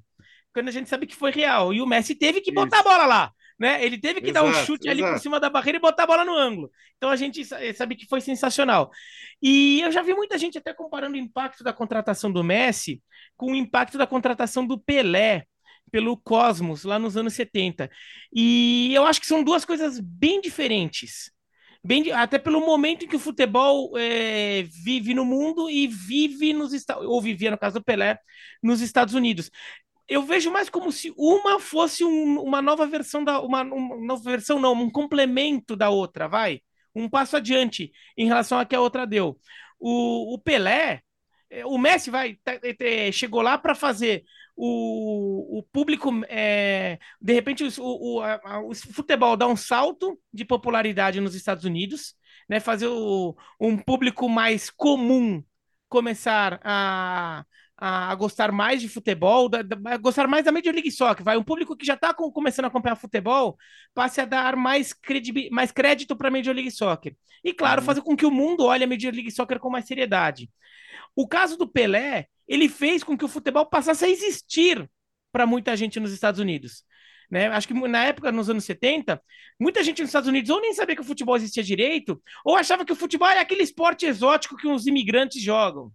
Quando 0.53 0.69
a 0.69 0.73
gente 0.73 0.89
sabe 0.89 1.07
que 1.07 1.17
foi 1.17 1.31
real. 1.31 1.73
E 1.73 1.81
o 1.81 1.87
Messi 1.87 2.15
teve 2.15 2.41
que 2.41 2.53
botar 2.53 2.81
Isso. 2.81 2.89
a 2.89 2.91
bola 2.91 3.07
lá. 3.07 3.33
Né? 3.59 3.85
Ele 3.85 3.99
teve 3.99 4.21
que 4.21 4.31
exato, 4.31 4.47
dar 4.47 4.51
um 4.51 4.65
chute 4.65 4.89
exato. 4.89 5.05
ali 5.05 5.13
por 5.13 5.21
cima 5.21 5.39
da 5.39 5.51
barreira 5.51 5.79
e 5.79 5.81
botar 5.81 6.05
a 6.05 6.07
bola 6.07 6.25
no 6.25 6.35
ângulo. 6.35 6.71
Então 6.97 7.11
a 7.11 7.17
gente 7.17 7.45
sabe 7.75 7.95
que 7.95 8.07
foi 8.07 8.21
sensacional. 8.21 8.91
E 9.41 9.81
eu 9.83 9.93
já 9.93 10.03
vi 10.03 10.15
muita 10.15 10.39
gente 10.39 10.59
até 10.59 10.73
comparando 10.73 11.15
o 11.15 11.21
impacto 11.21 11.63
da 11.63 11.73
contratação 11.73 12.33
do 12.33 12.43
Messi 12.43 13.03
com 13.37 13.53
o 13.53 13.57
impacto 13.57 13.99
da 13.99 14.07
contratação 14.07 14.67
do 14.67 14.79
Pelé 14.79 15.45
pelo 15.91 16.17
Cosmos 16.17 16.85
lá 16.85 16.99
nos 16.99 17.17
anos 17.17 17.35
70. 17.35 17.91
E 18.33 18.95
eu 18.95 19.05
acho 19.05 19.21
que 19.21 19.27
são 19.27 19.43
duas 19.43 19.65
coisas 19.65 20.01
bem 20.01 20.41
diferentes 20.41 21.31
bem, 21.83 22.11
até 22.13 22.39
pelo 22.39 22.61
momento 22.61 23.05
em 23.05 23.09
que 23.09 23.17
o 23.17 23.21
futebol 23.21 23.97
é, 23.97 24.63
vive 24.85 25.15
no 25.15 25.25
mundo 25.25 25.71
e 25.71 25.87
vive 25.87 26.53
nos 26.53 26.73
Estados 26.73 27.07
ou 27.07 27.21
vivia 27.21 27.51
no 27.51 27.59
caso 27.59 27.79
do 27.79 27.85
Pelé 27.85 28.19
nos 28.63 28.81
Estados 28.81 29.15
Unidos. 29.15 29.51
Eu 30.09 30.23
vejo 30.23 30.51
mais 30.51 30.69
como 30.69 30.91
se 30.91 31.13
uma 31.17 31.61
fosse 31.61 32.05
um, 32.05 32.41
uma 32.41 32.61
nova 32.61 32.87
versão 32.87 33.23
da 33.25 33.41
uma, 33.41 33.63
uma 33.63 33.97
nova 34.07 34.23
versão 34.23 34.59
não, 34.59 34.73
um 34.73 34.91
complemento 34.91 35.77
da 35.77 35.89
outra, 35.91 36.29
vai, 36.29 36.61
um 36.95 37.09
passo 37.09 37.37
adiante 37.37 37.93
em 38.17 38.27
relação 38.27 38.59
a 38.59 38.67
que 38.67 38.75
a 38.75 38.81
outra 38.81 39.07
deu. 39.07 39.39
O, 39.79 40.35
o 40.35 40.39
Pelé, 40.39 41.01
é, 41.49 41.65
o 41.65 41.79
Messi 41.79 42.11
vai 42.11 42.39
chegou 43.13 43.41
lá 43.43 43.57
para 43.59 43.75
fazer 43.75 44.25
o, 44.63 45.59
o 45.59 45.63
público, 45.63 46.11
é, 46.29 46.99
de 47.19 47.33
repente, 47.33 47.65
o, 47.65 47.71
o, 47.81 48.21
a, 48.21 48.61
o, 48.63 48.75
futebol 48.75 49.35
dá 49.35 49.47
um 49.47 49.57
salto 49.57 50.21
de 50.31 50.45
popularidade 50.45 51.19
nos 51.19 51.35
Estados 51.35 51.65
Unidos, 51.65 52.15
né? 52.47 52.61
Fazer 52.61 52.87
o, 52.89 53.35
um 53.59 53.79
público 53.79 54.29
mais 54.29 54.69
comum 54.69 55.43
começar 55.89 56.61
a, 56.63 57.43
a, 57.79 58.15
gostar 58.17 58.53
mais 58.53 58.83
de 58.83 58.89
futebol, 58.89 59.49
da, 59.49 59.63
da, 59.63 59.77
a 59.87 59.97
gostar 59.97 60.29
mais 60.29 60.45
da 60.45 60.53
Major 60.53 60.75
League 60.75 60.91
Soccer, 60.91 61.25
vai 61.25 61.39
um 61.39 61.43
público 61.43 61.75
que 61.75 61.87
já 61.87 61.95
está 61.95 62.13
começando 62.13 62.67
a 62.67 62.69
acompanhar 62.69 62.97
futebol, 62.97 63.57
passe 63.95 64.21
a 64.21 64.27
dar 64.27 64.57
mais, 64.57 64.95
mais 65.51 65.73
crédito 65.73 66.15
para 66.15 66.29
a 66.29 66.31
Major 66.31 66.55
League 66.55 66.71
Soccer. 66.71 67.17
E 67.43 67.55
claro, 67.55 67.81
uhum. 67.81 67.87
fazer 67.87 68.03
com 68.03 68.15
que 68.15 68.27
o 68.27 68.31
mundo 68.31 68.67
olhe 68.67 68.85
a 68.85 68.87
Major 68.87 69.13
League 69.13 69.31
Soccer 69.31 69.59
com 69.59 69.71
mais 69.71 69.87
seriedade. 69.87 70.51
O 71.17 71.27
caso 71.27 71.57
do 71.57 71.67
Pelé, 71.67 72.27
ele 72.51 72.69
fez 72.69 73.05
com 73.05 73.17
que 73.17 73.25
o 73.25 73.29
futebol 73.29 73.65
passasse 73.65 74.05
a 74.05 74.09
existir 74.09 74.91
para 75.31 75.47
muita 75.47 75.77
gente 75.77 76.01
nos 76.01 76.13
Estados 76.13 76.41
Unidos. 76.41 76.85
Né? 77.31 77.47
Acho 77.47 77.69
que 77.69 77.75
na 77.75 78.05
época, 78.05 78.33
nos 78.33 78.51
anos 78.51 78.65
70, 78.65 79.23
muita 79.59 79.85
gente 79.85 80.01
nos 80.01 80.09
Estados 80.09 80.29
Unidos 80.29 80.51
ou 80.51 80.61
nem 80.61 80.75
sabia 80.75 80.97
que 80.97 81.01
o 81.01 81.05
futebol 81.05 81.37
existia 81.37 81.63
direito, 81.63 82.21
ou 82.45 82.57
achava 82.57 82.85
que 82.85 82.93
o 82.93 82.97
futebol 82.97 83.29
é 83.29 83.39
aquele 83.39 83.63
esporte 83.63 84.05
exótico 84.05 84.57
que 84.57 84.67
os 84.67 84.89
imigrantes 84.89 85.41
jogam, 85.41 85.93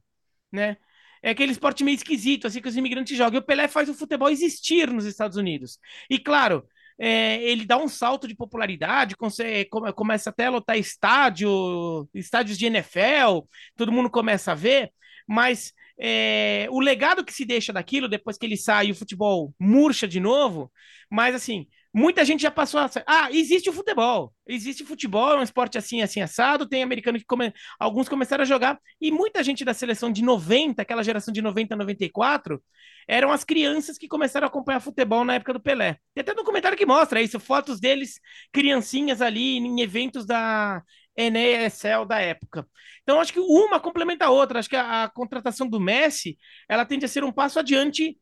né? 0.50 0.78
É 1.22 1.32
aquele 1.32 1.52
esporte 1.52 1.84
meio 1.84 1.96
esquisito, 1.96 2.48
assim, 2.48 2.62
que 2.62 2.70
os 2.70 2.78
imigrantes 2.78 3.18
jogam. 3.18 3.40
E 3.40 3.44
o 3.44 3.46
Pelé 3.46 3.68
faz 3.68 3.90
o 3.90 3.94
futebol 3.94 4.30
existir 4.30 4.90
nos 4.92 5.06
Estados 5.06 5.36
Unidos. 5.36 5.80
E, 6.10 6.20
claro, 6.20 6.64
é, 6.98 7.44
ele 7.44 7.66
dá 7.66 7.78
um 7.78 7.88
salto 7.88 8.28
de 8.28 8.36
popularidade, 8.36 9.18
consegue, 9.18 9.70
começa 9.96 10.30
até 10.30 10.46
a 10.46 10.52
lotar 10.52 10.78
estádio, 10.78 12.08
estádios 12.14 12.58
de 12.58 12.68
NFL, 12.68 13.42
todo 13.76 13.92
mundo 13.92 14.10
começa 14.10 14.52
a 14.52 14.56
ver, 14.56 14.94
mas 15.28 15.74
é, 16.00 16.68
o 16.70 16.80
legado 16.80 17.24
que 17.24 17.34
se 17.34 17.46
deixa 17.46 17.72
daquilo, 17.72 18.08
depois 18.08 18.38
que 18.38 18.46
ele 18.46 18.58
sai 18.58 18.92
o 18.92 18.96
futebol 18.96 19.54
murcha 19.60 20.08
de 20.08 20.20
novo, 20.20 20.72
mas 21.10 21.34
assim, 21.36 21.68
muita 21.94 22.26
gente 22.26 22.42
já 22.42 22.52
passou 22.52 22.80
a. 22.80 22.90
Ah, 23.08 23.32
existe 23.32 23.70
o 23.70 23.74
futebol. 23.74 24.34
Existe 24.46 24.84
futebol, 24.84 25.32
é 25.32 25.40
um 25.40 25.44
esporte 25.44 25.78
assim, 25.78 26.02
assim, 26.02 26.22
assado. 26.22 26.68
Tem 26.68 26.84
americano 26.84 27.18
que 27.18 27.26
come... 27.26 27.54
alguns 27.80 28.10
começaram 28.10 28.42
a 28.42 28.46
jogar. 28.46 28.78
E 29.00 29.12
muita 29.12 29.42
gente 29.42 29.64
da 29.64 29.74
seleção 29.74 30.12
de 30.12 30.22
90, 30.22 30.82
aquela 30.82 31.04
geração 31.04 31.34
de 31.34 31.42
90, 31.42 31.76
94, 31.76 32.62
eram 33.08 33.32
as 33.32 33.46
crianças 33.46 33.98
que 33.98 34.08
começaram 34.10 34.46
a 34.46 34.50
acompanhar 34.50 34.82
futebol 34.82 35.24
na 35.24 35.36
época 35.36 35.54
do 35.54 35.62
Pelé. 35.62 35.98
Tem 36.14 36.22
até 36.22 36.34
documentário 36.34 36.78
que 36.78 36.86
mostra 36.86 37.22
isso, 37.22 37.40
fotos 37.40 37.80
deles, 37.80 38.20
criancinhas 38.52 39.22
ali 39.22 39.58
em 39.58 39.80
eventos 39.82 40.26
da 40.26 40.84
NESL 41.18 42.06
da 42.06 42.20
época. 42.20 42.68
Então, 43.04 43.20
acho 43.20 43.34
que 43.34 43.40
uma 43.40 43.80
complementa 43.80 44.26
a 44.26 44.30
outra. 44.30 44.60
Acho 44.60 44.70
que 44.70 44.76
a, 44.76 45.04
a 45.04 45.10
contratação 45.10 45.68
do 45.68 45.80
Messi, 45.80 46.38
ela 46.68 46.86
tende 46.86 47.06
a 47.06 47.08
ser 47.08 47.24
um 47.24 47.32
passo 47.32 47.60
adiante 47.60 48.18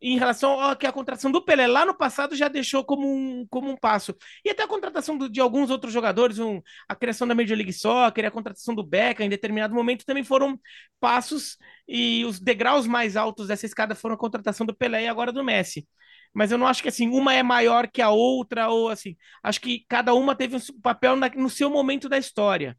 em 0.00 0.18
relação 0.18 0.60
ao 0.60 0.76
que 0.76 0.86
a 0.86 0.92
contratação 0.92 1.32
do 1.32 1.44
Pelé 1.44 1.66
lá 1.66 1.84
no 1.84 1.96
passado 1.96 2.36
já 2.36 2.46
deixou 2.48 2.84
como 2.84 3.06
um, 3.12 3.46
como 3.50 3.70
um 3.70 3.76
passo. 3.76 4.14
E 4.44 4.50
até 4.50 4.62
a 4.62 4.68
contratação 4.68 5.18
do, 5.18 5.28
de 5.28 5.40
alguns 5.40 5.68
outros 5.70 5.92
jogadores, 5.92 6.38
um, 6.38 6.60
a 6.88 6.94
criação 6.94 7.26
da 7.26 7.34
Major 7.34 7.56
League 7.56 7.72
Soccer, 7.72 8.24
a 8.24 8.30
contratação 8.30 8.74
do 8.74 8.84
Beckham 8.84 9.26
em 9.26 9.28
determinado 9.28 9.74
momento 9.74 10.04
também 10.06 10.22
foram 10.22 10.58
passos 11.00 11.56
e 11.88 12.24
os 12.24 12.38
degraus 12.38 12.86
mais 12.86 13.16
altos 13.16 13.48
dessa 13.48 13.66
escada 13.66 13.94
foram 13.94 14.14
a 14.14 14.18
contratação 14.18 14.64
do 14.64 14.74
Pelé 14.74 15.04
e 15.04 15.08
agora 15.08 15.32
do 15.32 15.42
Messi. 15.44 15.86
Mas 16.34 16.50
eu 16.50 16.58
não 16.58 16.66
acho 16.66 16.82
que 16.82 16.88
assim, 16.88 17.08
uma 17.08 17.32
é 17.32 17.42
maior 17.42 17.88
que 17.88 18.02
a 18.02 18.10
outra, 18.10 18.68
ou 18.68 18.88
assim, 18.88 19.16
acho 19.42 19.60
que 19.60 19.84
cada 19.88 20.12
uma 20.14 20.34
teve 20.34 20.56
um 20.56 20.80
papel 20.82 21.16
na, 21.16 21.28
no 21.30 21.48
seu 21.48 21.70
momento 21.70 22.08
da 22.08 22.18
história. 22.18 22.76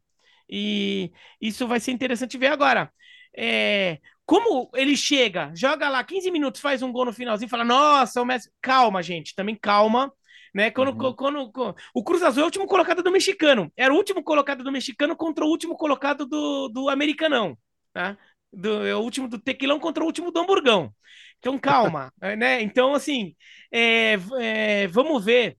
E 0.50 1.12
isso 1.42 1.68
vai 1.68 1.80
ser 1.80 1.92
interessante 1.92 2.38
ver 2.38 2.48
agora. 2.48 2.92
É, 3.38 4.00
como 4.26 4.70
ele 4.74 4.96
chega, 4.98 5.52
joga 5.56 5.90
lá 5.90 6.04
15 6.04 6.32
minutos, 6.32 6.62
faz 6.62 6.82
um 6.82 6.92
gol 6.92 7.06
no 7.06 7.14
finalzinho, 7.14 7.50
fala: 7.50 7.64
Nossa, 7.64 8.22
o 8.22 8.26
Messi. 8.26 8.50
Calma, 8.62 9.02
gente, 9.02 9.36
também 9.36 9.56
calma. 9.56 10.12
Né? 10.54 10.72
Quando, 10.72 10.90
uhum. 10.90 11.14
quando, 11.14 11.52
quando, 11.52 11.76
o 11.94 12.04
Cruz 12.04 12.24
Azul 12.24 12.42
é 12.42 12.44
o 12.44 12.46
último 12.46 12.66
colocado 12.66 13.04
do 13.04 13.12
mexicano. 13.12 13.72
Era 13.76 13.94
o 13.94 13.98
último 13.98 14.24
colocado 14.24 14.64
do 14.64 14.72
mexicano 14.72 15.16
contra 15.16 15.44
o 15.44 15.50
último 15.50 15.76
colocado 15.76 16.26
do, 16.26 16.70
do 16.70 16.90
americanão. 16.90 17.58
Tá? 17.92 18.18
Do, 18.52 18.86
é 18.86 18.96
o 18.96 19.00
último 19.00 19.28
do 19.28 19.40
tequilão 19.40 19.80
contra 19.80 20.04
o 20.04 20.08
último 20.08 20.32
do 20.32 20.40
hamburgão. 20.40 20.94
Então, 21.40 21.58
calma. 21.60 22.12
né? 22.38 22.62
Então, 22.62 22.94
assim, 22.94 23.36
é, 23.72 24.18
é, 24.40 24.88
vamos 24.88 25.24
ver 25.24 25.58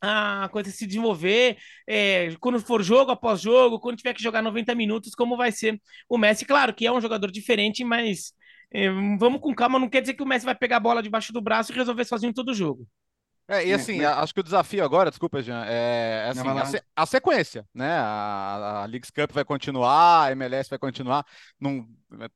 a 0.00 0.48
coisa 0.50 0.70
se 0.70 0.86
desenvolver, 0.86 1.56
é, 1.86 2.34
quando 2.40 2.60
for 2.60 2.82
jogo 2.82 3.10
após 3.10 3.40
jogo, 3.40 3.80
quando 3.80 3.96
tiver 3.96 4.12
que 4.12 4.22
jogar 4.22 4.42
90 4.42 4.74
minutos, 4.74 5.14
como 5.14 5.36
vai 5.36 5.50
ser 5.50 5.80
o 6.08 6.18
Messi. 6.18 6.44
Claro 6.44 6.74
que 6.74 6.86
é 6.86 6.92
um 6.92 7.00
jogador 7.00 7.30
diferente, 7.30 7.82
mas 7.84 8.34
é, 8.70 8.90
vamos 9.18 9.40
com 9.40 9.54
calma, 9.54 9.78
não 9.78 9.88
quer 9.88 10.00
dizer 10.02 10.14
que 10.14 10.22
o 10.22 10.26
Messi 10.26 10.44
vai 10.44 10.54
pegar 10.54 10.76
a 10.76 10.80
bola 10.80 11.02
debaixo 11.02 11.32
do 11.32 11.40
braço 11.40 11.72
e 11.72 11.74
resolver 11.74 12.04
sozinho 12.04 12.34
todo 12.34 12.50
o 12.50 12.54
jogo. 12.54 12.86
É, 13.46 13.66
e 13.66 13.74
assim, 13.74 14.00
é, 14.00 14.06
acho 14.06 14.32
que 14.32 14.40
o 14.40 14.44
desafio 14.44 14.82
agora, 14.82 15.10
desculpa, 15.10 15.42
Jean, 15.42 15.66
é, 15.66 16.24
é 16.26 16.28
assim, 16.30 16.48
a, 16.48 16.64
se, 16.64 16.82
a, 16.96 17.06
sequência, 17.06 17.66
né? 17.74 17.90
A, 17.90 18.82
a 18.82 18.86
Leagues 18.86 19.10
Cup 19.10 19.32
vai 19.32 19.44
continuar, 19.44 20.28
a 20.28 20.32
MLS 20.32 20.70
vai 20.70 20.78
continuar. 20.78 21.26
Num, 21.60 21.86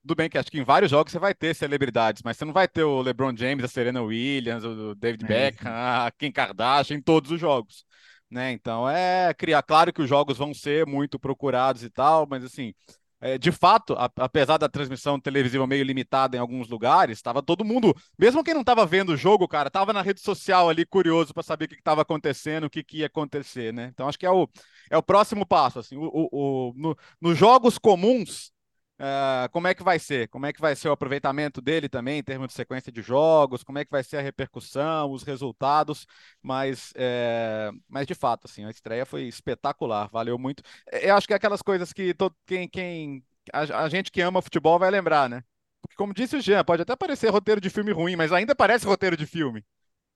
tudo 0.02 0.14
bem 0.14 0.28
que 0.28 0.36
acho 0.36 0.50
que 0.50 0.58
em 0.58 0.64
vários 0.64 0.90
jogos 0.90 1.10
você 1.10 1.18
vai 1.18 1.34
ter 1.34 1.54
celebridades, 1.54 2.22
mas 2.22 2.36
você 2.36 2.44
não 2.44 2.52
vai 2.52 2.68
ter 2.68 2.82
o 2.82 3.00
LeBron 3.00 3.34
James, 3.34 3.64
a 3.64 3.68
Serena 3.68 4.02
Williams, 4.02 4.64
o 4.64 4.94
David 4.94 5.24
é, 5.24 5.28
Beckham, 5.28 5.70
a 5.72 6.10
Kim 6.10 6.30
Kardashian 6.30 6.98
em 6.98 7.02
todos 7.02 7.30
os 7.30 7.40
jogos. 7.40 7.86
Né? 8.30 8.52
Então 8.52 8.88
é 8.88 9.32
criar, 9.32 9.62
claro 9.62 9.90
que 9.90 10.02
os 10.02 10.08
jogos 10.08 10.36
vão 10.36 10.52
ser 10.52 10.84
muito 10.84 11.18
procurados 11.18 11.82
e 11.82 11.88
tal, 11.88 12.26
mas 12.28 12.44
assim, 12.44 12.74
é, 12.74 12.97
de 13.40 13.50
fato, 13.50 13.96
apesar 14.16 14.58
da 14.58 14.68
transmissão 14.68 15.18
televisiva 15.18 15.66
meio 15.66 15.82
limitada 15.82 16.36
em 16.36 16.40
alguns 16.40 16.68
lugares, 16.68 17.18
estava 17.18 17.42
todo 17.42 17.64
mundo, 17.64 17.94
mesmo 18.16 18.44
quem 18.44 18.54
não 18.54 18.60
estava 18.60 18.86
vendo 18.86 19.10
o 19.10 19.16
jogo, 19.16 19.48
cara, 19.48 19.68
estava 19.68 19.92
na 19.92 20.02
rede 20.02 20.20
social 20.20 20.68
ali 20.68 20.86
curioso 20.86 21.34
para 21.34 21.42
saber 21.42 21.64
o 21.64 21.68
que 21.68 21.74
estava 21.74 22.02
acontecendo, 22.02 22.64
o 22.64 22.70
que, 22.70 22.84
que, 22.84 22.98
ia 22.98 23.06
acontecer, 23.06 23.72
né? 23.72 23.90
Então 23.92 24.08
acho 24.08 24.18
que 24.18 24.26
é 24.26 24.30
o, 24.30 24.48
é 24.88 24.96
o 24.96 25.02
próximo 25.02 25.44
passo, 25.44 25.80
assim, 25.80 25.96
o, 25.96 26.04
o, 26.04 26.28
o 26.70 26.72
no, 26.76 26.96
nos 27.20 27.36
jogos 27.36 27.76
comuns, 27.76 28.52
uh, 29.00 29.48
como 29.50 29.66
é 29.66 29.74
que 29.74 29.82
vai 29.82 29.98
ser? 29.98 30.28
Como 30.28 30.46
é 30.46 30.52
que 30.52 30.60
vai 30.60 30.74
ser 30.76 30.88
o 30.88 30.92
aproveitamento 30.92 31.60
dele 31.60 31.88
também 31.88 32.18
em 32.18 32.22
termos 32.22 32.48
de 32.48 32.54
sequência 32.54 32.92
de 32.92 33.02
jogos? 33.02 33.62
Como 33.62 33.78
é 33.78 33.84
que 33.84 33.90
vai 33.90 34.02
ser 34.02 34.18
a 34.18 34.20
repercussão, 34.20 35.10
os 35.10 35.22
resultados? 35.22 36.06
Mas, 36.42 36.92
é, 36.96 37.70
mas 37.88 38.06
de 38.06 38.14
fato, 38.14 38.46
assim, 38.46 38.64
a 38.64 38.70
estreia 38.70 39.06
foi 39.06 39.24
espetacular, 39.24 40.08
valeu 40.08 40.38
muito. 40.38 40.62
Eu 40.92 41.16
acho 41.16 41.26
que 41.26 41.32
é 41.32 41.36
aquelas 41.36 41.62
coisas 41.62 41.92
que 41.92 42.14
todo, 42.14 42.34
quem, 42.46 42.68
quem 42.68 43.24
a, 43.52 43.84
a 43.84 43.88
gente 43.88 44.10
que 44.10 44.20
ama 44.20 44.42
futebol 44.42 44.78
vai 44.78 44.90
lembrar, 44.90 45.28
né? 45.28 45.42
Porque, 45.80 45.96
como 45.96 46.14
disse 46.14 46.36
o 46.36 46.40
Jean, 46.40 46.64
pode 46.64 46.82
até 46.82 46.94
parecer 46.96 47.30
roteiro 47.30 47.60
de 47.60 47.70
filme 47.70 47.92
ruim, 47.92 48.16
mas 48.16 48.32
ainda 48.32 48.54
parece 48.54 48.86
roteiro 48.86 49.16
de 49.16 49.26
filme. 49.26 49.64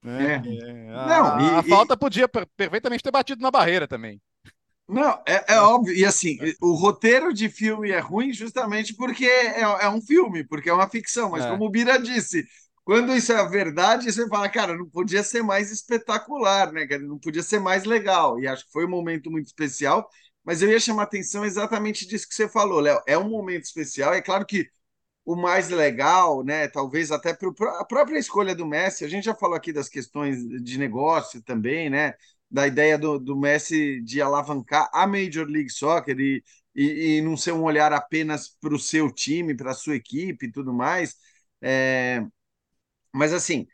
Né? 0.03 0.35
É. 0.35 0.89
É, 0.89 0.95
a, 0.95 1.07
Não, 1.07 1.41
e, 1.41 1.59
a 1.59 1.63
falta 1.63 1.97
podia 1.97 2.29
perfeitamente 2.29 3.03
ter 3.03 3.11
batido 3.11 3.41
na 3.41 3.51
barreira 3.51 3.87
também. 3.87 4.21
Não, 4.93 5.23
é, 5.27 5.55
é, 5.55 5.61
óbvio. 5.61 5.95
E 5.95 6.05
assim, 6.05 6.37
o 6.61 6.75
roteiro 6.75 7.33
de 7.33 7.49
filme 7.49 7.91
é 7.91 7.99
ruim 7.99 8.33
justamente 8.33 8.95
porque 8.95 9.25
é, 9.25 9.61
é 9.61 9.89
um 9.89 10.03
filme, 10.03 10.45
porque 10.45 10.69
é 10.69 10.73
uma 10.73 10.89
ficção. 10.89 11.31
Mas, 11.31 11.45
é. 11.45 11.51
como 11.51 11.65
o 11.65 11.71
Bira 11.71 11.99
disse, 11.99 12.47
quando 12.85 13.15
isso 13.17 13.33
é 13.33 13.49
verdade, 13.49 14.13
você 14.13 14.29
fala, 14.29 14.49
cara, 14.49 14.77
não 14.77 14.89
podia 14.89 15.23
ser 15.23 15.43
mais 15.43 15.71
espetacular, 15.71 16.73
né? 16.73 16.87
Não 16.99 17.19
podia 17.19 17.43
ser 17.43 17.59
mais 17.59 17.85
legal. 17.85 18.39
E 18.39 18.47
acho 18.47 18.67
que 18.67 18.73
foi 18.73 18.85
um 18.85 18.91
momento 18.91 19.31
muito 19.31 19.47
especial. 19.47 20.09
Mas 20.45 20.61
eu 20.61 20.69
ia 20.71 20.81
chamar 20.81 21.03
a 21.03 21.05
atenção 21.05 21.45
exatamente 21.45 22.07
disso 22.07 22.29
que 22.29 22.35
você 22.35 22.49
falou, 22.49 22.81
Léo. 22.81 23.01
É 23.07 23.17
um 23.17 23.31
momento 23.31 23.65
especial. 23.65 24.13
É 24.13 24.21
claro 24.21 24.45
que 24.45 24.69
o 25.25 25.37
mais 25.37 25.69
legal, 25.71 26.43
né? 26.45 26.69
Talvez 26.69 27.11
até 27.13 27.33
para 27.35 27.81
a 27.81 27.85
própria 27.85 28.19
escolha 28.19 28.55
do 28.55 28.67
Messi. 28.67 29.05
A 29.05 29.09
gente 29.09 29.25
já 29.25 29.35
falou 29.35 29.57
aqui 29.57 29.73
das 29.73 29.89
questões 29.89 30.39
de 30.63 30.79
negócio 30.79 31.41
também, 31.43 31.89
né? 31.89 32.15
Da 32.53 32.67
ideia 32.67 32.99
do, 32.99 33.19
do 33.19 33.37
Messi 33.37 34.03
de 34.03 34.21
alavancar 34.21 34.91
a 34.93 35.07
Major 35.07 35.47
League 35.47 35.71
Soccer 35.71 36.19
e, 36.21 36.45
e, 36.75 37.19
e 37.19 37.23
não 37.23 37.37
ser 37.37 37.53
um 37.53 37.63
olhar 37.63 37.93
apenas 37.93 38.49
para 38.61 38.75
o 38.75 38.79
seu 38.79 39.11
time, 39.11 39.57
para 39.57 39.71
a 39.73 39.75
sua 39.75 39.97
equipe 39.97 40.47
e 40.47 40.53
tudo 40.53 40.73
mais. 40.75 41.17
É, 41.63 42.23
mas 43.13 43.33
assim, 43.33 43.67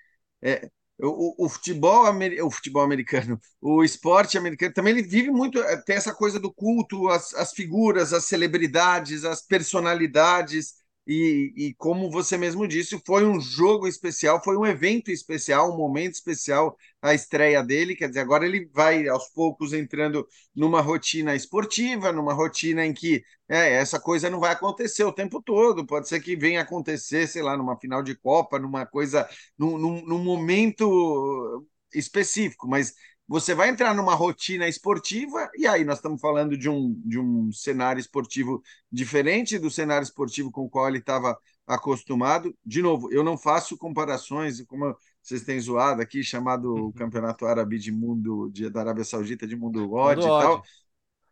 é, 0.43 0.68
o, 1.01 1.47
o, 1.47 1.49
futebol, 1.49 2.05
o 2.45 2.51
futebol 2.51 2.83
americano, 2.83 3.41
o 3.61 3.85
esporte 3.85 4.37
americano 4.39 4.72
também 4.74 4.93
ele 4.95 5.03
vive 5.03 5.31
muito, 5.31 5.61
é, 5.62 5.76
tem 5.83 5.97
essa 5.97 6.14
coisa 6.14 6.41
do 6.41 6.53
culto, 6.53 7.09
as, 7.09 7.35
as 7.35 7.53
figuras, 7.53 8.12
as 8.12 8.24
celebridades, 8.24 9.24
as 9.24 9.43
personalidades. 9.43 10.74
E, 11.11 11.54
e, 11.56 11.74
como 11.78 12.11
você 12.11 12.36
mesmo 12.36 12.68
disse, 12.68 13.00
foi 13.06 13.24
um 13.24 13.40
jogo 13.40 13.88
especial, 13.88 14.44
foi 14.44 14.59
um 14.59 14.66
evento 14.66 15.11
especial, 15.11 15.72
um 15.72 15.76
momento 15.78 16.12
especial 16.12 16.76
a 17.00 17.14
estreia 17.14 17.62
dele. 17.64 17.96
Quer 17.96 18.09
dizer, 18.09 18.20
agora 18.20 18.44
ele 18.44 18.68
vai 18.74 19.09
aos 19.09 19.26
poucos 19.30 19.72
entrando 19.72 20.28
numa 20.54 20.82
rotina 20.82 21.34
esportiva, 21.34 22.12
numa 22.12 22.34
rotina 22.34 22.84
em 22.84 22.92
que 22.92 23.22
é, 23.48 23.72
essa 23.76 23.98
coisa 23.98 24.28
não 24.28 24.38
vai 24.38 24.52
acontecer 24.52 25.02
o 25.04 25.12
tempo 25.12 25.40
todo. 25.42 25.86
Pode 25.86 26.09
ser 26.09 26.20
que 26.20 26.36
venha 26.36 26.61
acontecer, 26.61 27.26
sei 27.26 27.40
lá, 27.42 27.56
numa 27.56 27.78
final 27.80 28.02
de 28.02 28.14
Copa, 28.14 28.59
numa 28.59 28.84
coisa, 28.84 29.26
num, 29.59 29.78
num, 29.78 30.04
num 30.04 30.18
momento 30.22 31.64
específico, 31.94 32.68
mas 32.68 32.92
você 33.29 33.55
vai 33.55 33.68
entrar 33.68 33.95
numa 33.95 34.14
rotina 34.14 34.66
esportiva, 34.66 35.51
e 35.55 35.66
aí 35.66 35.85
nós 35.85 35.99
estamos 35.99 36.18
falando 36.18 36.57
de 36.57 36.70
um, 36.70 36.99
de 37.05 37.18
um 37.18 37.53
cenário 37.53 38.01
esportivo 38.01 38.62
diferente 38.91 39.59
do 39.59 39.70
cenário 39.70 40.03
esportivo 40.03 40.51
com 40.51 40.62
o 40.62 40.70
qual 40.70 40.89
ele 40.89 40.99
estava 40.99 41.39
acostumado. 41.66 42.57
De 42.64 42.81
novo, 42.81 43.12
eu 43.12 43.22
não 43.22 43.37
faço 43.37 43.76
comparações, 43.76 44.62
como 44.62 44.97
vocês 45.22 45.43
têm 45.43 45.61
zoado 45.61 46.01
aqui, 46.01 46.24
chamado 46.24 46.72
uhum. 46.72 46.93
Campeonato 46.93 47.45
Árabe 47.45 47.79
de 47.79 47.93
Mundo, 47.93 48.49
de, 48.51 48.70
da 48.70 48.81
Arábia 48.81 49.05
Saudita 49.05 49.47
de 49.47 49.55
Mundo 49.55 49.93
Odd 49.93 50.22
e 50.22 50.24
tal. 50.24 50.62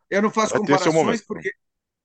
Eu 0.07 0.21
não 0.21 0.29
faço 0.29 0.51
vai 0.51 0.61
comparações 0.61 1.25
porque 1.25 1.51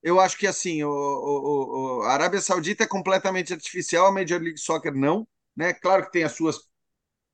eu 0.03 0.19
acho 0.19 0.39
que 0.39 0.47
assim, 0.47 0.83
o, 0.83 0.91
o, 0.91 1.99
o, 2.01 2.03
a 2.05 2.15
Arábia 2.15 2.41
Saudita 2.41 2.85
é 2.85 2.87
completamente 2.89 3.53
artificial, 3.53 4.07
a 4.07 4.13
Major 4.13 4.41
League 4.41 4.59
Soccer 4.59 4.95
não. 4.95 5.29
Né? 5.55 5.75
Claro 5.75 6.07
que 6.07 6.13
tem 6.13 6.25
as 6.25 6.33
suas 6.33 6.57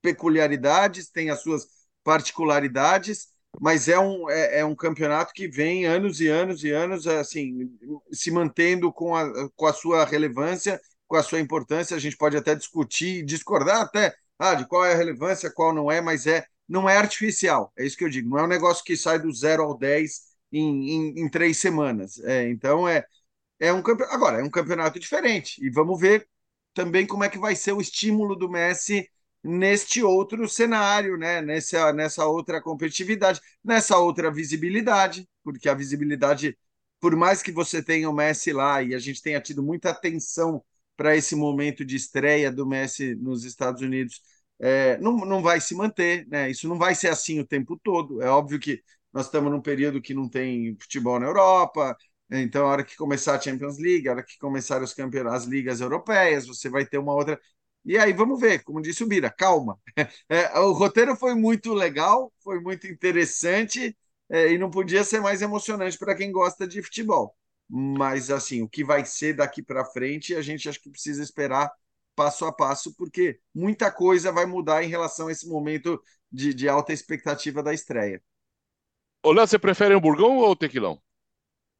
peculiaridades, 0.02 1.08
tem 1.08 1.30
as 1.30 1.40
suas 1.40 1.77
particularidades, 2.08 3.28
mas 3.60 3.86
é 3.86 3.98
um, 3.98 4.30
é, 4.30 4.60
é, 4.60 4.64
um 4.64 4.74
campeonato 4.74 5.30
que 5.34 5.46
vem 5.46 5.84
anos 5.84 6.22
e 6.22 6.26
anos 6.26 6.64
e 6.64 6.70
anos 6.70 7.06
assim 7.06 7.70
se 8.10 8.30
mantendo 8.30 8.90
com 8.90 9.14
a, 9.14 9.50
com 9.54 9.66
a 9.66 9.74
sua 9.74 10.06
relevância, 10.06 10.80
com 11.06 11.16
a 11.16 11.22
sua 11.22 11.38
importância. 11.38 11.94
A 11.94 12.00
gente 12.00 12.16
pode 12.16 12.34
até 12.34 12.54
discutir, 12.54 13.22
discordar 13.26 13.82
até 13.82 14.14
ah, 14.38 14.54
de 14.54 14.66
qual 14.66 14.86
é 14.86 14.94
a 14.94 14.96
relevância, 14.96 15.52
qual 15.52 15.74
não 15.74 15.92
é, 15.92 16.00
mas 16.00 16.26
é 16.26 16.46
não 16.66 16.88
é 16.88 16.96
artificial. 16.96 17.70
É 17.78 17.84
isso 17.84 17.96
que 17.98 18.04
eu 18.04 18.08
digo. 18.08 18.30
Não 18.30 18.38
é 18.38 18.44
um 18.44 18.46
negócio 18.46 18.82
que 18.82 18.96
sai 18.96 19.18
do 19.18 19.30
zero 19.30 19.62
ao 19.62 19.76
10 19.76 20.22
em, 20.50 20.90
em, 20.90 21.20
em 21.24 21.28
três 21.28 21.58
semanas. 21.58 22.18
É, 22.20 22.48
então 22.48 22.88
é, 22.88 23.04
é 23.60 23.70
um 23.70 23.82
campeonato. 23.82 24.16
Agora, 24.16 24.40
é 24.40 24.42
um 24.42 24.50
campeonato 24.50 24.98
diferente. 24.98 25.62
E 25.62 25.68
vamos 25.68 26.00
ver 26.00 26.26
também 26.72 27.06
como 27.06 27.24
é 27.24 27.28
que 27.28 27.38
vai 27.38 27.54
ser 27.54 27.72
o 27.72 27.82
estímulo 27.82 28.34
do 28.34 28.48
Messi 28.48 29.10
neste 29.48 30.02
outro 30.02 30.48
cenário, 30.48 31.16
né? 31.16 31.40
nessa, 31.40 31.92
nessa 31.92 32.26
outra 32.26 32.60
competitividade, 32.62 33.40
nessa 33.64 33.98
outra 33.98 34.30
visibilidade, 34.30 35.28
porque 35.42 35.68
a 35.68 35.74
visibilidade, 35.74 36.56
por 37.00 37.16
mais 37.16 37.42
que 37.42 37.52
você 37.52 37.82
tenha 37.82 38.10
o 38.10 38.12
Messi 38.12 38.52
lá 38.52 38.82
e 38.82 38.94
a 38.94 38.98
gente 38.98 39.22
tenha 39.22 39.40
tido 39.40 39.62
muita 39.62 39.90
atenção 39.90 40.62
para 40.96 41.16
esse 41.16 41.34
momento 41.36 41.84
de 41.84 41.96
estreia 41.96 42.50
do 42.50 42.66
Messi 42.66 43.14
nos 43.14 43.44
Estados 43.44 43.82
Unidos, 43.82 44.20
é, 44.58 44.98
não, 44.98 45.16
não 45.18 45.40
vai 45.42 45.60
se 45.60 45.74
manter, 45.74 46.26
né? 46.28 46.50
Isso 46.50 46.68
não 46.68 46.76
vai 46.76 46.94
ser 46.94 47.08
assim 47.08 47.38
o 47.40 47.46
tempo 47.46 47.78
todo. 47.82 48.20
É 48.20 48.28
óbvio 48.28 48.58
que 48.58 48.82
nós 49.12 49.26
estamos 49.26 49.50
num 49.50 49.60
período 49.62 50.02
que 50.02 50.12
não 50.14 50.28
tem 50.28 50.76
futebol 50.80 51.18
na 51.20 51.26
Europa, 51.26 51.96
então 52.30 52.66
a 52.66 52.70
hora 52.70 52.84
que 52.84 52.96
começar 52.96 53.36
a 53.36 53.40
Champions 53.40 53.78
League, 53.78 54.08
a 54.08 54.12
hora 54.12 54.22
que 54.22 54.36
começar 54.38 54.82
os 54.82 54.92
campeonatos, 54.92 55.42
as 55.44 55.48
ligas 55.48 55.80
europeias, 55.80 56.46
você 56.46 56.68
vai 56.68 56.84
ter 56.84 56.98
uma 56.98 57.14
outra. 57.14 57.40
E 57.84 57.96
aí 57.98 58.12
vamos 58.12 58.38
ver, 58.40 58.62
como 58.64 58.82
disse 58.82 59.02
o 59.04 59.06
Bira, 59.08 59.30
calma. 59.30 59.78
É, 60.28 60.58
o 60.60 60.72
roteiro 60.72 61.16
foi 61.16 61.34
muito 61.34 61.72
legal, 61.74 62.32
foi 62.42 62.60
muito 62.60 62.86
interessante 62.86 63.96
é, 64.28 64.52
e 64.52 64.58
não 64.58 64.70
podia 64.70 65.02
ser 65.04 65.20
mais 65.20 65.40
emocionante 65.42 65.98
para 65.98 66.14
quem 66.14 66.30
gosta 66.32 66.66
de 66.66 66.82
futebol. 66.82 67.34
Mas 67.68 68.30
assim, 68.30 68.62
o 68.62 68.68
que 68.68 68.84
vai 68.84 69.04
ser 69.04 69.34
daqui 69.34 69.62
para 69.62 69.84
frente, 69.84 70.34
a 70.34 70.42
gente 70.42 70.68
acho 70.68 70.80
que 70.80 70.90
precisa 70.90 71.22
esperar 71.22 71.70
passo 72.14 72.44
a 72.44 72.52
passo, 72.52 72.94
porque 72.96 73.40
muita 73.54 73.90
coisa 73.90 74.32
vai 74.32 74.44
mudar 74.46 74.82
em 74.82 74.88
relação 74.88 75.28
a 75.28 75.32
esse 75.32 75.48
momento 75.48 76.00
de, 76.30 76.52
de 76.54 76.68
alta 76.68 76.92
expectativa 76.92 77.62
da 77.62 77.72
estreia. 77.72 78.22
Ô, 79.22 79.30
Léo, 79.32 79.46
você 79.46 79.58
prefere 79.60 79.94
hamburgão 79.94 80.38
ou 80.38 80.56
tequilão? 80.56 81.00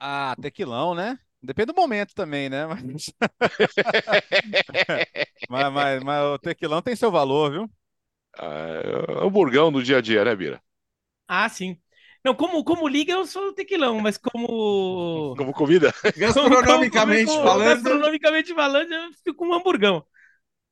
Ah, 0.01 0.35
tequilão, 0.41 0.95
né? 0.95 1.19
Depende 1.43 1.73
do 1.73 1.81
momento 1.81 2.15
também, 2.15 2.49
né? 2.49 2.67
Mas... 2.67 3.13
mas, 5.49 5.73
mas, 5.73 6.03
mas, 6.03 6.25
o 6.25 6.39
tequilão 6.39 6.83
tem 6.83 6.97
seu 6.97 7.11
valor, 7.11 7.53
viu? 7.53 7.71
Ah, 8.37 9.25
hamburgão 9.25 9.71
no 9.71 9.83
dia 9.83 9.99
a 9.99 10.01
dia, 10.01 10.25
né, 10.25 10.35
Bira? 10.35 10.61
Ah, 11.27 11.49
sim. 11.49 11.81
Não, 12.25 12.35
como, 12.35 12.65
como 12.65 12.89
liga, 12.89 13.13
eu 13.13 13.27
sou 13.27 13.53
tequilão, 13.53 14.01
mas 14.01 14.19
como. 14.19 15.35
Como 15.37 15.53
comida? 15.53 15.93
Gastronomicamente 16.17 17.27
como, 17.27 17.39
como, 17.39 17.49
falando. 17.49 17.69
Gastronomicamente 17.69 18.55
falando, 18.55 18.93
eu 18.93 19.13
fico 19.25 19.35
com 19.35 19.47
um 19.47 19.55
hamburgão. 19.55 20.05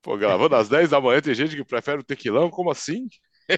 Pô, 0.02 0.16
gravando 0.16 0.56
às 0.56 0.68
10 0.68 0.90
da 0.90 1.00
manhã, 1.00 1.20
tem 1.20 1.34
gente 1.34 1.56
que 1.56 1.64
prefere 1.64 2.00
o 2.00 2.04
tequilão, 2.04 2.50
como 2.50 2.70
assim? 2.70 3.08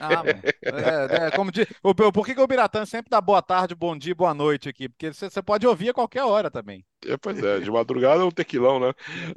Ah, 0.00 0.22
é, 0.26 1.26
é, 1.26 1.30
como 1.30 1.50
diz, 1.50 1.66
por 1.82 2.26
que, 2.26 2.34
que 2.34 2.40
o 2.40 2.46
Biratã 2.46 2.84
sempre 2.84 3.10
dá 3.10 3.20
boa 3.20 3.40
tarde, 3.40 3.74
bom 3.74 3.96
dia, 3.96 4.14
boa 4.14 4.34
noite 4.34 4.68
aqui? 4.68 4.88
Porque 4.88 5.12
você 5.12 5.42
pode 5.42 5.66
ouvir 5.66 5.90
a 5.90 5.94
qualquer 5.94 6.24
hora 6.24 6.50
também. 6.50 6.84
É, 7.06 7.16
pois 7.16 7.42
é, 7.42 7.60
de 7.60 7.70
madrugada 7.70 8.22
é 8.22 8.24
um 8.24 8.30
tequilão, 8.30 8.78
né? 8.78 8.92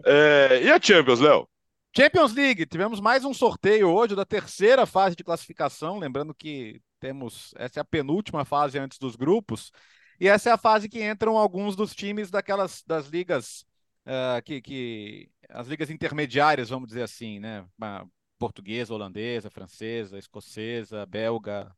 É, 0.05 0.61
e 0.63 0.71
a 0.71 0.79
Champions, 0.81 1.19
Léo? 1.19 1.47
Champions 1.95 2.33
League, 2.33 2.65
tivemos 2.65 2.99
mais 2.99 3.25
um 3.25 3.33
sorteio 3.33 3.89
hoje 3.89 4.15
da 4.15 4.25
terceira 4.25 4.85
fase 4.85 5.15
de 5.15 5.23
classificação. 5.23 5.99
Lembrando 5.99 6.33
que 6.33 6.81
temos 6.99 7.53
essa 7.57 7.79
é 7.79 7.81
a 7.81 7.85
penúltima 7.85 8.45
fase 8.45 8.77
antes 8.77 8.97
dos 8.97 9.15
grupos, 9.15 9.71
e 10.19 10.27
essa 10.27 10.49
é 10.49 10.53
a 10.53 10.57
fase 10.57 10.87
que 10.87 11.03
entram 11.03 11.37
alguns 11.37 11.75
dos 11.75 11.95
times 11.95 12.29
daquelas 12.29 12.83
das 12.85 13.07
ligas 13.07 13.65
uh, 14.05 14.41
que, 14.45 14.61
que 14.61 15.29
as 15.49 15.67
ligas 15.67 15.89
intermediárias, 15.89 16.69
vamos 16.69 16.87
dizer 16.87 17.03
assim, 17.03 17.39
né? 17.39 17.65
Portuguesa, 18.41 18.91
holandesa, 18.91 19.51
francesa, 19.51 20.17
escocesa, 20.17 21.05
belga, 21.05 21.71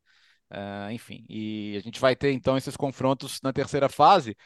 uh, 0.50 0.90
enfim. 0.92 1.26
E 1.28 1.76
a 1.78 1.82
gente 1.82 2.00
vai 2.00 2.16
ter 2.16 2.32
então 2.32 2.58
esses 2.58 2.78
confrontos 2.78 3.42
na 3.44 3.52
terceira 3.52 3.90
fase 3.90 4.38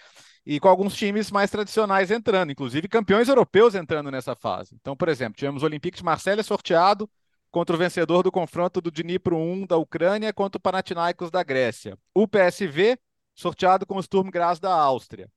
e 0.43 0.59
com 0.59 0.67
alguns 0.67 0.95
times 0.95 1.29
mais 1.29 1.51
tradicionais 1.51 2.09
entrando, 2.09 2.51
inclusive 2.51 2.87
campeões 2.87 3.29
europeus 3.29 3.75
entrando 3.75 4.09
nessa 4.09 4.35
fase. 4.35 4.75
Então, 4.81 4.95
por 4.95 5.09
exemplo, 5.09 5.37
tivemos 5.37 5.61
o 5.61 5.65
Olympique 5.67 5.97
de 5.97 6.03
Marselha 6.03 6.41
sorteado 6.41 7.07
contra 7.51 7.75
o 7.75 7.79
vencedor 7.79 8.23
do 8.23 8.31
confronto 8.31 8.81
do 8.81 8.89
Dnipro 8.89 9.37
1 9.37 9.67
da 9.67 9.77
Ucrânia 9.77 10.33
contra 10.33 10.57
o 10.57 10.61
Panathinaikos 10.61 11.29
da 11.29 11.43
Grécia. 11.43 11.97
O 12.15 12.27
PSV 12.27 12.97
sorteado 13.35 13.85
com 13.85 13.97
o 13.97 14.01
Sturm 14.01 14.31
Graz 14.31 14.59
da 14.59 14.73
Áustria. 14.73 15.29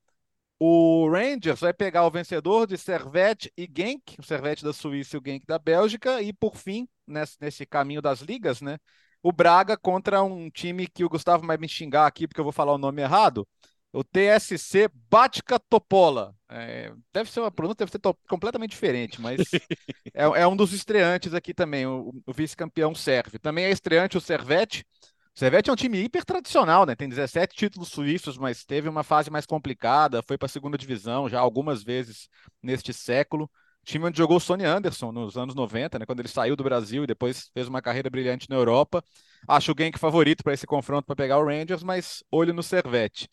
O 0.63 1.09
Rangers 1.09 1.61
vai 1.61 1.73
pegar 1.73 2.07
o 2.07 2.11
vencedor 2.11 2.67
de 2.67 2.77
Servette 2.77 3.51
e 3.57 3.67
Genk, 3.67 4.17
o 4.19 4.23
Servette 4.23 4.63
da 4.63 4.75
Suíça 4.75 5.17
e 5.17 5.19
o 5.19 5.23
Genk 5.25 5.47
da 5.47 5.59
Bélgica, 5.59 6.21
e 6.21 6.35
por 6.35 6.55
fim, 6.55 6.87
nesse, 7.07 7.39
nesse 7.41 7.65
caminho 7.65 8.03
das 8.03 8.21
ligas, 8.21 8.61
né, 8.61 8.77
o 9.23 9.33
Braga 9.33 9.75
contra 9.75 10.23
um 10.23 10.51
time 10.51 10.87
que 10.87 11.03
o 11.03 11.09
Gustavo 11.09 11.47
vai 11.47 11.57
me 11.57 11.67
xingar 11.67 12.07
aqui 12.07 12.29
porque 12.29 12.41
eu 12.41 12.45
vou 12.45 12.53
falar 12.53 12.75
o 12.75 12.79
nome 12.79 13.01
errado, 13.01 13.49
o 13.91 14.05
TSC 14.05 14.89
Batka 15.11 15.59
Topola. 15.59 16.35
É, 16.49 16.93
deve 17.11 17.31
ser 17.31 17.41
uma 17.41 17.51
pronúncia, 17.51 17.87
deve 17.87 17.93
ser 17.93 18.01
completamente 18.29 18.73
diferente, 18.73 19.19
mas 19.19 19.39
é, 20.13 20.25
é, 20.43 20.47
um 20.47 20.57
dos 20.57 20.75
estreantes 20.75 21.33
aqui 21.33 21.55
também, 21.55 21.87
o, 21.87 22.13
o 22.27 22.33
vice-campeão 22.35 22.95
serve. 22.95 23.39
Também 23.39 23.65
é 23.65 23.71
estreante 23.71 24.19
o 24.19 24.21
Servette, 24.21 24.85
o 24.85 25.20
Servette 25.41 25.71
é 25.71 25.73
um 25.73 25.77
time 25.77 25.99
hiper 25.99 26.23
tradicional, 26.23 26.85
né? 26.85 26.95
Tem 26.95 27.09
17 27.09 27.57
títulos 27.57 27.89
suíços, 27.89 28.37
mas 28.37 28.63
teve 28.63 28.91
uma 28.91 29.03
fase 29.03 29.31
mais 29.31 29.47
complicada, 29.47 30.23
foi 30.23 30.37
para 30.37 30.45
a 30.45 30.51
segunda 30.51 30.77
divisão 30.77 31.31
já 31.31 31.41
algumas 31.41 31.83
vezes 31.83 32.29
neste 32.63 32.93
século. 32.93 33.51
Time 33.83 34.05
onde 34.05 34.19
jogou 34.19 34.37
o 34.37 34.41
Sonny 34.41 34.67
Anderson 34.67 35.11
nos 35.11 35.39
anos 35.39 35.55
90, 35.55 35.99
né? 35.99 36.05
Quando 36.05 36.21
ele 36.21 36.29
saiu 36.29 36.55
do 36.55 36.63
Brasil 36.63 37.05
e 37.05 37.07
depois 37.07 37.49
fez 37.55 37.69
uma 37.69 37.81
carreira 37.81 38.11
brilhante 38.11 38.51
na 38.51 38.57
Europa. 38.57 39.03
Acho 39.49 39.73
o 39.73 39.75
Genk 39.75 39.99
favorito 39.99 40.45
para 40.45 40.53
esse 40.53 40.67
confronto 40.67 41.07
para 41.07 41.17
pegar 41.17 41.39
o 41.39 41.47
Rangers, 41.47 41.83
mas 41.83 42.23
olho 42.31 42.53
no 42.53 42.63
Servette. 42.63 43.27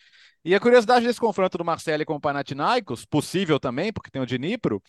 E 0.45 0.55
a 0.55 0.61
curiosidade 0.61 1.05
desse 1.05 1.19
confronto 1.19 1.57
do 1.57 1.65
Marcelo 1.65 2.05
com 2.05 2.15
o 2.15 2.21
Panathinaikos, 2.21 3.03
possível 3.03 3.59
também, 3.59 3.91
porque 3.91 4.09
tem 4.09 4.21
o 4.21 4.25
Dnipro, 4.25 4.81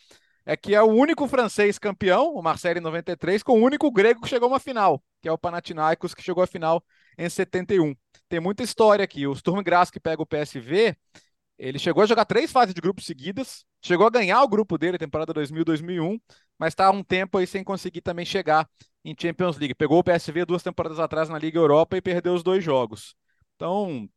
é 0.46 0.56
que 0.56 0.72
é 0.72 0.80
o 0.80 0.86
único 0.86 1.26
francês 1.26 1.80
campeão, 1.80 2.32
o 2.32 2.40
Marcelo 2.40 2.78
em 2.78 2.80
93, 2.80 3.42
com 3.42 3.60
o 3.60 3.64
único 3.64 3.90
grego 3.90 4.20
que 4.20 4.28
chegou 4.28 4.46
a 4.46 4.52
uma 4.52 4.60
final, 4.60 5.02
que 5.20 5.28
é 5.28 5.32
o 5.32 5.36
Panathinaikos, 5.36 6.14
que 6.14 6.22
chegou 6.22 6.44
à 6.44 6.46
final 6.46 6.80
em 7.18 7.28
71. 7.28 7.94
Tem 8.28 8.40
muita 8.40 8.62
história 8.62 9.04
aqui. 9.04 9.26
O 9.26 9.34
Sturm 9.34 9.62
Graz, 9.62 9.90
que 9.90 10.00
pega 10.00 10.22
o 10.22 10.26
PSV, 10.26 10.96
ele 11.58 11.78
chegou 11.78 12.02
a 12.02 12.06
jogar 12.06 12.24
três 12.24 12.52
fases 12.52 12.72
de 12.72 12.80
grupos 12.80 13.04
seguidas, 13.04 13.64
chegou 13.82 14.06
a 14.06 14.10
ganhar 14.10 14.42
o 14.42 14.48
grupo 14.48 14.78
dele, 14.78 14.96
temporada 14.96 15.34
2000-2001, 15.34 16.20
mas 16.56 16.72
está 16.72 16.86
há 16.86 16.90
um 16.90 17.02
tempo 17.02 17.36
aí 17.36 17.46
sem 17.46 17.64
conseguir 17.64 18.00
também 18.00 18.24
chegar 18.24 18.68
em 19.04 19.14
Champions 19.18 19.58
League. 19.58 19.74
Pegou 19.74 19.98
o 19.98 20.04
PSV 20.04 20.44
duas 20.44 20.62
temporadas 20.62 21.00
atrás 21.00 21.28
na 21.28 21.38
Liga 21.38 21.58
Europa 21.58 21.96
e 21.96 22.00
perdeu 22.00 22.34
os 22.34 22.42
dois 22.42 22.62
jogos. 22.62 23.16
Então, 23.56 24.08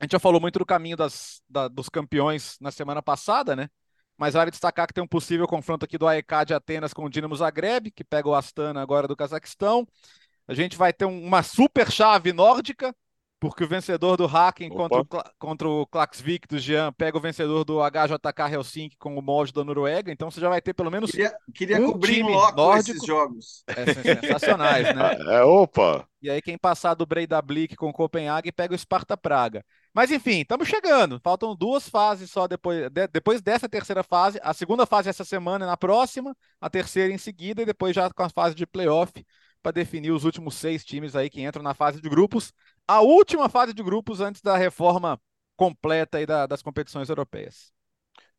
a 0.00 0.04
gente 0.04 0.12
já 0.12 0.18
falou 0.18 0.40
muito 0.40 0.58
do 0.58 0.66
caminho 0.66 0.96
das, 0.96 1.40
da, 1.48 1.68
dos 1.68 1.88
campeões 1.88 2.56
na 2.60 2.70
semana 2.72 3.02
passada, 3.02 3.54
né? 3.54 3.68
Mas 4.16 4.34
vale 4.34 4.50
destacar 4.50 4.88
que 4.88 4.92
tem 4.92 5.04
um 5.04 5.06
possível 5.08 5.46
confronto 5.46 5.84
aqui 5.84 5.96
do 5.96 6.06
AEK 6.06 6.46
de 6.46 6.54
Atenas 6.54 6.92
com 6.92 7.04
o 7.04 7.10
Dinamo 7.10 7.36
Zagreb, 7.36 7.92
que 7.92 8.02
pega 8.02 8.28
o 8.28 8.34
Astana 8.34 8.82
agora 8.82 9.06
do 9.06 9.14
Cazaquistão. 9.16 9.86
A 10.48 10.54
gente 10.54 10.78
vai 10.78 10.94
ter 10.94 11.04
uma 11.04 11.42
super 11.42 11.92
chave 11.92 12.32
nórdica, 12.32 12.94
porque 13.38 13.62
o 13.62 13.68
vencedor 13.68 14.16
do 14.16 14.24
Hacken 14.24 14.70
contra 14.70 15.00
o, 15.00 15.06
contra 15.38 15.68
o 15.68 15.86
Klaxvik 15.86 16.48
do 16.48 16.58
Jean 16.58 16.90
pega 16.92 17.18
o 17.18 17.20
vencedor 17.20 17.64
do 17.64 17.78
HJK 17.80 18.54
Helsinki 18.54 18.96
com 18.96 19.16
o 19.16 19.22
molde 19.22 19.52
da 19.52 19.62
Noruega. 19.62 20.10
Então 20.10 20.30
você 20.30 20.40
já 20.40 20.48
vai 20.48 20.62
ter 20.62 20.72
pelo 20.72 20.90
menos. 20.90 21.10
Queria, 21.10 21.36
queria 21.54 21.80
um 21.80 21.92
cobrir 21.92 22.14
time 22.14 22.32
nórdico. 22.32 22.78
esses 22.78 23.06
jogos. 23.06 23.62
É, 23.68 24.20
sensacionais, 24.20 24.94
né? 24.96 25.18
É, 25.28 25.42
opa! 25.42 26.08
E 26.22 26.30
aí, 26.30 26.40
quem 26.40 26.56
passar 26.56 26.94
do 26.94 27.06
Breidablik 27.06 27.76
com 27.76 27.90
o 27.90 27.92
Copenhague 27.92 28.50
pega 28.50 28.74
o 28.74 28.78
Sparta 28.78 29.16
Praga. 29.16 29.64
Mas 29.94 30.10
enfim, 30.10 30.40
estamos 30.40 30.66
chegando. 30.66 31.20
Faltam 31.22 31.54
duas 31.54 31.88
fases 31.88 32.30
só 32.30 32.48
depois, 32.48 32.90
de, 32.90 33.06
depois 33.08 33.42
dessa 33.42 33.68
terceira 33.68 34.02
fase. 34.02 34.40
A 34.42 34.54
segunda 34.54 34.86
fase 34.86 35.08
essa 35.10 35.24
semana 35.24 35.64
é 35.64 35.68
na 35.68 35.76
próxima, 35.76 36.34
a 36.60 36.70
terceira 36.70 37.12
em 37.12 37.18
seguida, 37.18 37.62
e 37.62 37.66
depois 37.66 37.94
já 37.94 38.10
com 38.10 38.22
a 38.22 38.30
fase 38.30 38.54
de 38.54 38.66
playoff 38.66 39.12
para 39.68 39.72
definir 39.72 40.12
os 40.12 40.24
últimos 40.24 40.54
seis 40.54 40.82
times 40.82 41.14
aí 41.14 41.28
que 41.28 41.42
entram 41.42 41.62
na 41.62 41.74
fase 41.74 42.00
de 42.00 42.08
grupos. 42.08 42.52
A 42.86 43.02
última 43.02 43.50
fase 43.50 43.74
de 43.74 43.82
grupos 43.82 44.20
antes 44.20 44.40
da 44.40 44.56
reforma 44.56 45.20
completa 45.56 46.16
aí 46.16 46.24
da, 46.24 46.46
das 46.46 46.62
competições 46.62 47.10
europeias. 47.10 47.70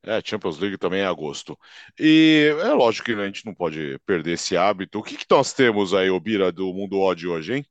É, 0.01 0.19
Champions 0.25 0.57
League 0.57 0.77
também 0.77 1.01
é 1.01 1.05
agosto. 1.05 1.57
E 1.99 2.51
é 2.61 2.73
lógico 2.73 3.05
que 3.05 3.11
a 3.11 3.25
gente 3.25 3.45
não 3.45 3.53
pode 3.53 3.99
perder 4.07 4.33
esse 4.33 4.57
hábito. 4.57 4.97
O 4.97 5.03
que, 5.03 5.17
que 5.17 5.25
nós 5.29 5.53
temos 5.53 5.93
aí, 5.93 6.09
Obira, 6.09 6.51
do 6.51 6.73
Mundo 6.73 6.99
Odd 6.99 7.27
hoje, 7.27 7.57
hein? 7.57 7.65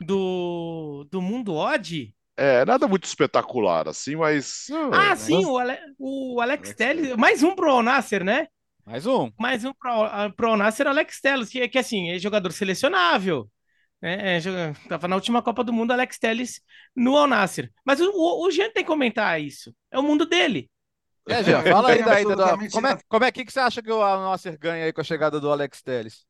Do, 0.00 1.06
do 1.08 1.22
Mundo 1.22 1.54
Odd? 1.54 2.12
É, 2.36 2.64
nada 2.64 2.88
muito 2.88 3.04
espetacular 3.04 3.86
assim, 3.86 4.16
mas. 4.16 4.66
Ah, 4.92 5.12
é, 5.12 5.16
sim, 5.16 5.36
mas... 5.36 5.44
o, 5.44 5.58
Ale... 5.58 5.78
o 6.00 6.40
Alex 6.40 6.74
Telles. 6.74 7.14
Mais 7.16 7.44
um 7.44 7.54
pro 7.54 7.80
Nasser, 7.80 8.24
né? 8.24 8.48
Mais 8.86 9.06
um. 9.06 9.30
Mais 9.38 9.64
um 9.64 9.72
pro, 9.72 10.32
pro 10.36 10.56
Nasser 10.56 10.86
Alex 10.86 11.20
Telles, 11.20 11.48
que, 11.48 11.66
que 11.68 11.78
assim, 11.78 12.10
é 12.10 12.18
jogador 12.18 12.52
selecionável. 12.52 13.50
Né? 14.00 14.36
É, 14.36 14.40
tava 14.88 15.08
na 15.08 15.16
última 15.16 15.42
Copa 15.42 15.64
do 15.64 15.72
Mundo, 15.72 15.92
Alex 15.92 16.18
Telles 16.18 16.60
no 16.94 17.16
Al 17.16 17.26
Nasser. 17.26 17.72
Mas 17.84 18.00
o, 18.00 18.10
o, 18.10 18.46
o 18.46 18.50
Jean 18.50 18.70
tem 18.70 18.84
que 18.84 18.90
comentar 18.90 19.40
isso. 19.40 19.74
É 19.90 19.98
o 19.98 20.02
mundo 20.02 20.26
dele. 20.26 20.70
É, 21.26 21.42
Jean, 21.42 21.62
fala 21.62 21.92
aí 21.92 22.04
daí, 22.04 22.24
da, 22.24 22.58
como, 22.70 22.86
é, 22.86 22.98
como 23.08 23.24
é 23.24 23.32
que, 23.32 23.44
que 23.46 23.52
você 23.52 23.60
acha 23.60 23.82
que 23.82 23.90
o 23.90 24.02
Al 24.02 24.20
Nasser 24.20 24.58
ganha 24.58 24.84
aí 24.84 24.92
com 24.92 25.00
a 25.00 25.04
chegada 25.04 25.40
do 25.40 25.50
Alex 25.50 25.80
Telles? 25.80 26.26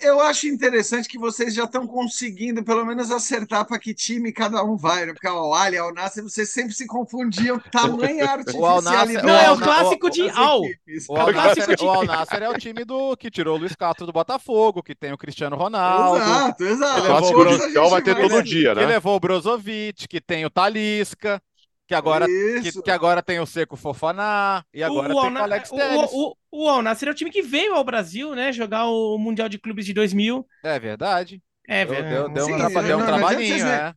Eu 0.00 0.20
acho 0.20 0.46
interessante 0.46 1.08
que 1.08 1.18
vocês 1.18 1.54
já 1.54 1.64
estão 1.64 1.86
conseguindo, 1.86 2.64
pelo 2.64 2.84
menos, 2.84 3.10
acertar 3.10 3.66
para 3.66 3.78
que 3.78 3.92
time 3.92 4.32
cada 4.32 4.62
um 4.64 4.76
vai. 4.76 5.04
Né? 5.04 5.12
Porque 5.12 5.28
o 5.28 5.54
Ali 5.54 5.76
e 5.76 5.80
o 5.80 5.92
Nasser, 5.92 6.22
vocês 6.22 6.48
sempre 6.48 6.72
se 6.72 6.86
confundiam 6.86 7.58
tamanha 7.70 8.24
artificialidade. 8.30 9.22
Não, 9.22 9.36
é 9.36 9.50
o 9.50 9.58
clássico 9.58 10.10
de 10.10 10.28
Al. 10.30 10.62
O 11.08 11.16
Al 11.16 11.32
Nasser, 11.32 11.76
o 11.82 11.90
Al 11.90 12.04
Nasser 12.04 12.42
é 12.42 12.48
o 12.48 12.58
time 12.58 12.84
do 12.84 13.16
que 13.16 13.30
tirou 13.30 13.56
o 13.56 13.60
Luiz 13.60 13.74
Castro 13.74 14.06
do 14.06 14.12
Botafogo, 14.12 14.82
que 14.82 14.94
tem 14.94 15.12
o 15.12 15.18
Cristiano 15.18 15.56
Ronaldo. 15.56 16.22
Exato, 16.22 16.64
exato. 16.64 17.00
O 17.00 17.06
clássico 17.06 17.44
de 17.44 17.90
vai 17.90 18.02
ter 18.02 18.16
todo 18.16 18.42
dia, 18.42 18.74
né? 18.74 18.82
Que 18.82 18.86
levou 18.86 19.16
o 19.16 19.20
Brozovic, 19.20 20.08
que 20.08 20.20
tem 20.20 20.46
o 20.46 20.50
Talisca 20.50 21.42
Que 21.90 21.94
agora, 21.96 22.24
que, 22.24 22.82
que, 22.82 22.90
agora 22.92 23.20
tem 23.20 23.40
o 23.40 23.46
Seco 23.46 23.74
Fofaná 23.74 24.64
e 24.72 24.80
agora 24.80 25.12
o, 25.12 25.22
tem 25.22 25.34
o 25.34 25.38
Alex 25.38 25.70
Telles. 25.70 26.12
O, 26.12 26.36
o, 26.52 26.62
o 26.62 26.68
Al 26.68 26.82
Nassr 26.82 27.08
é 27.08 27.10
o 27.10 27.14
time 27.14 27.32
que 27.32 27.42
veio 27.42 27.74
ao 27.74 27.82
Brasil, 27.82 28.32
né? 28.32 28.52
Jogar 28.52 28.86
o 28.86 29.18
Mundial 29.18 29.48
de 29.48 29.58
Clubes 29.58 29.84
de 29.84 29.92
2000. 29.92 30.46
É 30.62 30.78
verdade. 30.78 31.42
É 31.66 31.84
verdade. 31.84 32.14
Deu, 32.14 32.28
deu, 32.28 32.44
Sim, 32.44 32.52
um, 32.52 32.82
deu 32.86 32.96
um 32.96 33.04
trabalhinho, 33.04 33.66
é. 33.66 33.92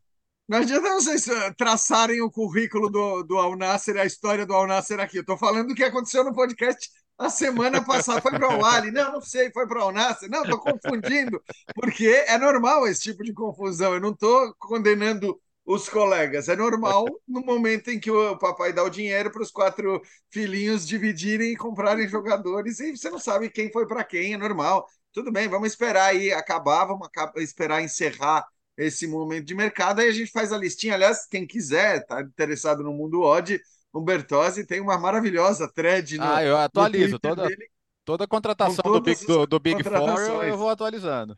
Não 0.50 0.58
adianta 0.58 0.90
vocês 0.90 1.28
traçarem 1.56 2.20
o 2.20 2.32
currículo 2.32 2.90
do, 2.90 3.22
do 3.22 3.38
Al 3.38 3.56
Nasser, 3.56 3.96
a 3.98 4.06
história 4.06 4.44
do 4.44 4.56
Al 4.56 4.66
Nasser 4.66 5.00
aqui. 5.00 5.20
Eu 5.20 5.26
tô 5.26 5.38
falando 5.38 5.68
do 5.68 5.76
que 5.76 5.84
aconteceu 5.84 6.24
no 6.24 6.34
podcast 6.34 6.90
a 7.16 7.30
semana 7.30 7.86
passada. 7.86 8.20
Foi 8.22 8.32
para 8.32 8.58
o 8.58 8.66
Ali? 8.66 8.90
Não, 8.90 9.12
não 9.12 9.22
sei, 9.22 9.52
foi 9.52 9.68
para 9.68 9.78
o 9.78 9.84
Al 9.84 9.92
Nasser. 9.92 10.32
Não, 10.32 10.42
tô 10.42 10.58
confundindo, 10.58 11.40
porque 11.76 12.08
é 12.28 12.40
normal 12.40 12.88
esse 12.88 13.04
tipo 13.04 13.24
de 13.24 13.34
confusão. 13.34 13.94
Eu 13.94 14.02
não 14.02 14.16
tô 14.16 14.52
condenando 14.58 15.40
os 15.66 15.88
colegas. 15.88 16.50
É 16.50 16.56
normal 16.56 17.06
no 17.28 17.42
momento 17.42 17.90
em 17.90 18.00
que 18.00 18.12
o 18.12 18.38
papai 18.38 18.74
dá 18.74 18.84
o 18.84 18.90
dinheiro 18.90 19.32
para 19.32 19.42
os 19.42 19.52
quatro 19.52 20.02
filhinhos 20.30 20.86
dividirem 20.86 21.54
e 21.54 21.58
comprarem 21.58 22.08
jogadores 22.08 22.80
e 22.80 22.96
você 22.96 23.10
não 23.10 23.20
sabe 23.20 23.50
quem 23.50 23.72
foi 23.72 23.88
para 23.88 24.04
quem, 24.04 24.34
é 24.34 24.38
normal. 24.38 24.88
Tudo 25.12 25.32
bem, 25.32 25.48
vamos 25.48 25.70
esperar 25.70 26.10
aí 26.10 26.34
acabar, 26.34 26.86
vamos 26.86 27.08
esperar 27.38 27.82
encerrar 27.82 28.46
esse 28.76 29.06
momento 29.06 29.46
de 29.46 29.54
mercado, 29.54 30.00
aí 30.00 30.10
a 30.10 30.14
gente 30.14 30.32
faz 30.32 30.52
a 30.52 30.58
listinha. 30.58 30.96
Aliás, 30.96 31.28
quem 31.28 31.46
quiser, 31.46 32.06
tá 32.06 32.22
interessado 32.22 32.84
no 32.84 32.92
mundo 32.92 33.22
odd, 33.22 33.62
o 33.92 34.02
Bertozzi 34.02 34.66
tem 34.66 34.82
uma 34.82 34.98
maravilhosa 34.98 35.72
thread 35.72 36.18
no, 36.18 36.24
Ah, 36.24 36.44
eu 36.44 36.58
atualizo 36.58 37.20
toda, 37.20 37.48
dele, 37.48 37.70
toda 38.04 38.24
a 38.24 38.28
contratação 38.28 38.92
do 38.92 39.00
Big, 39.00 39.26
do, 39.28 39.46
do 39.46 39.60
Big 39.60 39.84
Four, 39.84 40.20
eu, 40.44 40.58
vou 40.58 40.70
atualizando. 40.70 41.38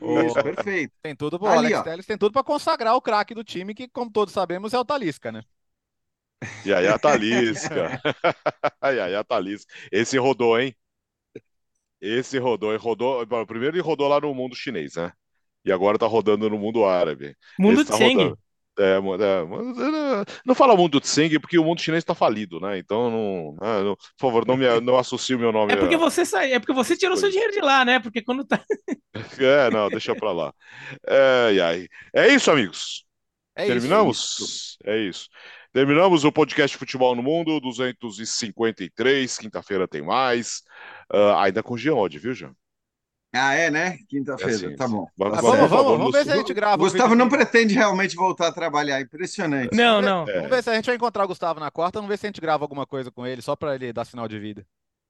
Isso, 0.00 0.42
perfeito. 0.42 0.92
Tem 1.02 1.14
tudo 1.14 1.38
pro 1.38 1.48
Ali, 1.48 1.72
Alex 1.72 1.82
Telles, 1.82 2.06
tem 2.06 2.18
tudo 2.18 2.32
para 2.32 2.42
consagrar 2.42 2.94
o 2.94 3.02
craque 3.02 3.34
do 3.34 3.44
time, 3.44 3.74
que, 3.74 3.88
como 3.88 4.10
todos 4.10 4.34
sabemos, 4.34 4.74
é 4.74 4.78
o 4.78 4.84
Talisca, 4.84 5.30
né? 5.30 5.42
E 6.64 6.74
aí 6.74 6.86
a 6.86 6.98
Talisca. 6.98 8.00
a 8.80 9.24
Talisca. 9.24 9.72
Esse 9.90 10.18
rodou, 10.18 10.58
hein? 10.60 10.74
Esse 12.00 12.38
rodou, 12.38 12.70
ele 12.70 12.78
rodou. 12.78 13.26
Primeiro 13.46 13.76
ele 13.76 13.82
rodou 13.82 14.08
lá 14.08 14.20
no 14.20 14.34
mundo 14.34 14.54
chinês, 14.54 14.96
né? 14.96 15.12
e 15.64 15.72
agora 15.72 15.98
tá 15.98 16.06
rodando 16.06 16.48
no 16.50 16.58
mundo 16.58 16.84
árabe. 16.84 17.34
Mundo 17.58 17.84
tá 17.84 17.94
Tseng. 17.94 18.34
É, 18.78 18.96
é, 18.96 20.24
não 20.44 20.54
fala 20.54 20.76
mundo 20.76 21.00
Tseng 21.00 21.38
porque 21.38 21.58
o 21.58 21.64
mundo 21.64 21.80
chinês 21.80 22.02
está 22.02 22.14
falido, 22.14 22.58
né? 22.58 22.78
Então, 22.78 23.08
não, 23.08 23.56
né, 23.60 23.82
não, 23.84 23.96
por 23.96 24.18
favor, 24.18 24.46
não, 24.46 24.56
me, 24.56 24.80
não 24.80 24.98
associe 24.98 25.36
o 25.36 25.38
meu 25.38 25.52
nome. 25.52 25.72
É 25.72 25.76
porque 25.76 25.96
você 25.96 26.24
sai, 26.24 26.52
é 26.52 26.58
porque 26.58 26.72
você 26.72 26.96
tirou 26.96 27.16
seu 27.16 27.30
dinheiro 27.30 27.52
de 27.52 27.60
lá, 27.60 27.84
né? 27.84 28.00
Porque 28.00 28.22
quando 28.22 28.44
tá. 28.44 28.60
É, 29.38 29.70
não, 29.70 29.88
deixa 29.88 30.14
pra 30.14 30.32
lá. 30.32 30.52
É, 31.06 31.86
é, 32.12 32.24
é 32.26 32.34
isso, 32.34 32.50
amigos. 32.50 33.04
É 33.54 33.66
Terminamos? 33.66 34.38
Isso. 34.40 34.78
É 34.84 34.98
isso. 34.98 35.28
Terminamos 35.72 36.24
o 36.24 36.32
podcast 36.32 36.76
Futebol 36.76 37.14
no 37.14 37.22
Mundo 37.22 37.60
253. 37.60 39.38
Quinta-feira 39.38 39.86
tem 39.86 40.02
mais. 40.02 40.62
Uh, 41.12 41.36
ainda 41.36 41.62
com 41.62 41.76
Geode, 41.76 42.18
viu, 42.18 42.34
Jean? 42.34 42.54
Ah, 43.34 43.52
é, 43.54 43.68
né? 43.68 43.98
Quinta-feira, 44.08 44.52
é 44.52 44.54
assim, 44.54 44.76
tá 44.76 44.86
bom. 44.86 45.08
Vamos, 45.16 45.40
vamos, 45.40 45.56
vamos, 45.56 45.70
vamos, 45.70 45.98
vamos 45.98 46.12
ver 46.12 46.24
se 46.24 46.30
a 46.30 46.36
gente 46.36 46.54
grava. 46.54 46.76
Gustavo 46.76 47.14
não 47.16 47.28
pretende 47.28 47.74
realmente 47.74 48.14
voltar 48.14 48.46
a 48.46 48.52
trabalhar, 48.52 49.00
impressionante. 49.00 49.76
Não, 49.76 50.00
não. 50.00 50.28
É. 50.28 50.34
Vamos 50.34 50.50
ver 50.50 50.62
se 50.62 50.70
a 50.70 50.74
gente 50.74 50.86
vai 50.86 50.94
encontrar 50.94 51.24
o 51.24 51.28
Gustavo 51.28 51.58
na 51.58 51.70
quarta, 51.70 51.98
vamos 51.98 52.08
ver 52.08 52.16
se 52.16 52.26
a 52.26 52.28
gente 52.28 52.40
grava 52.40 52.62
alguma 52.62 52.86
coisa 52.86 53.10
com 53.10 53.26
ele, 53.26 53.42
só 53.42 53.56
para 53.56 53.74
ele 53.74 53.92
dar 53.92 54.04
sinal 54.04 54.28
de 54.28 54.38
vida. 54.38 54.64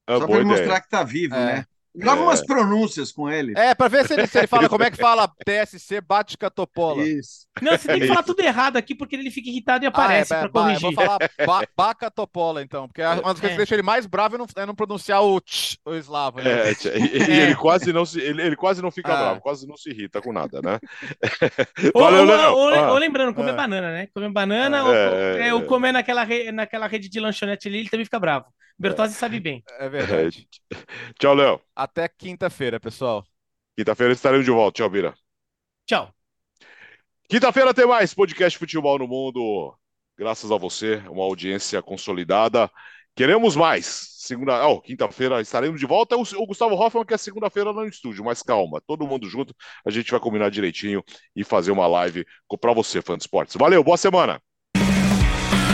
É 0.07 0.19
só 0.19 0.27
para 0.27 0.37
ele 0.37 0.45
mostrar 0.45 0.81
que 0.81 0.89
tá 0.89 1.03
vivo, 1.03 1.35
é. 1.35 1.45
né? 1.45 1.67
Grava 1.97 2.23
é. 2.23 2.25
umas 2.25 2.45
pronúncias 2.45 3.13
com 3.13 3.31
ele. 3.31 3.55
É, 3.57 3.73
pra 3.73 3.87
ver 3.87 4.07
se 4.07 4.15
ele, 4.15 4.27
se 4.27 4.37
ele 4.37 4.49
fala 4.49 4.69
como 4.69 4.83
é 4.83 4.91
que 4.91 4.97
fala 4.97 5.29
TSC 5.47 6.01
Bática 6.01 6.51
Topola. 6.51 7.07
Isso. 7.07 7.47
Não, 7.63 7.73
você 7.73 7.87
tem 7.87 8.01
que 8.01 8.09
falar 8.09 8.25
tudo 8.25 8.41
errado 8.41 8.77
aqui, 8.77 8.97
porque 8.97 9.15
ele 9.15 9.31
fica 9.31 9.49
irritado 9.49 9.85
e 9.85 9.87
aparece 9.87 10.35
ah, 10.35 10.39
é, 10.39 10.41
pra 10.41 10.49
corrigir. 10.49 10.81
vou 10.81 10.93
falar 10.93 11.19
ba 11.47 11.69
Baca 11.77 12.11
Topola, 12.11 12.63
então, 12.63 12.89
porque 12.89 13.01
uma 13.01 13.15
das 13.15 13.23
coisas 13.23 13.41
que 13.41 13.47
é. 13.47 13.57
deixa 13.57 13.75
ele 13.75 13.83
mais 13.83 14.07
bravo 14.07 14.35
é 14.35 14.39
não, 14.39 14.47
é 14.57 14.67
não 14.67 14.75
pronunciar 14.75 15.23
o 15.23 15.41
tch, 15.41 15.77
o 15.85 15.95
eslavo. 15.95 16.39
Né? 16.39 16.71
É, 16.71 16.73
e, 16.73 17.31
e 17.31 17.41
ele 17.41 17.55
quase 17.55 17.93
não 17.93 18.05
se, 18.05 18.21
ele, 18.21 18.43
ele 18.43 18.57
quase 18.57 18.83
não 18.83 18.91
fica 18.91 19.13
ah. 19.13 19.17
bravo, 19.17 19.41
quase 19.41 19.67
não 19.69 19.77
se 19.77 19.91
irrita 19.91 20.21
com 20.21 20.33
nada, 20.33 20.61
né? 20.61 20.81
Valeu, 21.95 22.27
ou, 22.27 22.59
ou, 22.59 22.73
ou, 22.73 22.89
ou, 22.91 22.99
lembrando, 22.99 23.35
comer 23.35 23.53
é. 23.53 23.57
banana, 23.57 23.93
né? 23.93 24.09
Comer 24.13 24.31
banana 24.31 24.85
ou, 24.85 24.93
é, 24.93 25.55
ou 25.55 25.63
comer 25.63 25.93
naquela, 25.93 26.25
re, 26.25 26.51
naquela 26.51 26.89
rede 26.89 27.09
de 27.09 27.21
lanchonete 27.21 27.69
ali, 27.69 27.79
ele 27.79 27.89
também 27.89 28.05
fica 28.05 28.19
bravo. 28.19 28.47
Bertozzi 28.79 29.15
sabe 29.15 29.41
bem. 29.41 29.63
É 29.79 29.89
verdade. 29.89 30.49
Tchau, 31.19 31.35
Léo. 31.35 31.61
Até 31.75 32.09
quinta-feira, 32.09 32.81
pessoal. 32.81 33.25
Quinta-feira 33.77 34.13
estaremos 34.13 34.45
de 34.45 34.51
volta. 34.51 34.77
Tchau, 34.77 34.91
Bira. 34.91 35.15
Tchau. 35.87 36.13
Quinta-feira 37.29 37.73
tem 37.73 37.87
mais 37.87 38.13
podcast 38.13 38.59
Futebol 38.59 38.99
no 38.99 39.09
Mundo. 39.09 39.77
Graças 40.17 40.51
a 40.51 40.57
você, 40.57 40.97
uma 41.09 41.25
audiência 41.25 41.83
consolidada. 41.83 42.71
Queremos 43.17 43.57
mais. 43.57 44.15
Segunda, 44.19 44.67
oh, 44.67 44.81
quinta-feira 44.81 45.41
estaremos 45.41 45.79
de 45.79 45.87
volta. 45.87 46.17
O, 46.17 46.47
Gustavo 46.47 46.75
Hoffman 46.75 47.05
que 47.05 47.15
é 47.15 47.19
segunda-feira 47.19 47.73
no 47.73 47.87
estúdio, 47.87 48.25
mas 48.25 48.43
calma, 48.43 48.81
todo 48.87 49.07
mundo 49.07 49.29
junto. 49.29 49.55
A 49.87 49.91
gente 49.91 50.11
vai 50.11 50.19
combinar 50.19 50.51
direitinho 50.51 51.03
e 51.35 51.45
fazer 51.45 51.71
uma 51.71 51.87
live 51.87 52.25
para 52.61 52.73
você, 52.73 53.03
fã 53.03 53.17
de 53.17 53.25
esportes. 53.25 53.57
Valeu, 53.57 53.85
boa 53.85 53.97
semana. 53.97 54.41